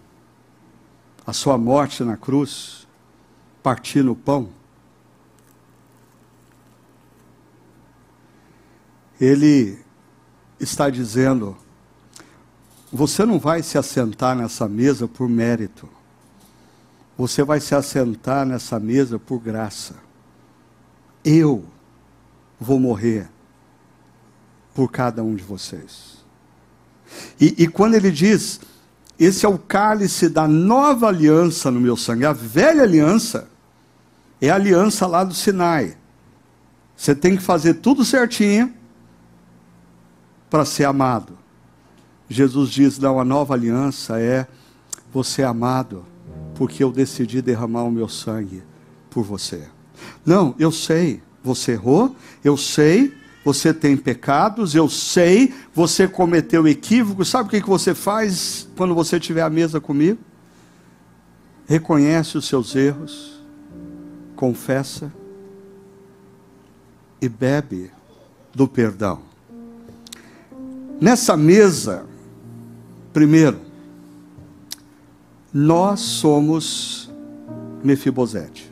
a 1.25 1.31
sua 1.31 1.57
morte 1.57 2.03
na 2.03 2.17
cruz, 2.17 2.87
partindo 3.61 4.13
o 4.13 4.15
pão, 4.15 4.49
ele 9.21 9.82
está 10.63 10.89
dizendo: 10.89 11.55
você 12.91 13.25
não 13.25 13.39
vai 13.39 13.63
se 13.63 13.77
assentar 13.77 14.35
nessa 14.35 14.67
mesa 14.67 15.07
por 15.07 15.27
mérito, 15.27 15.89
você 17.17 17.43
vai 17.43 17.59
se 17.59 17.75
assentar 17.75 18.45
nessa 18.45 18.79
mesa 18.79 19.19
por 19.19 19.39
graça. 19.39 19.95
Eu 21.23 21.65
vou 22.59 22.79
morrer 22.79 23.29
por 24.73 24.91
cada 24.91 25.23
um 25.23 25.35
de 25.35 25.43
vocês. 25.43 26.23
E, 27.39 27.63
e 27.63 27.67
quando 27.67 27.95
ele 27.95 28.11
diz, 28.11 28.59
esse 29.19 29.45
é 29.45 29.49
o 29.49 29.57
cálice 29.57 30.27
da 30.27 30.47
nova 30.47 31.07
aliança 31.07 31.69
no 31.69 31.79
meu 31.79 31.95
sangue, 31.95 32.25
a 32.25 32.33
velha 32.33 32.83
aliança 32.83 33.47
é 34.41 34.49
a 34.49 34.55
aliança 34.55 35.07
lá 35.07 35.23
do 35.23 35.33
Sinai. 35.33 35.95
Você 36.95 37.15
tem 37.15 37.35
que 37.35 37.41
fazer 37.41 37.75
tudo 37.75 38.03
certinho 38.03 38.73
para 40.53 40.65
ser 40.65 40.83
amado. 40.83 41.35
Jesus 42.29 42.69
diz: 42.69 42.99
não, 42.99 43.19
a 43.19 43.25
nova 43.25 43.55
aliança 43.55 44.19
é 44.19 44.47
você 45.11 45.41
é 45.41 45.45
amado, 45.45 46.05
porque 46.53 46.83
eu 46.83 46.91
decidi 46.91 47.41
derramar 47.41 47.81
o 47.85 47.91
meu 47.91 48.07
sangue 48.07 48.61
por 49.09 49.23
você. 49.23 49.67
Não, 50.23 50.53
eu 50.59 50.71
sei, 50.71 51.23
você 51.43 51.71
errou, 51.71 52.15
eu 52.43 52.55
sei, 52.55 53.11
você 53.43 53.73
tem 53.73 53.97
pecados, 53.97 54.75
eu 54.75 54.87
sei, 54.87 55.51
você 55.73 56.07
cometeu 56.07 56.67
equívocos. 56.67 57.29
Sabe 57.29 57.47
o 57.47 57.51
que, 57.51 57.67
você 57.67 57.95
faz 57.95 58.69
quando 58.77 58.93
você 58.93 59.17
estiver 59.17 59.41
à 59.41 59.49
mesa 59.49 59.81
comigo? 59.81 60.19
Reconhece 61.65 62.37
os 62.37 62.45
seus 62.45 62.75
erros, 62.75 63.41
confessa 64.35 65.11
e 67.19 67.27
bebe 67.27 67.89
do 68.53 68.67
perdão. 68.67 69.32
Nessa 71.03 71.35
mesa, 71.35 72.05
primeiro, 73.11 73.59
nós 75.53 75.99
somos 75.99 77.11
Mefibosete. 77.83 78.71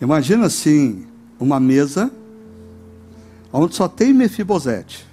Imagina 0.00 0.46
assim, 0.46 1.06
uma 1.38 1.60
mesa 1.60 2.10
onde 3.52 3.74
só 3.74 3.86
tem 3.86 4.14
Mefibosete. 4.14 5.06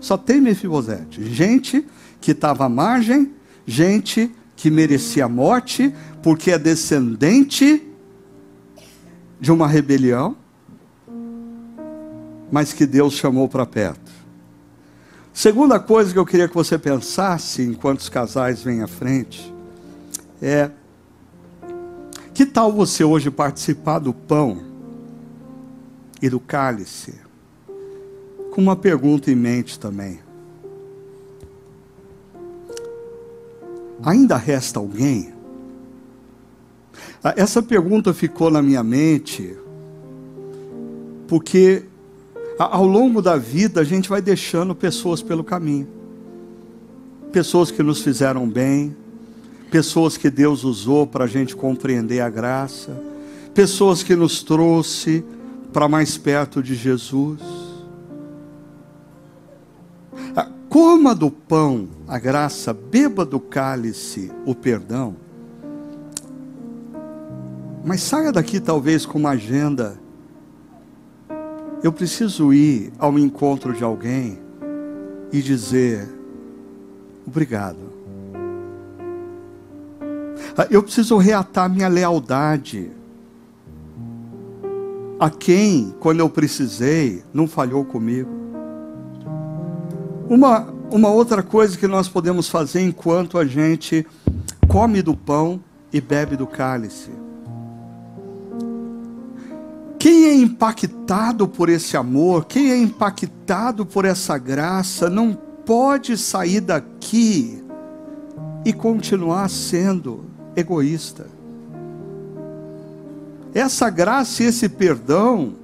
Só 0.00 0.18
tem 0.18 0.40
Mefibosete. 0.40 1.32
Gente 1.32 1.86
que 2.20 2.32
estava 2.32 2.64
à 2.64 2.68
margem, 2.68 3.32
gente 3.64 4.28
que 4.56 4.72
merecia 4.72 5.26
a 5.26 5.28
morte, 5.28 5.94
porque 6.20 6.50
é 6.50 6.58
descendente 6.58 7.80
de 9.38 9.52
uma 9.52 9.68
rebelião, 9.68 10.36
mas 12.50 12.72
que 12.72 12.86
Deus 12.86 13.14
chamou 13.14 13.48
para 13.48 13.66
perto. 13.66 14.10
Segunda 15.32 15.78
coisa 15.78 16.12
que 16.12 16.18
eu 16.18 16.24
queria 16.24 16.48
que 16.48 16.54
você 16.54 16.78
pensasse 16.78 17.62
enquanto 17.62 18.00
os 18.00 18.08
casais 18.08 18.62
vêm 18.62 18.82
à 18.82 18.86
frente 18.86 19.52
é: 20.40 20.70
que 22.32 22.46
tal 22.46 22.72
você 22.72 23.04
hoje 23.04 23.30
participar 23.30 23.98
do 23.98 24.14
pão 24.14 24.62
e 26.22 26.30
do 26.30 26.40
cálice, 26.40 27.14
com 28.50 28.62
uma 28.62 28.76
pergunta 28.76 29.30
em 29.30 29.34
mente 29.34 29.78
também. 29.78 30.20
Ainda 34.02 34.36
resta 34.36 34.78
alguém? 34.78 35.34
Ah, 37.22 37.34
essa 37.36 37.62
pergunta 37.62 38.14
ficou 38.14 38.50
na 38.50 38.62
minha 38.62 38.82
mente, 38.82 39.56
porque 41.26 41.84
ao 42.58 42.86
longo 42.86 43.20
da 43.20 43.36
vida 43.36 43.80
a 43.80 43.84
gente 43.84 44.08
vai 44.08 44.22
deixando 44.22 44.74
pessoas 44.74 45.22
pelo 45.22 45.44
caminho. 45.44 45.88
Pessoas 47.32 47.70
que 47.70 47.82
nos 47.82 48.00
fizeram 48.00 48.48
bem, 48.48 48.96
pessoas 49.70 50.16
que 50.16 50.30
Deus 50.30 50.64
usou 50.64 51.06
para 51.06 51.24
a 51.24 51.28
gente 51.28 51.54
compreender 51.54 52.20
a 52.20 52.30
graça, 52.30 52.96
pessoas 53.54 54.02
que 54.02 54.16
nos 54.16 54.42
trouxe 54.42 55.24
para 55.72 55.88
mais 55.88 56.16
perto 56.16 56.62
de 56.62 56.74
Jesus. 56.74 57.40
Coma 60.68 61.14
do 61.14 61.30
pão 61.30 61.88
a 62.06 62.18
graça, 62.18 62.74
beba 62.74 63.24
do 63.24 63.40
cálice 63.40 64.30
o 64.44 64.54
perdão. 64.54 65.16
Mas 67.84 68.02
saia 68.02 68.30
daqui 68.30 68.60
talvez 68.60 69.06
com 69.06 69.18
uma 69.18 69.30
agenda. 69.30 69.98
Eu 71.82 71.92
preciso 71.92 72.52
ir 72.52 72.92
ao 72.98 73.18
encontro 73.18 73.72
de 73.72 73.84
alguém 73.84 74.38
e 75.32 75.42
dizer: 75.42 76.08
obrigado. 77.26 77.94
Ah, 80.56 80.66
eu 80.70 80.82
preciso 80.82 81.16
reatar 81.18 81.68
minha 81.68 81.88
lealdade 81.88 82.90
a 85.18 85.30
quem, 85.30 85.94
quando 86.00 86.20
eu 86.20 86.28
precisei, 86.28 87.22
não 87.32 87.46
falhou 87.46 87.84
comigo. 87.84 88.30
Uma, 90.28 90.74
uma 90.90 91.08
outra 91.08 91.42
coisa 91.42 91.76
que 91.76 91.86
nós 91.86 92.08
podemos 92.08 92.48
fazer 92.48 92.82
enquanto 92.82 93.38
a 93.38 93.44
gente 93.44 94.06
come 94.68 95.02
do 95.02 95.16
pão 95.16 95.60
e 95.92 96.00
bebe 96.00 96.36
do 96.36 96.46
cálice. 96.46 97.10
Quem 100.06 100.26
é 100.26 100.34
impactado 100.36 101.48
por 101.48 101.68
esse 101.68 101.96
amor, 101.96 102.44
quem 102.44 102.70
é 102.70 102.78
impactado 102.78 103.84
por 103.84 104.04
essa 104.04 104.38
graça, 104.38 105.10
não 105.10 105.34
pode 105.34 106.16
sair 106.16 106.60
daqui 106.60 107.60
e 108.64 108.72
continuar 108.72 109.50
sendo 109.50 110.26
egoísta. 110.54 111.26
Essa 113.52 113.90
graça 113.90 114.44
e 114.44 114.46
esse 114.46 114.68
perdão 114.68 115.54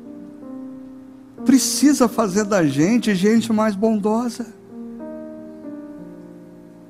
precisa 1.44 2.08
fazer 2.08 2.42
da 2.42 2.66
gente 2.66 3.14
gente 3.14 3.52
mais 3.52 3.76
bondosa. 3.76 4.52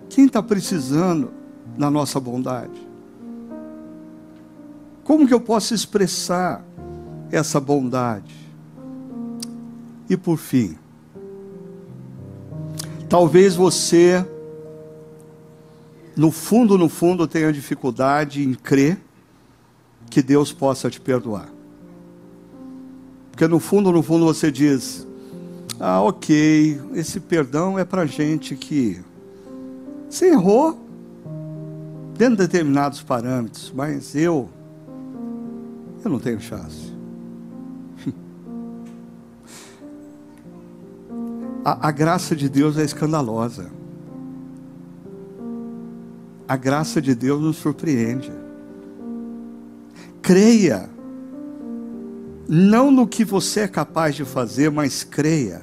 Quem 0.08 0.24
está 0.24 0.42
precisando 0.42 1.30
da 1.76 1.90
nossa 1.90 2.18
bondade? 2.18 2.88
Como 5.04 5.28
que 5.28 5.34
eu 5.34 5.40
posso 5.40 5.74
expressar 5.74 6.64
essa 7.32 7.58
bondade? 7.58 8.34
E 10.08 10.16
por 10.16 10.36
fim, 10.36 10.76
talvez 13.08 13.56
você, 13.56 14.24
no 16.14 16.30
fundo, 16.30 16.76
no 16.76 16.88
fundo, 16.88 17.26
tenha 17.26 17.52
dificuldade 17.52 18.44
em 18.44 18.52
crer 18.52 18.98
que 20.10 20.22
Deus 20.22 20.52
possa 20.52 20.90
te 20.90 21.00
perdoar. 21.00 21.48
Porque 23.30 23.48
no 23.48 23.58
fundo, 23.58 23.90
no 23.90 24.02
fundo 24.02 24.26
você 24.26 24.52
diz: 24.52 25.06
ah, 25.80 26.02
ok, 26.02 26.80
esse 26.92 27.18
perdão 27.18 27.78
é 27.78 27.84
para 27.84 28.04
gente 28.04 28.54
que 28.54 29.00
você 30.08 30.28
errou 30.28 30.78
dentro 32.18 32.36
de 32.36 32.42
determinados 32.42 33.02
parâmetros, 33.02 33.72
mas 33.74 34.14
eu, 34.14 34.50
eu 36.04 36.10
não 36.10 36.18
tenho 36.18 36.38
chance. 36.38 36.91
A, 41.64 41.88
a 41.88 41.90
graça 41.92 42.34
de 42.34 42.48
Deus 42.48 42.76
é 42.76 42.84
escandalosa. 42.84 43.70
A 46.48 46.56
graça 46.56 47.00
de 47.00 47.14
Deus 47.14 47.40
nos 47.40 47.56
surpreende. 47.56 48.32
Creia. 50.20 50.90
Não 52.48 52.90
no 52.90 53.06
que 53.06 53.24
você 53.24 53.60
é 53.60 53.68
capaz 53.68 54.16
de 54.16 54.24
fazer, 54.24 54.70
mas 54.70 55.04
creia 55.04 55.62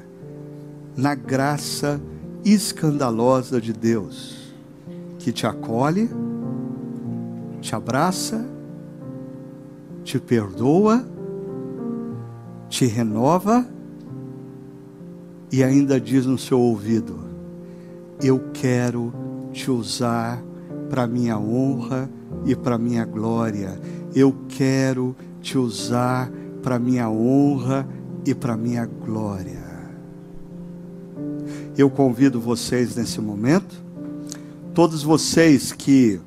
na 0.95 1.13
graça 1.13 2.01
escandalosa 2.43 3.59
de 3.59 3.73
Deus, 3.73 4.53
que 5.19 5.31
te 5.31 5.45
acolhe, 5.45 6.09
te 7.61 7.75
abraça, 7.75 8.45
te 10.03 10.17
perdoa, 10.17 11.05
te 12.69 12.85
renova 12.85 13.67
e 15.51 15.63
ainda 15.63 15.99
diz 15.99 16.25
no 16.25 16.37
seu 16.37 16.59
ouvido: 16.59 17.19
Eu 18.21 18.39
quero 18.53 19.13
te 19.51 19.71
usar 19.71 20.41
para 20.89 21.07
minha 21.07 21.37
honra 21.37 22.09
e 22.45 22.55
para 22.55 22.77
minha 22.77 23.05
glória. 23.05 23.79
Eu 24.15 24.35
quero 24.49 25.15
te 25.41 25.57
usar 25.57 26.31
para 26.61 26.79
minha 26.79 27.09
honra 27.09 27.87
e 28.25 28.33
para 28.33 28.57
minha 28.57 28.85
glória. 28.85 29.69
Eu 31.77 31.89
convido 31.89 32.41
vocês 32.41 32.95
nesse 32.95 33.21
momento, 33.21 33.81
todos 34.73 35.01
vocês 35.01 35.71
que 35.71 36.19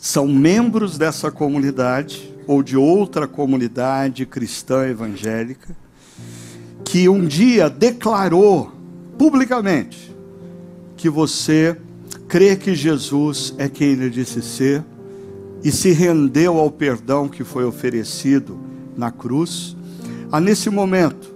são 0.00 0.28
membros 0.28 0.96
dessa 0.96 1.30
comunidade 1.30 2.32
ou 2.46 2.62
de 2.62 2.76
outra 2.76 3.26
comunidade 3.26 4.26
cristã 4.26 4.86
evangélica, 4.86 5.74
que 6.94 7.08
um 7.08 7.26
dia 7.26 7.68
declarou 7.68 8.70
publicamente 9.18 10.14
que 10.96 11.10
você 11.10 11.76
crê 12.28 12.54
que 12.54 12.72
Jesus 12.72 13.52
é 13.58 13.68
quem 13.68 13.88
ele 13.88 14.08
disse 14.08 14.40
ser 14.40 14.84
e 15.64 15.72
se 15.72 15.90
rendeu 15.90 16.56
ao 16.56 16.70
perdão 16.70 17.28
que 17.28 17.42
foi 17.42 17.64
oferecido 17.64 18.56
na 18.96 19.10
cruz, 19.10 19.76
a 20.30 20.38
nesse 20.38 20.70
momento 20.70 21.34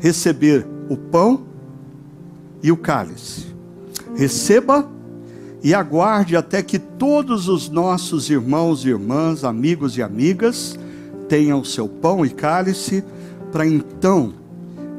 receber 0.00 0.66
o 0.88 0.96
pão 0.96 1.46
e 2.60 2.72
o 2.72 2.76
cálice. 2.76 3.54
Receba 4.16 4.90
e 5.62 5.74
aguarde 5.74 6.34
até 6.34 6.60
que 6.60 6.80
todos 6.80 7.46
os 7.46 7.68
nossos 7.68 8.28
irmãos 8.30 8.84
e 8.84 8.88
irmãs, 8.88 9.44
amigos 9.44 9.96
e 9.96 10.02
amigas, 10.02 10.76
tenham 11.28 11.62
seu 11.62 11.88
pão 11.88 12.26
e 12.26 12.30
cálice, 12.30 13.04
para 13.52 13.64
então 13.64 14.47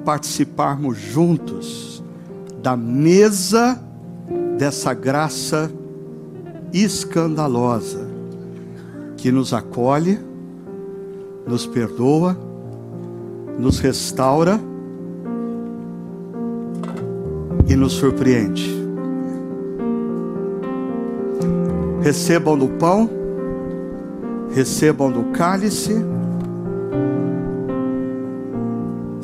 participarmos 0.04 0.97
juntos 0.97 2.04
da 2.62 2.76
mesa 2.76 3.82
dessa 4.58 4.93
graça 4.93 5.72
escandalosa 6.74 8.08
que 9.18 9.32
nos 9.32 9.54
acolhe, 9.54 10.20
nos 11.47 11.66
perdoa, 11.66 12.38
nos 13.58 13.80
restaura 13.80 14.60
e 17.68 17.76
nos 17.76 17.93
surpreende. 17.93 18.78
Recebam 22.02 22.58
do 22.58 22.68
pão, 22.70 23.10
recebam 24.54 25.12
do 25.12 25.26
cálice, 25.32 25.93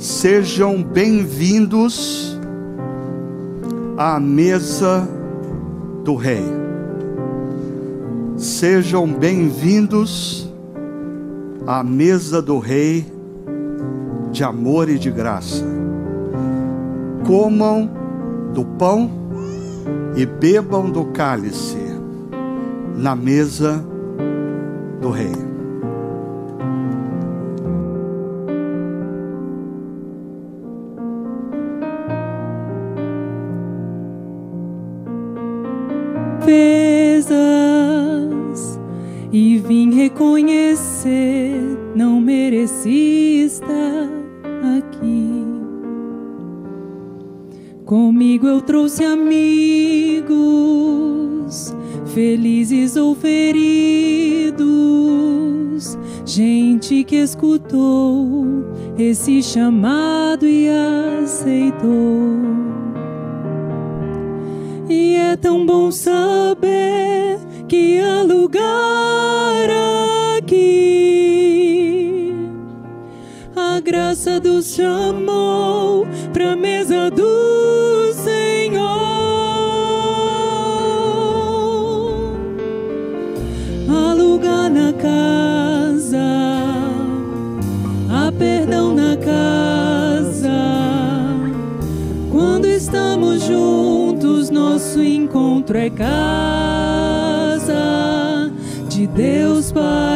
sejam 0.05 0.83
bem-vindos 0.83 2.39
à 3.97 4.19
mesa 4.19 5.09
do 6.03 6.13
Rei. 6.13 6.43
Sejam 8.37 9.11
bem-vindos 9.11 10.47
à 11.65 11.83
mesa 11.83 12.39
do 12.39 12.59
Rei 12.59 13.11
de 14.31 14.43
amor 14.43 14.89
e 14.89 14.99
de 14.99 15.09
graça. 15.09 15.65
Comam 17.25 17.89
do 18.53 18.63
pão 18.63 19.09
e 20.15 20.23
bebam 20.23 20.91
do 20.91 21.05
cálice 21.05 21.79
na 22.95 23.15
mesa 23.15 23.83
do 25.01 25.09
Rei. 25.09 25.54
Vim 39.67 39.91
reconhecer, 39.93 41.59
não 41.95 42.21
mereci 42.21 43.45
estar 43.45 44.09
aqui. 44.77 45.43
Comigo 47.85 48.47
eu 48.47 48.61
trouxe 48.61 49.03
amigos 49.03 50.35
felizes 52.13 52.95
ou 52.95 53.13
feridos, 53.13 54.55
gente 56.25 57.03
que 57.03 57.17
escutou 57.17 58.45
esse 58.97 59.43
chamado 59.43 60.47
e 60.47 60.69
aceitou. 61.21 62.55
E 64.87 65.15
é 65.15 65.35
tão 65.35 65.65
bom 65.65 65.91
saber 65.91 67.37
que 67.67 67.99
há 67.99 68.21
lugar 68.23 68.84
graça 74.35 74.39
dos 74.39 74.75
chamou 74.75 76.07
pra 76.33 76.55
mesa 76.55 77.09
do 77.11 78.13
Senhor. 78.13 79.05
na 84.67 84.91
casa, 84.93 86.17
há 88.09 88.31
perdão 88.31 88.95
na 88.95 89.15
casa. 89.15 90.51
Quando 92.31 92.65
estamos 92.65 93.43
juntos, 93.43 94.49
nosso 94.49 95.01
encontro 95.01 95.77
é 95.77 95.89
casa 95.89 97.75
de 98.89 99.05
Deus 99.07 99.71
Pai, 99.71 100.14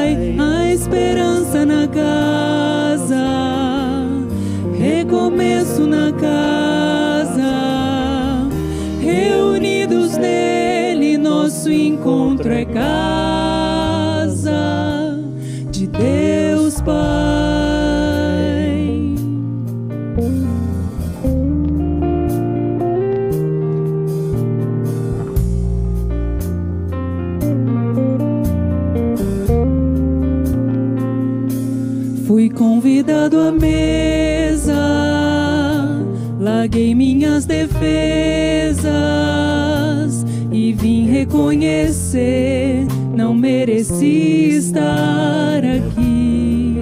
vim 41.49 41.59
reconhecer 41.59 42.85
não 43.15 43.33
mereci 43.33 44.49
estar 44.55 45.63
aqui. 45.63 46.75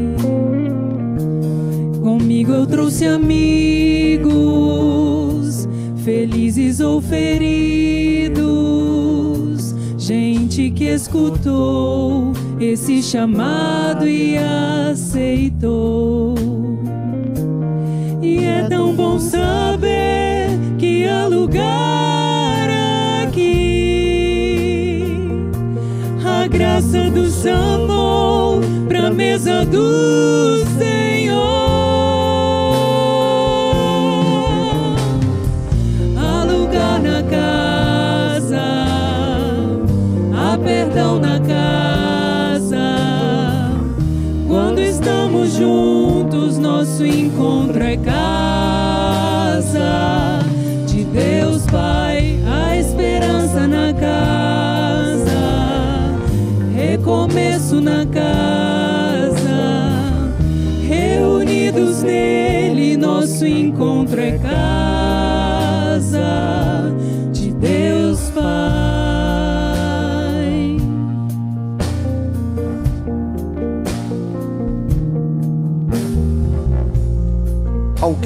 Comigo 2.01 2.51
eu 2.51 2.65
trouxe 2.67 3.05
amigos, 3.05 4.27
felizes 6.03 6.79
ou 6.79 7.01
feridos, 7.01 8.35
gente 9.97 10.69
que 10.71 10.85
escutou 10.85 12.33
esse 12.59 13.01
chamado 13.01 14.07
e 14.07 14.37
aceitou. 14.89 16.56
Graça 26.77 27.09
do 27.09 27.27
chamou 27.31 28.61
pra 28.87 29.09
mesa 29.09 29.65
do 29.65 30.63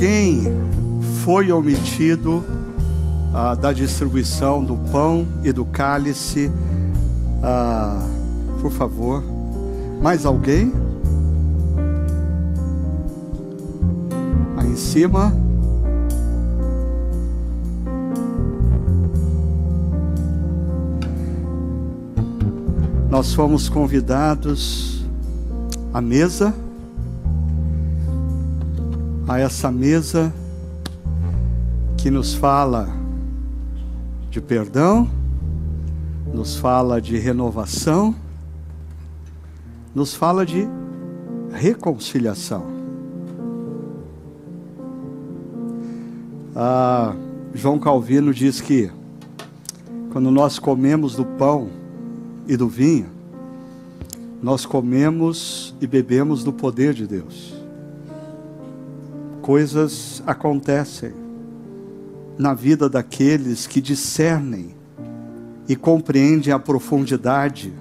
alguém 0.01 0.41
foi 1.23 1.51
omitido 1.51 2.43
ah, 3.31 3.53
da 3.53 3.71
distribuição 3.71 4.63
do 4.63 4.75
pão 4.91 5.27
e 5.43 5.51
do 5.51 5.63
cálice? 5.63 6.51
Ah, 7.43 8.03
por 8.59 8.71
favor. 8.71 9.23
Mais 10.01 10.25
alguém? 10.25 10.73
Aí 14.57 14.71
em 14.71 14.75
cima. 14.75 15.31
Nós 23.07 23.35
fomos 23.35 23.69
convidados 23.69 25.05
à 25.93 26.01
mesa, 26.01 26.55
a 29.31 29.39
essa 29.39 29.71
mesa 29.71 30.33
que 31.97 32.11
nos 32.11 32.33
fala 32.33 32.89
de 34.29 34.41
perdão, 34.41 35.09
nos 36.33 36.57
fala 36.57 37.01
de 37.01 37.17
renovação, 37.17 38.13
nos 39.95 40.13
fala 40.13 40.45
de 40.45 40.67
reconciliação. 41.53 42.65
Ah, 46.53 47.15
João 47.53 47.79
Calvino 47.79 48.33
diz 48.33 48.59
que 48.59 48.91
quando 50.11 50.29
nós 50.29 50.59
comemos 50.59 51.15
do 51.15 51.23
pão 51.23 51.69
e 52.49 52.57
do 52.57 52.67
vinho, 52.67 53.07
nós 54.43 54.65
comemos 54.65 55.73
e 55.79 55.87
bebemos 55.87 56.43
do 56.43 56.51
poder 56.51 56.93
de 56.93 57.07
Deus. 57.07 57.60
Coisas 59.41 60.21
acontecem 60.25 61.13
na 62.37 62.53
vida 62.53 62.89
daqueles 62.89 63.67
que 63.67 63.81
discernem 63.81 64.75
e 65.67 65.75
compreendem 65.75 66.53
a 66.53 66.59
profundidade. 66.59 67.73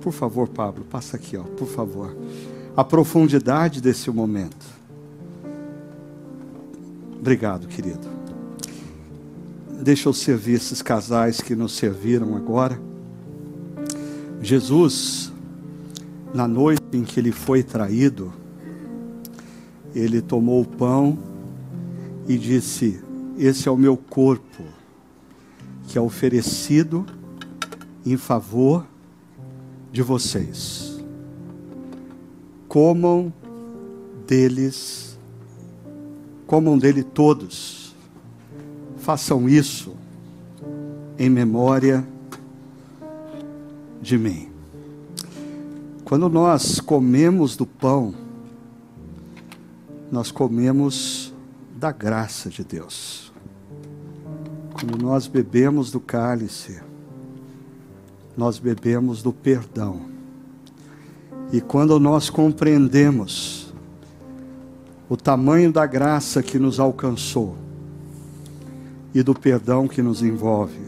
Por 0.00 0.12
favor, 0.12 0.48
Pablo, 0.48 0.84
passa 0.84 1.16
aqui, 1.16 1.36
ó, 1.36 1.42
por 1.42 1.68
favor. 1.68 2.16
A 2.76 2.84
profundidade 2.84 3.80
desse 3.80 4.10
momento. 4.10 4.66
Obrigado, 7.18 7.66
querido. 7.66 8.06
Deixa 9.82 10.08
eu 10.08 10.12
servir 10.12 10.54
esses 10.54 10.82
casais 10.82 11.40
que 11.40 11.54
nos 11.54 11.76
serviram 11.76 12.36
agora. 12.36 12.80
Jesus, 14.40 15.32
na 16.32 16.46
noite 16.46 16.82
em 16.92 17.02
que 17.02 17.18
ele 17.18 17.32
foi 17.32 17.62
traído, 17.62 18.32
ele 19.98 20.20
tomou 20.20 20.60
o 20.60 20.66
pão 20.66 21.18
e 22.28 22.36
disse: 22.36 23.00
Esse 23.38 23.68
é 23.68 23.72
o 23.72 23.76
meu 23.76 23.96
corpo, 23.96 24.62
que 25.88 25.96
é 25.96 26.00
oferecido 26.00 27.06
em 28.04 28.16
favor 28.16 28.84
de 29.90 30.02
vocês. 30.02 31.02
Comam 32.68 33.32
deles, 34.26 35.18
comam 36.46 36.76
dele 36.76 37.02
todos. 37.02 37.94
Façam 38.98 39.48
isso 39.48 39.94
em 41.18 41.30
memória 41.30 42.06
de 44.02 44.18
mim. 44.18 44.48
Quando 46.04 46.28
nós 46.28 46.80
comemos 46.80 47.56
do 47.56 47.64
pão, 47.64 48.25
nós 50.10 50.30
comemos 50.30 51.34
da 51.76 51.90
graça 51.90 52.48
de 52.48 52.62
Deus. 52.62 53.32
Quando 54.72 55.02
nós 55.02 55.26
bebemos 55.26 55.90
do 55.90 56.00
cálice, 56.00 56.80
nós 58.36 58.58
bebemos 58.58 59.22
do 59.22 59.32
perdão. 59.32 60.02
E 61.52 61.60
quando 61.60 61.98
nós 61.98 62.28
compreendemos 62.28 63.72
o 65.08 65.16
tamanho 65.16 65.72
da 65.72 65.86
graça 65.86 66.42
que 66.42 66.58
nos 66.58 66.78
alcançou 66.78 67.56
e 69.14 69.22
do 69.22 69.34
perdão 69.34 69.88
que 69.88 70.02
nos 70.02 70.22
envolve, 70.22 70.86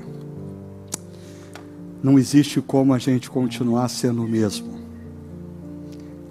não 2.03 2.19
existe 2.19 2.61
como 2.61 2.95
a 2.95 2.99
gente 2.99 3.31
continuar 3.31 3.89
sendo 3.89 4.23
o 4.23 4.29
mesmo. 4.29 4.79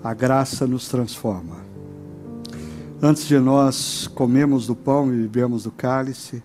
A 0.03 0.13
graça 0.13 0.65
nos 0.65 0.87
transforma. 0.87 1.66
Antes 3.01 3.27
de 3.27 3.37
nós 3.37 4.07
comermos 4.07 4.65
do 4.65 4.75
pão 4.75 5.13
e 5.13 5.17
bebermos 5.17 5.63
do 5.63 5.71
cálice, 5.71 6.41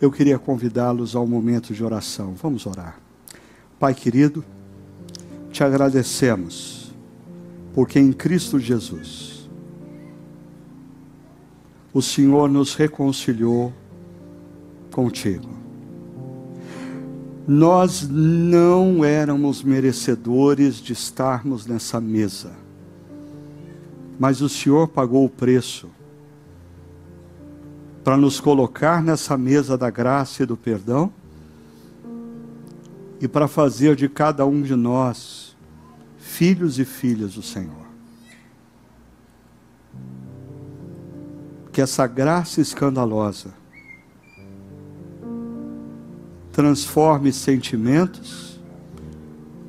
eu 0.00 0.10
queria 0.10 0.36
convidá-los 0.36 1.14
ao 1.14 1.26
momento 1.26 1.72
de 1.72 1.84
oração. 1.84 2.34
Vamos 2.34 2.66
orar. 2.66 2.98
Pai 3.78 3.94
querido, 3.94 4.44
te 5.52 5.62
agradecemos, 5.62 6.92
porque 7.72 8.00
em 8.00 8.12
Cristo 8.12 8.58
Jesus, 8.58 9.48
o 11.94 12.02
Senhor 12.02 12.48
nos 12.48 12.74
reconciliou 12.74 13.72
contigo. 14.90 15.50
Nós 17.46 18.08
não 18.08 19.04
éramos 19.04 19.62
merecedores 19.62 20.76
de 20.76 20.92
estarmos 20.92 21.66
nessa 21.66 22.00
mesa, 22.00 22.52
mas 24.18 24.40
o 24.40 24.48
Senhor 24.48 24.88
pagou 24.88 25.24
o 25.24 25.28
preço 25.28 25.88
para 28.04 28.16
nos 28.16 28.40
colocar 28.40 29.02
nessa 29.02 29.36
mesa 29.36 29.78
da 29.78 29.90
graça 29.90 30.42
e 30.42 30.46
do 30.46 30.56
perdão 30.56 31.12
e 33.20 33.28
para 33.28 33.46
fazer 33.46 33.94
de 33.94 34.08
cada 34.08 34.44
um 34.44 34.62
de 34.62 34.74
nós 34.74 35.56
filhos 36.18 36.78
e 36.78 36.84
filhas 36.84 37.34
do 37.34 37.42
Senhor. 37.42 37.82
Que 41.72 41.80
essa 41.80 42.06
graça 42.06 42.60
escandalosa 42.60 43.62
transforme 46.52 47.32
sentimentos, 47.32 48.60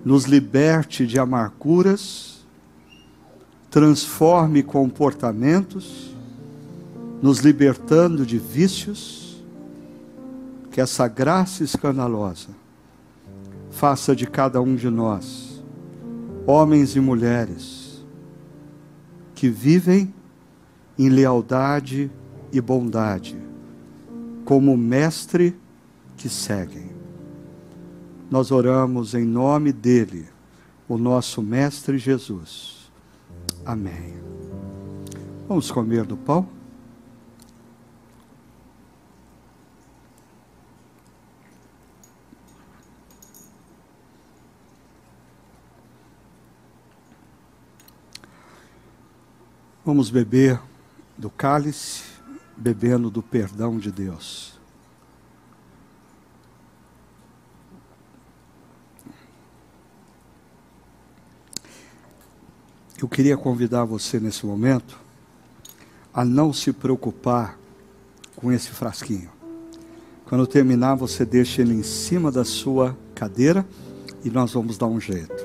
nos 0.03 0.25
liberte 0.25 1.07
de 1.07 1.17
amarguras, 1.17 2.32
transforme 3.73 4.61
comportamentos, 4.61 6.15
nos 7.23 7.39
libertando 7.39 8.23
de 8.23 8.37
vícios, 8.37 9.43
que 10.69 10.79
essa 10.79 11.07
graça 11.07 11.63
escandalosa 11.63 12.49
faça 13.71 14.15
de 14.15 14.27
cada 14.27 14.61
um 14.61 14.75
de 14.75 14.91
nós, 14.91 15.63
homens 16.45 16.95
e 16.95 16.99
mulheres, 16.99 18.05
que 19.33 19.49
vivem 19.49 20.13
em 20.95 21.09
lealdade 21.09 22.11
e 22.51 22.61
bondade, 22.61 23.35
como 24.45 24.77
mestre 24.77 25.59
que 26.15 26.29
seguem. 26.29 26.91
Nós 28.29 28.51
oramos 28.51 29.15
em 29.15 29.25
nome 29.25 29.73
dele, 29.73 30.27
o 30.87 30.95
nosso 30.95 31.41
Mestre 31.41 31.97
Jesus. 31.97 32.72
Amém. 33.65 34.13
Vamos 35.47 35.71
comer 35.71 36.05
do 36.05 36.17
pão? 36.17 36.47
Vamos 49.85 50.09
beber 50.09 50.59
do 51.17 51.29
cálice, 51.29 52.03
bebendo 52.57 53.09
do 53.09 53.21
perdão 53.21 53.77
de 53.77 53.91
Deus. 53.91 54.52
Eu 63.03 63.09
queria 63.09 63.35
convidar 63.35 63.83
você 63.83 64.17
nesse 64.17 64.45
momento 64.45 64.97
a 66.13 66.23
não 66.23 66.53
se 66.53 66.71
preocupar 66.71 67.59
com 68.33 68.49
esse 68.49 68.69
frasquinho. 68.69 69.29
Quando 70.23 70.47
terminar, 70.47 70.95
você 70.95 71.25
deixa 71.25 71.61
ele 71.61 71.73
em 71.73 71.83
cima 71.83 72.31
da 72.31 72.45
sua 72.45 72.95
cadeira 73.13 73.65
e 74.23 74.29
nós 74.29 74.53
vamos 74.53 74.77
dar 74.77 74.87
um 74.87 75.01
jeito. 75.01 75.35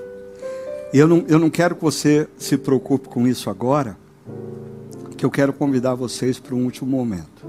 Eu 0.95 1.09
não, 1.09 1.25
eu 1.27 1.37
não 1.41 1.51
quero 1.51 1.75
que 1.75 1.83
você 1.83 2.29
se 2.39 2.57
preocupe 2.57 3.09
com 3.09 3.27
isso 3.27 3.51
agora, 3.51 3.99
que 5.17 5.27
eu 5.27 5.31
quero 5.31 5.53
convidar 5.53 5.97
vocês 5.97 6.39
para 6.39 6.55
um 6.55 6.63
último 6.63 6.89
momento. 6.89 7.45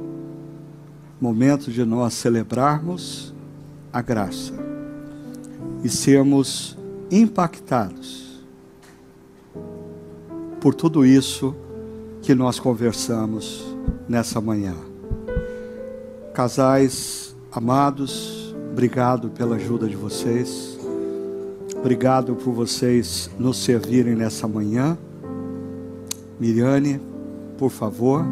Momento 1.22 1.70
de 1.70 1.86
nós 1.86 2.16
celebrarmos 2.16 3.32
a 3.94 4.02
graça 4.02 4.54
e 5.84 5.88
sermos 5.88 6.76
impactados 7.12 8.29
por 10.60 10.76
tudo 10.76 11.06
isso 11.06 11.56
que 12.22 12.36
nós 12.36 12.60
conversamos 12.60 13.66
nessa 14.08 14.42
manhã. 14.42 14.76
Casais 16.34 17.36
amados, 17.52 18.56
obrigado 18.72 19.30
pela 19.30 19.56
ajuda 19.56 19.88
de 19.88 19.96
vocês. 19.96 20.78
Obrigado 21.78 22.36
por 22.36 22.54
vocês 22.54 23.30
nos 23.40 23.58
servirem 23.58 24.16
nessa 24.16 24.48
manhã. 24.48 24.98
Miriane, 26.40 27.00
por 27.58 27.70
favor, 27.70 28.26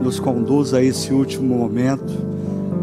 nos 0.00 0.20
conduza 0.20 0.78
a 0.78 0.82
esse 0.82 1.12
último 1.12 1.56
momento 1.56 2.12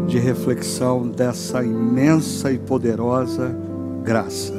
de 0.06 0.18
reflexão 0.18 1.08
dessa 1.08 1.62
imensa 1.64 2.52
e 2.52 2.58
poderosa 2.58 3.54
graça. 4.02 4.52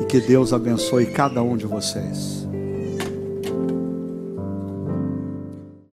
E 0.00 0.04
que 0.06 0.20
Deus 0.20 0.52
abençoe 0.52 1.06
cada 1.06 1.42
um 1.42 1.56
de 1.56 1.66
vocês. 1.66 2.43